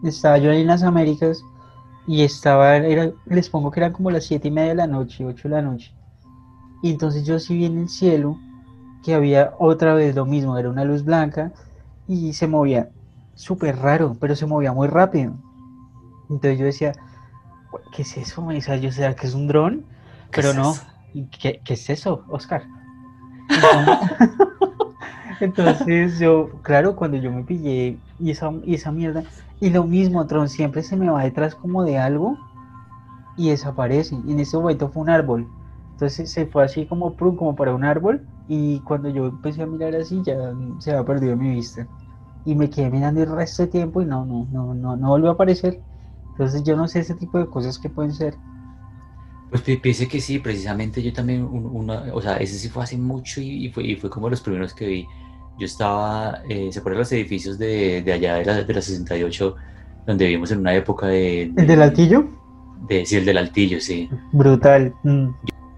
estaba 0.03 0.39
yo 0.39 0.51
en 0.51 0.67
las 0.67 0.83
Américas 0.83 1.43
y 2.07 2.23
estaba, 2.23 2.77
era, 2.77 3.13
les 3.27 3.49
pongo 3.49 3.71
que 3.71 3.81
eran 3.81 3.93
como 3.93 4.11
las 4.11 4.25
siete 4.25 4.49
y 4.49 4.51
media 4.51 4.71
de 4.71 4.75
la 4.77 4.87
noche, 4.89 5.25
ocho 5.25 5.49
de 5.49 5.55
la 5.55 5.63
noche. 5.63 5.95
Y 6.83 6.91
entonces 6.91 7.25
yo 7.25 7.39
sí 7.39 7.57
vi 7.57 7.67
en 7.67 7.79
el 7.79 7.89
cielo 7.89 8.37
que 9.05 9.15
había 9.15 9.55
otra 9.59 9.95
vez 9.95 10.15
lo 10.17 10.27
mismo, 10.27 10.59
era 10.59 10.71
una 10.71 10.85
luz 10.85 11.05
blanca 11.05 11.53
y 12.09 12.33
se 12.33 12.49
movía 12.49 12.91
súper 13.35 13.77
raro, 13.77 14.17
pero 14.21 14.35
se 14.35 14.47
movía 14.47 14.73
muy 14.73 14.89
rápido. 14.89 15.35
Entonces 16.29 16.59
yo 16.59 16.65
decía, 16.67 16.93
¿qué 17.95 18.03
es 18.03 18.17
eso? 18.17 18.45
O 18.45 18.61
sea, 18.61 18.77
yo 18.77 18.91
sea 18.93 19.15
que 19.15 19.27
es 19.27 19.35
un 19.35 19.47
dron, 19.47 19.85
¿Qué 20.31 20.41
pero 20.41 20.51
es 20.51 20.57
no. 20.57 20.71
eso? 20.73 20.92
¿Y 21.15 21.29
¿Qué, 21.29 21.61
qué 21.65 21.75
es 21.75 21.91
eso, 21.91 22.25
Oscar? 22.29 22.65
Entonces, 23.49 23.99
entonces 25.41 26.19
yo, 26.19 26.49
claro, 26.63 26.97
cuando 26.97 27.17
yo 27.19 27.31
me 27.33 27.45
pillé 27.45 27.99
y 28.19 28.31
esa, 28.31 28.51
y 28.65 28.75
esa 28.75 28.93
mierda, 28.93 29.25
y 29.61 29.71
lo 29.71 29.85
mismo, 29.85 30.27
Tron 30.27 30.49
siempre 30.49 30.83
se 30.83 30.97
me 30.97 31.11
va 31.11 31.25
detrás 31.25 31.55
como 31.55 31.85
de 31.85 31.99
algo 31.99 32.37
y 33.37 33.51
desaparece. 33.51 34.17
Y 34.27 34.33
en 34.33 34.41
ese 34.41 34.57
momento 34.57 34.89
fue 34.91 35.03
un 35.03 35.11
árbol. 35.11 35.47
Entonces 35.93 36.33
se 36.33 36.47
fue 36.47 36.65
así 36.65 36.87
como, 36.87 37.15
prum, 37.17 37.37
como 37.37 37.55
para 37.57 37.75
un 37.75 37.85
árbol 37.85 38.27
y 38.49 38.81
cuando 38.83 39.09
yo 39.09 39.27
empecé 39.27 39.63
a 39.63 39.67
mirar 39.67 39.95
así 39.95 40.21
ya 40.25 40.37
se 40.81 40.91
había 40.91 41.05
perdido 41.05 41.37
mi 41.37 41.51
vista. 41.51 41.87
Y 42.45 42.55
me 42.57 42.71
quedé 42.71 42.91
mirando 42.91 43.23
el 43.23 43.31
resto 43.31 43.63
de 43.63 43.69
tiempo 43.69 44.03
y 44.03 44.07
no, 44.07 44.25
no, 44.27 44.47
no, 44.51 44.75
no, 44.75 44.97
no 44.97 45.09
volvió 45.09 45.31
a 45.31 45.35
aparecer. 45.35 45.81
Entonces 46.33 46.63
yo 46.65 46.77
no 46.77 46.89
sé 46.89 47.01
ese 47.01 47.15
tipo 47.15 47.39
de 47.39 47.47
cosas 47.49 47.79
que 47.79 47.89
pueden 47.91 48.13
ser. 48.13 48.35
Pues 49.53 49.63
pi- 49.65 49.77
piense 49.77 50.09
que 50.09 50.19
sí, 50.19 50.39
precisamente 50.39 51.03
yo 51.03 51.13
también, 51.13 51.43
un- 51.45 51.67
una, 51.67 52.05
o 52.15 52.23
sea, 52.23 52.39
ese 52.39 52.59
sí 52.59 52.71
fue 52.71 52.85
hace 52.85 52.97
mucho 52.97 53.39
y, 53.43 53.67
y 53.67 53.69
fue, 53.71 53.85
y 53.85 53.97
fue 53.97 54.09
como 54.09 54.31
los 54.31 54.41
primeros 54.41 54.73
que 54.73 54.87
vi. 54.87 55.07
Yo 55.59 55.67
estaba, 55.67 56.41
eh, 56.49 56.71
¿se 56.73 56.79
acuerdan 56.79 57.01
los 57.01 57.13
edificios 57.13 57.59
de, 57.59 58.01
de 58.03 58.13
allá 58.15 58.37
de 58.37 58.45
la, 58.47 58.63
de 58.65 58.73
la 58.75 58.81
68, 58.81 59.55
donde 60.07 60.25
vivimos 60.25 60.51
en 60.53 60.61
una 60.61 60.75
época 60.75 61.07
de... 61.09 61.43
¿El 61.55 61.67
del 61.67 61.83
altillo? 61.83 62.25
De, 62.89 63.05
sí, 63.05 63.17
el 63.19 63.27
del 63.27 63.37
altillo, 63.37 63.79
sí. 63.79 64.09
Brutal. 64.33 64.95
mm. 65.03 65.29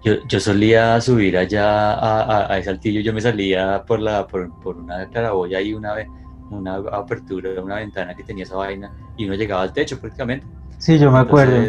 Yo, 0.05 0.13
yo 0.29 0.39
solía 0.39 1.01
subir 1.01 1.37
allá 1.37 1.93
a, 1.95 2.21
a- 2.21 2.53
a 2.53 2.57
ese 2.59 2.69
altillo, 2.69 3.01
yo 3.01 3.11
me 3.11 3.19
salía 3.19 3.83
por, 3.85 3.99
la, 3.99 4.25
por, 4.25 4.57
por 4.61 4.77
una 4.77 5.05
claraboya 5.09 5.59
y 5.59 5.73
una, 5.73 5.93
ve- 5.95 6.07
una 6.49 6.75
apertura, 6.77 7.61
una 7.61 7.75
ventana 7.75 8.15
que 8.15 8.23
tenía 8.23 8.45
esa 8.45 8.55
vaina 8.55 8.89
y 9.17 9.25
uno 9.25 9.33
llegaba 9.35 9.63
al 9.63 9.73
techo 9.73 9.99
prácticamente. 9.99 10.45
Sí, 10.77 10.97
yo 10.97 11.11
me 11.11 11.19
acuerdo. 11.19 11.61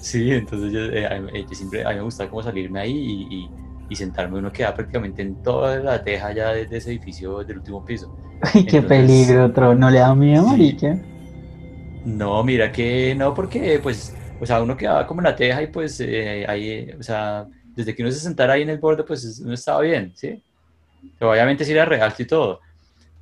Sí, 0.00 0.30
entonces 0.32 0.72
yo, 0.72 0.80
eh, 0.80 1.20
mí- 1.20 1.42
yo 1.48 1.54
siempre, 1.54 1.84
a 1.84 1.90
mí 1.90 1.96
me 1.96 2.02
gustaba 2.02 2.30
como 2.30 2.42
salirme 2.42 2.80
ahí 2.80 2.92
y, 2.96 3.34
y- 3.36 3.50
y 3.88 3.96
sentarme, 3.96 4.38
uno 4.38 4.52
quedaba 4.52 4.74
prácticamente 4.76 5.22
en 5.22 5.36
toda 5.42 5.78
la 5.78 6.02
teja 6.02 6.32
ya 6.32 6.52
de, 6.52 6.66
de 6.66 6.76
ese 6.76 6.90
edificio 6.90 7.44
del 7.44 7.58
último 7.58 7.84
piso. 7.84 8.12
Ay, 8.40 8.64
qué 8.66 8.78
entonces- 8.78 8.86
peligro, 8.88 9.52
Tron. 9.52 9.78
¿No 9.80 9.90
le 9.90 9.98
da 10.00 10.14
miedo, 10.14 10.44
Sí. 10.44 10.50
marica? 10.50 10.98
No, 12.04 12.42
mira 12.44 12.70
que 12.70 13.14
no, 13.16 13.34
porque 13.34 13.80
pues, 13.82 14.14
o 14.40 14.46
sea, 14.46 14.62
uno 14.62 14.76
quedaba 14.76 15.06
como 15.06 15.20
en 15.20 15.24
la 15.24 15.36
teja 15.36 15.62
y 15.62 15.66
pues 15.68 15.98
eh, 16.00 16.44
ahí, 16.48 16.90
o 16.98 17.02
sea, 17.02 17.46
desde 17.74 17.94
que 17.94 18.02
uno 18.02 18.12
se 18.12 18.20
sentara 18.20 18.52
ahí 18.54 18.62
en 18.62 18.70
el 18.70 18.78
borde, 18.78 19.02
pues 19.02 19.40
uno 19.44 19.54
estaba 19.54 19.80
bien, 19.80 20.12
¿sí? 20.14 20.40
Pero 21.18 21.32
obviamente 21.32 21.64
sí 21.64 21.72
era 21.72 21.84
real 21.84 22.12
y 22.16 22.24
todo, 22.24 22.60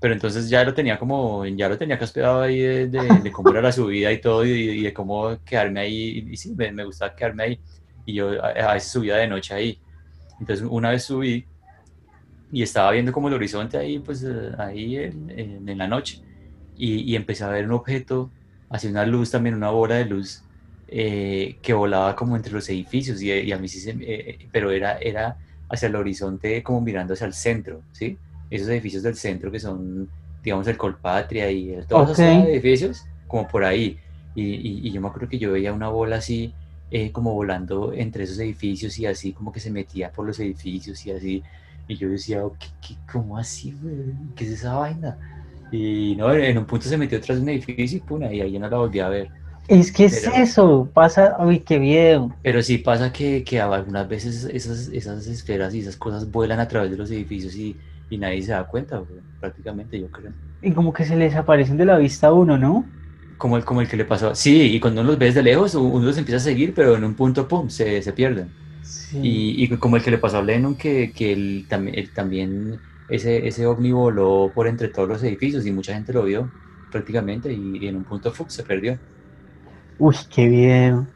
pero 0.05 0.14
entonces 0.14 0.51
ya 0.51 0.64
lo 0.64 0.74
tenía 0.74 0.98
como, 0.98 1.47
ya 1.47 1.68
lo 1.68 1.78
tenía 1.78 1.98
caspeado 1.98 2.43
ahí 2.43 2.60
de, 2.60 2.89
de- 2.89 3.20
de 3.22 3.32
cómo 3.32 3.52
era 3.52 3.62
la 3.62 3.72
subida 3.72 4.12
y 4.12 4.20
todo 4.20 4.44
y, 4.44 4.51
y 4.52 4.82
de 4.85 4.93
cómo 4.94 5.39
quedarme 5.44 5.81
ahí, 5.81 6.18
y, 6.31 6.36
sí, 6.36 6.55
me, 6.55 6.72
me 6.72 6.85
gustaba 6.85 7.14
quedarme 7.16 7.44
ahí, 7.44 7.62
y 8.05 8.14
yo 8.14 8.31
a, 8.44 8.51
a 8.51 8.74
veces 8.74 8.93
subía 8.93 9.16
de 9.16 9.28
noche 9.28 9.55
ahí, 9.55 9.82
entonces 10.39 10.66
una 10.70 10.90
vez 10.90 11.05
subí 11.05 11.48
y 12.51 12.62
estaba 12.62 12.93
viendo 12.93 13.12
como 13.12 13.28
el 13.28 13.35
horizonte 13.35 13.78
ahí, 13.78 13.98
pues 14.01 14.22
eh, 14.24 14.52
ahí 14.59 14.97
en, 14.97 15.31
en- 15.31 15.68
en 15.68 15.78
la 15.78 15.89
noche, 15.89 16.18
y, 16.74 17.01
y 17.12 17.16
empecé 17.16 17.44
a 17.44 17.48
ver 17.48 17.64
un 17.66 17.72
objeto 17.72 18.35
hacia 18.68 18.90
una 18.90 19.06
luz 19.06 19.31
también, 19.31 19.55
una 19.56 19.70
bola 19.70 19.97
de 19.97 20.05
luz 20.06 20.47
eh, 20.86 21.59
que 21.62 21.72
volaba 21.72 22.14
como 22.16 22.36
entre 22.36 22.52
los 22.52 22.68
edificios 22.68 23.20
y, 23.22 23.31
y 23.32 23.52
a 23.52 23.59
mí 23.59 23.68
sí 23.68 23.81
se, 23.81 23.90
eh, 24.01 24.48
pero 24.52 24.70
era, 24.70 24.98
era 24.98 25.39
hacia 25.68 25.89
el 25.89 25.97
horizonte 25.97 26.62
como 26.62 26.81
mirando 26.81 27.14
hacia 27.14 27.26
el 27.26 27.35
centro, 27.35 27.86
¿sí? 27.93 28.20
Esos 28.55 28.68
edificios 28.68 29.02
del 29.02 29.16
centro 29.16 29.51
que 29.51 29.59
son, 29.60 30.09
digamos, 30.43 30.66
el 30.68 30.76
Colpatria 30.76 31.51
y 31.51 31.70
el- 31.70 31.86
todos 31.86 32.10
Ok. 32.10 32.18
esos 32.18 32.48
edificios, 32.48 33.05
como 33.26 33.48
por 33.48 33.64
ahí. 33.64 33.98
Y, 34.35 34.43
y- 34.43 34.81
y 34.89 34.90
yo 34.93 35.01
me 35.01 35.09
acuerdo 35.09 35.28
que 35.28 35.39
yo 35.39 35.52
veía 35.52 35.72
una 35.72 35.89
bola 35.89 36.16
así, 36.16 36.52
eh, 36.90 37.10
como 37.10 37.32
volando 37.35 37.93
entre 37.93 38.24
esos 38.24 38.39
edificios 38.39 38.98
y 38.98 39.06
así 39.06 39.32
como 39.32 39.51
que 39.52 39.60
se 39.60 39.70
metía 39.70 40.10
por 40.12 40.26
los 40.26 40.39
edificios 40.40 41.05
y 41.06 41.10
así. 41.10 41.43
Y 41.89 41.97
yo 41.97 42.09
decía, 42.09 42.44
"Oh, 42.44 42.55
¿qué, 42.59 42.66
qué, 42.86 42.94
cómo 43.12 43.36
así, 43.36 43.74
güey? 43.82 43.94
¿Qué 44.36 44.44
es 44.44 44.51
esa 44.52 44.74
vaina? 44.74 45.18
Y 45.72 46.14
no, 46.16 46.32
en 46.32 46.56
un 46.59 46.64
punto 46.66 46.86
se 46.89 46.97
metió 46.97 47.20
tras 47.20 47.39
de 47.39 47.43
un 47.43 47.48
edificio 47.48 47.98
y 47.98 48.01
pum, 48.01 48.22
y 48.32 48.40
ahí 48.40 48.59
no 48.59 48.68
la 48.68 48.76
volví 48.78 49.01
a 49.01 49.09
ver. 49.09 49.28
Es 49.66 49.90
que 49.90 50.05
es 50.05 50.20
Pero- 50.24 50.36
eso. 50.43 50.89
Pasa. 50.94 51.36
Uy, 51.40 51.60
qué 51.60 51.78
video. 51.78 52.32
Pero 52.43 52.62
sí 52.62 52.78
pasa 52.78 53.12
que, 53.12 53.43
que 53.43 53.60
algunas 53.60 54.06
veces 54.09 54.44
esas, 54.52 54.89
esas 54.93 55.26
esferas 55.26 55.74
y 55.74 55.81
esas 55.81 55.97
cosas 55.97 56.31
vuelan 56.31 56.60
a 56.60 56.68
través 56.68 56.90
de 56.90 56.97
los 56.97 57.10
edificios 57.10 57.56
y, 57.56 57.74
y 58.14 58.18
nadie 58.18 58.42
se 58.42 58.52
da 58.52 58.66
cuenta, 58.68 58.98
güey, 58.98 59.22
prácticamente, 59.40 60.00
yo 60.00 60.10
creo. 60.10 60.34
Y 60.62 60.72
como 60.74 60.92
que 60.92 61.04
se 61.04 61.16
les 61.16 61.36
aparecen 61.36 61.76
de 61.76 61.84
la 61.84 61.98
vista 61.98 62.28
a 62.28 62.32
uno, 62.32 62.58
¿no? 62.58 62.92
Como 63.36 63.56
el, 63.56 63.64
como 63.64 63.80
el 63.80 63.88
que 63.88 63.96
le 63.96 64.04
pasó. 64.04 64.34
Sí, 64.34 64.74
y 64.74 64.80
cuando 64.80 65.00
uno 65.00 65.10
los 65.10 65.18
ves 65.18 65.34
de 65.34 65.42
lejos, 65.42 65.74
uno 65.74 66.06
los 66.06 66.16
empieza 66.18 66.36
a 66.38 66.40
seguir, 66.40 66.72
pero 66.74 66.96
en 66.96 67.04
un 67.04 67.16
punto, 67.16 67.48
pum, 67.48 67.68
se, 67.68 68.00
se 68.02 68.12
pierden. 68.12 68.56
Sí. 68.82 69.18
Y, 69.20 69.64
y 69.64 69.78
como 69.78 69.96
el 69.96 70.02
que 70.04 70.10
le 70.10 70.18
pasó 70.18 70.38
a 70.38 70.42
Lennon, 70.42 70.76
que, 70.76 71.12
que 71.12 71.32
él, 71.32 71.66
también, 71.68 71.98
él 71.98 72.12
también, 72.14 72.82
ese, 73.08 73.46
ese 73.48 73.66
ovni 73.66 73.92
voló 73.92 74.52
por 74.54 74.68
entre 74.68 74.88
todos 74.88 75.08
los 75.08 75.22
edificios 75.22 75.66
y 75.66 75.72
mucha 75.72 75.94
gente 75.94 76.12
lo 76.12 76.24
vio 76.24 76.54
prácticamente 76.90 77.52
y, 77.52 77.78
y 77.78 77.88
en 77.88 77.96
un 77.96 78.04
punto 78.04 78.32
¡fuc! 78.32 78.50
se 78.50 78.64
perdió. 78.64 79.00
Uy, 79.98 80.16
qué 80.30 80.46
video. 80.48 81.12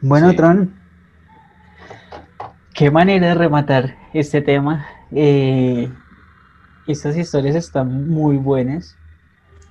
Bueno, 0.00 0.32
Sí. 0.32 0.34
Tron, 0.34 0.80
qué 2.78 2.92
manera 2.92 3.26
de 3.26 3.34
rematar 3.34 3.96
este 4.14 4.40
tema. 4.40 4.86
Eh, 5.10 5.90
estas 6.86 7.16
historias 7.16 7.56
están 7.56 8.08
muy 8.08 8.36
buenas, 8.36 8.96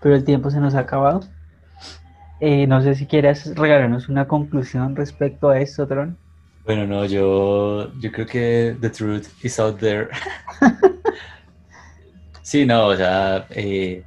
pero 0.01 0.13
el 0.13 0.25
tiempo 0.25 0.51
se 0.51 0.59
nos 0.59 0.75
ha 0.75 0.79
acabado. 0.79 1.21
Eh, 2.41 2.67
no 2.67 2.81
sé 2.81 2.95
si 2.95 3.05
quieras 3.05 3.55
regalarnos 3.55 4.09
una 4.09 4.27
conclusión 4.27 4.93
respecto 4.97 5.47
a 5.47 5.61
esto, 5.61 5.87
Tron. 5.87 6.17
Bueno, 6.65 6.85
no, 6.85 7.05
yo, 7.05 7.93
yo 7.97 8.11
creo 8.11 8.25
que 8.27 8.75
the 8.81 8.89
truth 8.89 9.27
is 9.41 9.57
out 9.59 9.79
there. 9.79 10.09
Sí, 12.41 12.65
no, 12.65 12.87
o 12.87 12.95
sea, 12.95 13.45
eh, 13.49 14.05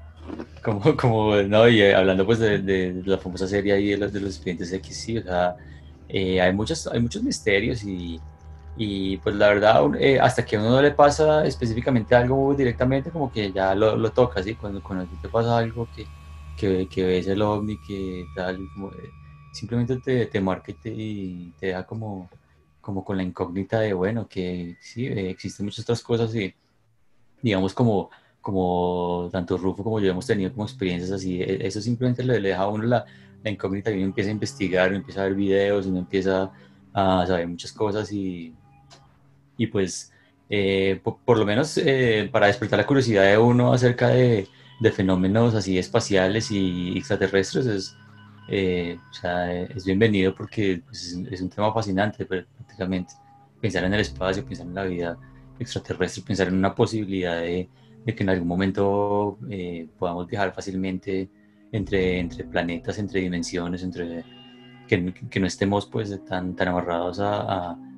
como, 0.64 0.97
como, 0.97 1.36
no, 1.43 1.68
y 1.68 1.82
eh, 1.82 1.94
hablando 1.94 2.24
pues 2.24 2.39
de, 2.39 2.59
de 2.59 3.02
la 3.05 3.18
famosa 3.18 3.47
serie 3.47 3.74
ahí 3.74 3.90
de 3.90 3.98
los, 3.98 4.14
de 4.14 4.20
los 4.20 4.31
expedientes 4.31 4.72
X, 4.72 4.97
sí, 4.97 5.18
o 5.18 5.22
sea, 5.22 5.56
eh, 6.09 6.40
hay 6.40 6.51
muchos, 6.55 6.86
hay 6.86 7.01
muchos 7.01 7.22
misterios 7.22 7.85
y, 7.85 8.18
y 8.82 9.19
pues 9.19 9.35
la 9.36 9.48
verdad, 9.48 9.82
eh, 9.98 10.19
hasta 10.20 10.44
que 10.47 10.57
a 10.57 10.61
uno 10.61 10.70
no 10.70 10.82
le 10.82 10.93
pasa 10.93 11.44
específicamente 11.47 12.15
algo 12.15 12.55
directamente, 12.55 13.11
como 13.12 13.31
que 13.31 13.52
ya 13.52 13.74
lo, 13.74 13.97
lo 13.97 14.12
toca, 14.12 14.43
¿sí? 14.43 14.57
Cuando, 14.57 14.82
cuando 14.82 15.07
te 15.19 15.28
pasa 15.28 15.59
algo 15.59 15.90
que, 15.90 16.11
que, 16.57 16.89
que 16.89 17.05
ves 17.05 17.27
el 17.27 17.43
ovni, 17.43 17.78
que 17.81 18.31
tal, 18.35 18.70
eh, 18.94 19.15
simplemente 19.51 20.01
te, 20.01 20.27
te 20.27 20.40
marca 20.40 20.70
y 20.73 20.74
te, 20.77 20.90
y 20.94 21.52
te 21.55 21.66
deja 21.69 21.85
como, 21.86 22.32
como 22.81 23.05
con 23.05 23.16
la 23.19 23.23
incógnita 23.23 23.81
de, 23.81 23.93
bueno, 23.93 24.27
que 24.28 24.77
sí, 24.81 25.07
eh, 25.07 25.31
existen 25.31 25.66
muchas 25.66 25.85
otras 25.85 26.02
cosas 26.02 26.35
y 26.35 26.55
digamos 27.43 27.74
como, 27.74 28.11
como 28.40 29.28
tanto 29.32 29.57
Rufo 29.57 29.82
como 29.85 30.01
yo 30.01 30.11
hemos 30.11 30.27
tenido 30.27 30.52
como 30.52 30.65
experiencias 30.65 31.11
así, 31.12 31.43
e- 31.43 31.66
eso 31.66 31.81
simplemente 31.81 32.23
le, 32.24 32.40
le 32.40 32.51
deja 32.51 32.62
a 32.62 32.69
uno 32.69 32.85
la, 32.85 33.05
la 33.43 33.51
incógnita 33.51 33.90
y 33.90 33.97
uno 33.97 34.07
empieza 34.07 34.31
a 34.31 34.32
investigar, 34.32 34.89
uno 34.89 34.98
empieza 34.98 35.23
a 35.23 35.24
ver 35.24 35.35
videos, 35.35 35.86
uno 35.86 35.98
empieza 35.98 36.51
a 36.93 37.24
saber 37.27 37.48
muchas 37.48 37.73
cosas 37.73 38.11
y, 38.12 38.60
y 39.61 39.66
pues 39.66 40.11
eh, 40.49 41.01
po- 41.05 41.20
por, 41.23 41.37
lo 41.37 41.45
menos 41.45 41.77
eh, 41.77 42.31
para 42.32 42.47
despertar 42.47 42.78
la 42.78 42.87
curiosidad 42.87 43.24
de 43.24 43.37
uno 43.37 43.74
acerca 43.74 44.09
de, 44.09 44.49
de 44.81 44.91
fenómenos 44.91 45.55
así 45.55 45.77
espaciales 45.77 46.51
y 46.51 46.97
extraterrestres 46.97 47.66
es, 47.66 47.97
eh, 48.49 48.97
o 49.11 49.12
sea, 49.12 49.53
es 49.53 49.85
bienvenido 49.85 50.35
porque 50.35 50.82
pues, 50.87 51.15
es, 51.31 51.43
un 51.43 51.51
tema 51.51 51.74
fascinante 51.74 52.24
prácticamente. 52.24 53.12
Pensar 53.61 53.85
en 53.85 53.93
el 53.93 54.01
espacio, 54.01 54.43
pensar 54.47 54.66
en 54.66 54.74
la 54.74 54.85
vida 54.85 55.19
extraterrestre, 55.59 56.23
pensar 56.27 56.49
en 56.49 56.55
una 56.55 56.74
posibilidad 56.74 57.39
de, 57.43 57.69
de 58.07 58.15
que 58.15 58.23
en 58.23 58.31
algún 58.31 58.49
momento 58.49 59.39
eh, 59.51 59.89
podamos 59.99 60.27
viajar 60.27 60.55
fácilmente 60.55 61.28
entre, 61.70 62.19
entre 62.19 62.45
planetas, 62.45 62.99
entre 62.99 63.20
dimensiones, 63.20 63.82
entre 63.82 64.24
que, 64.89 65.12
que 65.31 65.39
no 65.39 65.47
estemos 65.47 65.85
pues 65.85 66.19
tan, 66.24 66.57
tan 66.57 66.69
amarrados 66.69 67.20
a, 67.20 67.43
a, 67.73 67.90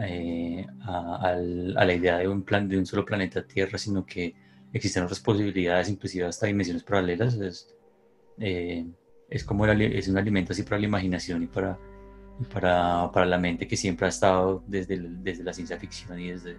eh, 0.00 0.66
a- 0.82 1.32
a 1.32 1.84
la 1.84 1.94
idea 1.94 2.18
de 2.18 2.28
un, 2.28 2.42
plan, 2.42 2.68
de 2.68 2.78
un 2.78 2.86
solo 2.86 3.04
planeta 3.04 3.46
Tierra, 3.46 3.78
sino 3.78 4.04
que 4.06 4.34
existen 4.72 5.02
otras 5.04 5.20
posibilidades, 5.20 5.88
inclusive 5.88 6.26
hasta 6.26 6.46
dimensiones 6.46 6.82
paralelas. 6.84 7.34
Es, 7.34 7.74
eh, 8.38 8.86
es 9.28 9.44
como 9.44 9.66
el 9.66 9.80
es 9.82 10.08
un 10.08 10.18
alimento 10.18 10.52
así 10.52 10.62
para 10.62 10.78
la 10.78 10.86
imaginación 10.86 11.42
y 11.42 11.46
para, 11.46 11.78
y 12.40 12.44
para, 12.44 13.10
para 13.12 13.26
la 13.26 13.38
mente 13.38 13.66
que 13.66 13.76
siempre 13.76 14.06
ha 14.06 14.08
estado 14.10 14.62
desde, 14.66 14.94
el- 14.94 15.22
desde 15.22 15.44
la 15.44 15.52
ciencia 15.52 15.78
ficción 15.78 16.18
y 16.20 16.30
desde, 16.30 16.56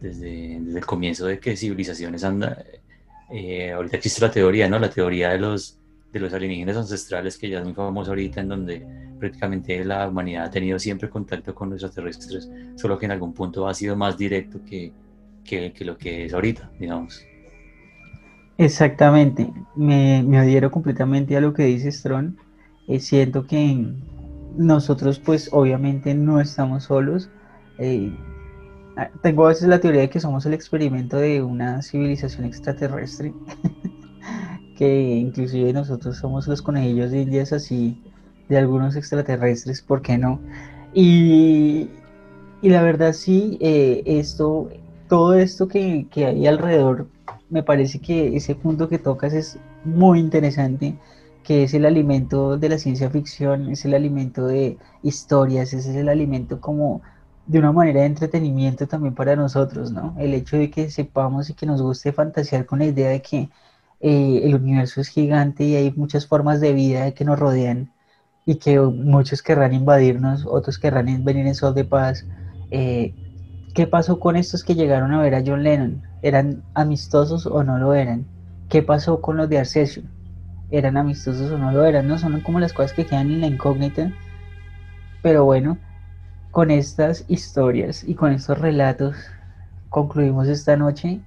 desde, 0.00 0.60
desde 0.60 0.78
el 0.78 0.86
comienzo 0.86 1.26
de 1.26 1.38
que 1.38 1.56
civilizaciones 1.56 2.24
anda, 2.24 2.64
eh, 3.30 3.72
ahorita 3.72 3.96
existe 3.96 4.20
la 4.20 4.30
teoría, 4.30 4.68
¿no? 4.68 4.78
La 4.78 4.90
teoría 4.90 5.30
de 5.30 5.38
los, 5.38 5.78
de 6.12 6.20
los 6.20 6.32
alienígenas 6.32 6.76
ancestrales, 6.76 7.36
que 7.38 7.48
ya 7.48 7.58
es 7.58 7.64
muy 7.64 7.74
famosa 7.74 8.10
ahorita, 8.10 8.40
en 8.40 8.48
donde 8.48 8.86
prácticamente 9.24 9.82
la 9.84 10.06
humanidad 10.06 10.44
ha 10.44 10.50
tenido 10.50 10.78
siempre 10.78 11.08
contacto 11.08 11.54
con 11.54 11.70
los 11.70 11.82
extraterrestres, 11.82 12.50
solo 12.76 12.98
que 12.98 13.06
en 13.06 13.12
algún 13.12 13.32
punto 13.32 13.66
ha 13.66 13.72
sido 13.72 13.96
más 13.96 14.18
directo 14.18 14.60
que, 14.62 14.92
que, 15.44 15.72
lo 15.80 15.96
que 15.96 16.26
es 16.26 16.34
ahorita, 16.34 16.70
digamos. 16.78 17.24
Exactamente, 18.58 19.50
me, 19.74 20.18
adhiero 20.38 20.70
completamente 20.70 21.36
a 21.38 21.40
lo 21.40 21.54
que 21.54 21.64
dice 21.64 21.90
Tron. 22.02 22.36
Eh, 22.86 23.00
siento 23.00 23.46
que 23.46 23.94
nosotros 24.56 25.18
pues 25.18 25.48
obviamente 25.52 26.14
no 26.14 26.38
estamos 26.38 26.84
solos. 26.84 27.30
Eh, 27.78 28.14
tengo 29.22 29.46
a 29.46 29.48
veces 29.48 29.68
la 29.68 29.80
teoría 29.80 30.02
de 30.02 30.10
que 30.10 30.20
somos 30.20 30.44
el 30.44 30.52
experimento 30.52 31.16
de 31.16 31.42
una 31.42 31.80
civilización 31.80 32.44
extraterrestre, 32.44 33.32
que 34.76 35.16
inclusive 35.16 35.72
nosotros 35.72 36.18
somos 36.18 36.46
los 36.46 36.60
conejillos 36.60 37.10
de 37.10 37.22
indias 37.22 37.54
así 37.54 38.02
de 38.48 38.58
algunos 38.58 38.96
extraterrestres, 38.96 39.82
¿por 39.82 40.02
qué 40.02 40.18
no? 40.18 40.40
Y, 40.92 41.88
y 42.62 42.68
la 42.68 42.82
verdad 42.82 43.12
sí, 43.12 43.58
eh, 43.60 44.02
esto, 44.06 44.70
todo 45.08 45.34
esto 45.34 45.68
que, 45.68 46.06
que 46.10 46.26
hay 46.26 46.46
alrededor 46.46 47.08
me 47.50 47.62
parece 47.62 48.00
que 48.00 48.36
ese 48.36 48.54
punto 48.54 48.88
que 48.88 48.98
tocas 48.98 49.32
es 49.32 49.58
muy 49.84 50.18
interesante, 50.20 50.96
que 51.42 51.64
es 51.64 51.74
el 51.74 51.84
alimento 51.86 52.56
de 52.58 52.68
la 52.68 52.78
ciencia 52.78 53.10
ficción, 53.10 53.70
es 53.70 53.84
el 53.84 53.94
alimento 53.94 54.46
de 54.46 54.78
historias, 55.02 55.72
ese 55.74 55.90
es 55.90 55.96
el 55.96 56.08
alimento 56.08 56.60
como 56.60 57.02
de 57.46 57.58
una 57.58 57.72
manera 57.72 58.00
de 58.00 58.06
entretenimiento 58.06 58.86
también 58.88 59.14
para 59.14 59.36
nosotros, 59.36 59.92
¿no? 59.92 60.14
El 60.18 60.34
hecho 60.34 60.56
de 60.56 60.70
que 60.70 60.90
sepamos 60.90 61.50
y 61.50 61.54
que 61.54 61.66
nos 61.66 61.82
guste 61.82 62.12
fantasear 62.12 62.66
con 62.66 62.78
la 62.80 62.86
idea 62.86 63.10
de 63.10 63.22
que 63.22 63.50
eh, 64.00 64.40
el 64.44 64.54
universo 64.54 65.00
es 65.00 65.08
gigante 65.08 65.64
y 65.64 65.76
hay 65.76 65.92
muchas 65.92 66.26
formas 66.26 66.60
de 66.60 66.72
vida 66.72 67.12
que 67.12 67.24
nos 67.24 67.38
rodean 67.38 67.93
y 68.46 68.56
que 68.56 68.78
muchos 68.78 69.42
querrán 69.42 69.72
invadirnos, 69.72 70.44
otros 70.46 70.78
querrán 70.78 71.24
venir 71.24 71.46
en 71.46 71.54
sol 71.54 71.74
de 71.74 71.84
paz. 71.84 72.26
Eh, 72.70 73.14
¿Qué 73.74 73.86
pasó 73.86 74.20
con 74.20 74.36
estos 74.36 74.62
que 74.62 74.74
llegaron 74.74 75.12
a 75.12 75.22
ver 75.22 75.34
a 75.34 75.42
John 75.44 75.62
Lennon? 75.62 76.02
¿Eran 76.22 76.62
amistosos 76.74 77.46
o 77.46 77.64
no 77.64 77.78
lo 77.78 77.94
eran? 77.94 78.24
¿Qué 78.68 78.82
pasó 78.82 79.20
con 79.20 79.36
los 79.36 79.48
de 79.48 79.58
Arcesio? 79.58 80.04
¿Eran 80.70 80.96
amistosos 80.96 81.50
o 81.50 81.58
no 81.58 81.72
lo 81.72 81.84
eran? 81.84 82.06
No 82.06 82.18
son 82.18 82.40
como 82.40 82.60
las 82.60 82.72
cosas 82.72 82.92
que 82.92 83.06
quedan 83.06 83.30
en 83.30 83.40
la 83.40 83.46
incógnita. 83.46 84.12
Pero 85.22 85.44
bueno, 85.44 85.78
con 86.50 86.70
estas 86.70 87.24
historias 87.28 88.04
y 88.06 88.14
con 88.14 88.32
estos 88.32 88.58
relatos 88.58 89.16
concluimos 89.88 90.48
esta 90.48 90.76
noche. 90.76 91.20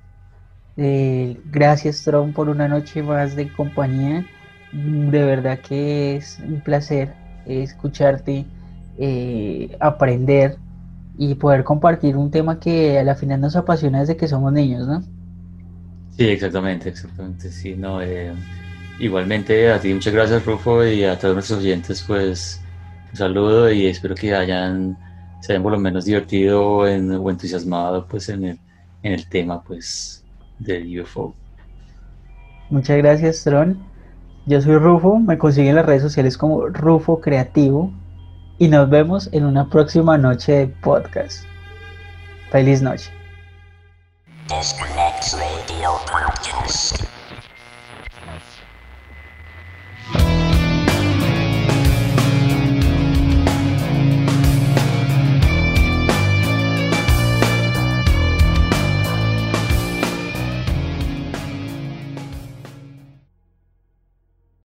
Eh, 0.78 1.42
gracias, 1.46 2.04
Tron, 2.04 2.32
por 2.34 2.48
una 2.48 2.68
noche 2.68 3.02
más 3.02 3.36
de 3.36 3.52
compañía. 3.52 4.26
De 4.72 5.24
verdad 5.24 5.62
que 5.62 6.16
es 6.18 6.40
un 6.40 6.62
placer 6.62 7.18
escucharte, 7.46 8.52
eh, 8.96 9.78
aprender 9.80 10.62
y 11.14 11.36
poder 11.36 11.64
compartir 11.64 12.18
un 12.18 12.32
tema 12.32 12.60
que 12.60 13.00
a 13.00 13.04
la 13.04 13.16
final 13.16 13.42
nos 13.42 13.56
apasiona 13.56 14.02
desde 14.02 14.18
que 14.18 14.28
somos 14.28 14.52
niños, 14.54 14.88
¿no? 14.88 15.02
Sí, 16.10 16.26
exactamente, 16.30 16.90
exactamente, 16.90 17.52
sí, 17.52 17.76
no, 17.78 18.02
eh, 18.02 18.36
igualmente 18.98 19.72
a 19.72 19.80
ti 19.80 19.94
muchas 19.94 20.14
gracias 20.14 20.44
Rufo 20.46 20.84
y 20.86 21.04
a 21.04 21.18
todos 21.18 21.36
nuestros 21.36 21.60
oyentes 21.60 22.04
pues 22.08 22.66
un 23.12 23.18
saludo 23.18 23.72
y 23.72 23.86
espero 23.86 24.16
que 24.16 24.34
hayan, 24.34 25.00
se 25.40 25.54
hayan 25.54 25.62
por 25.64 25.74
lo 25.74 25.80
menos 25.80 26.06
divertido 26.06 26.88
en- 26.88 27.12
o 27.12 27.30
entusiasmado 27.30 28.08
pues 28.08 28.30
en 28.30 28.46
el, 28.46 28.62
en 29.04 29.14
el 29.14 29.28
tema 29.30 29.64
pues 29.64 30.26
del 30.58 30.88
UFO. 31.00 31.38
Muchas 32.70 32.98
gracias, 32.98 33.44
Tron. 33.44 33.92
Yo 34.48 34.62
soy 34.62 34.78
Rufo, 34.78 35.20
me 35.20 35.38
consiguen 35.38 35.72
en 35.72 35.76
las 35.76 35.86
redes 35.86 36.02
sociales 36.02 36.38
como 36.38 36.68
Rufo 36.68 37.20
Creativo 37.20 37.92
y 38.58 38.70
nos 38.70 38.90
vemos 38.90 39.28
en 39.34 39.44
una 39.44 39.70
próxima 39.70 40.18
noche 40.18 40.54
de 40.54 40.68
podcast. 40.68 41.44
Feliz 42.50 42.82
noche. 42.82 43.12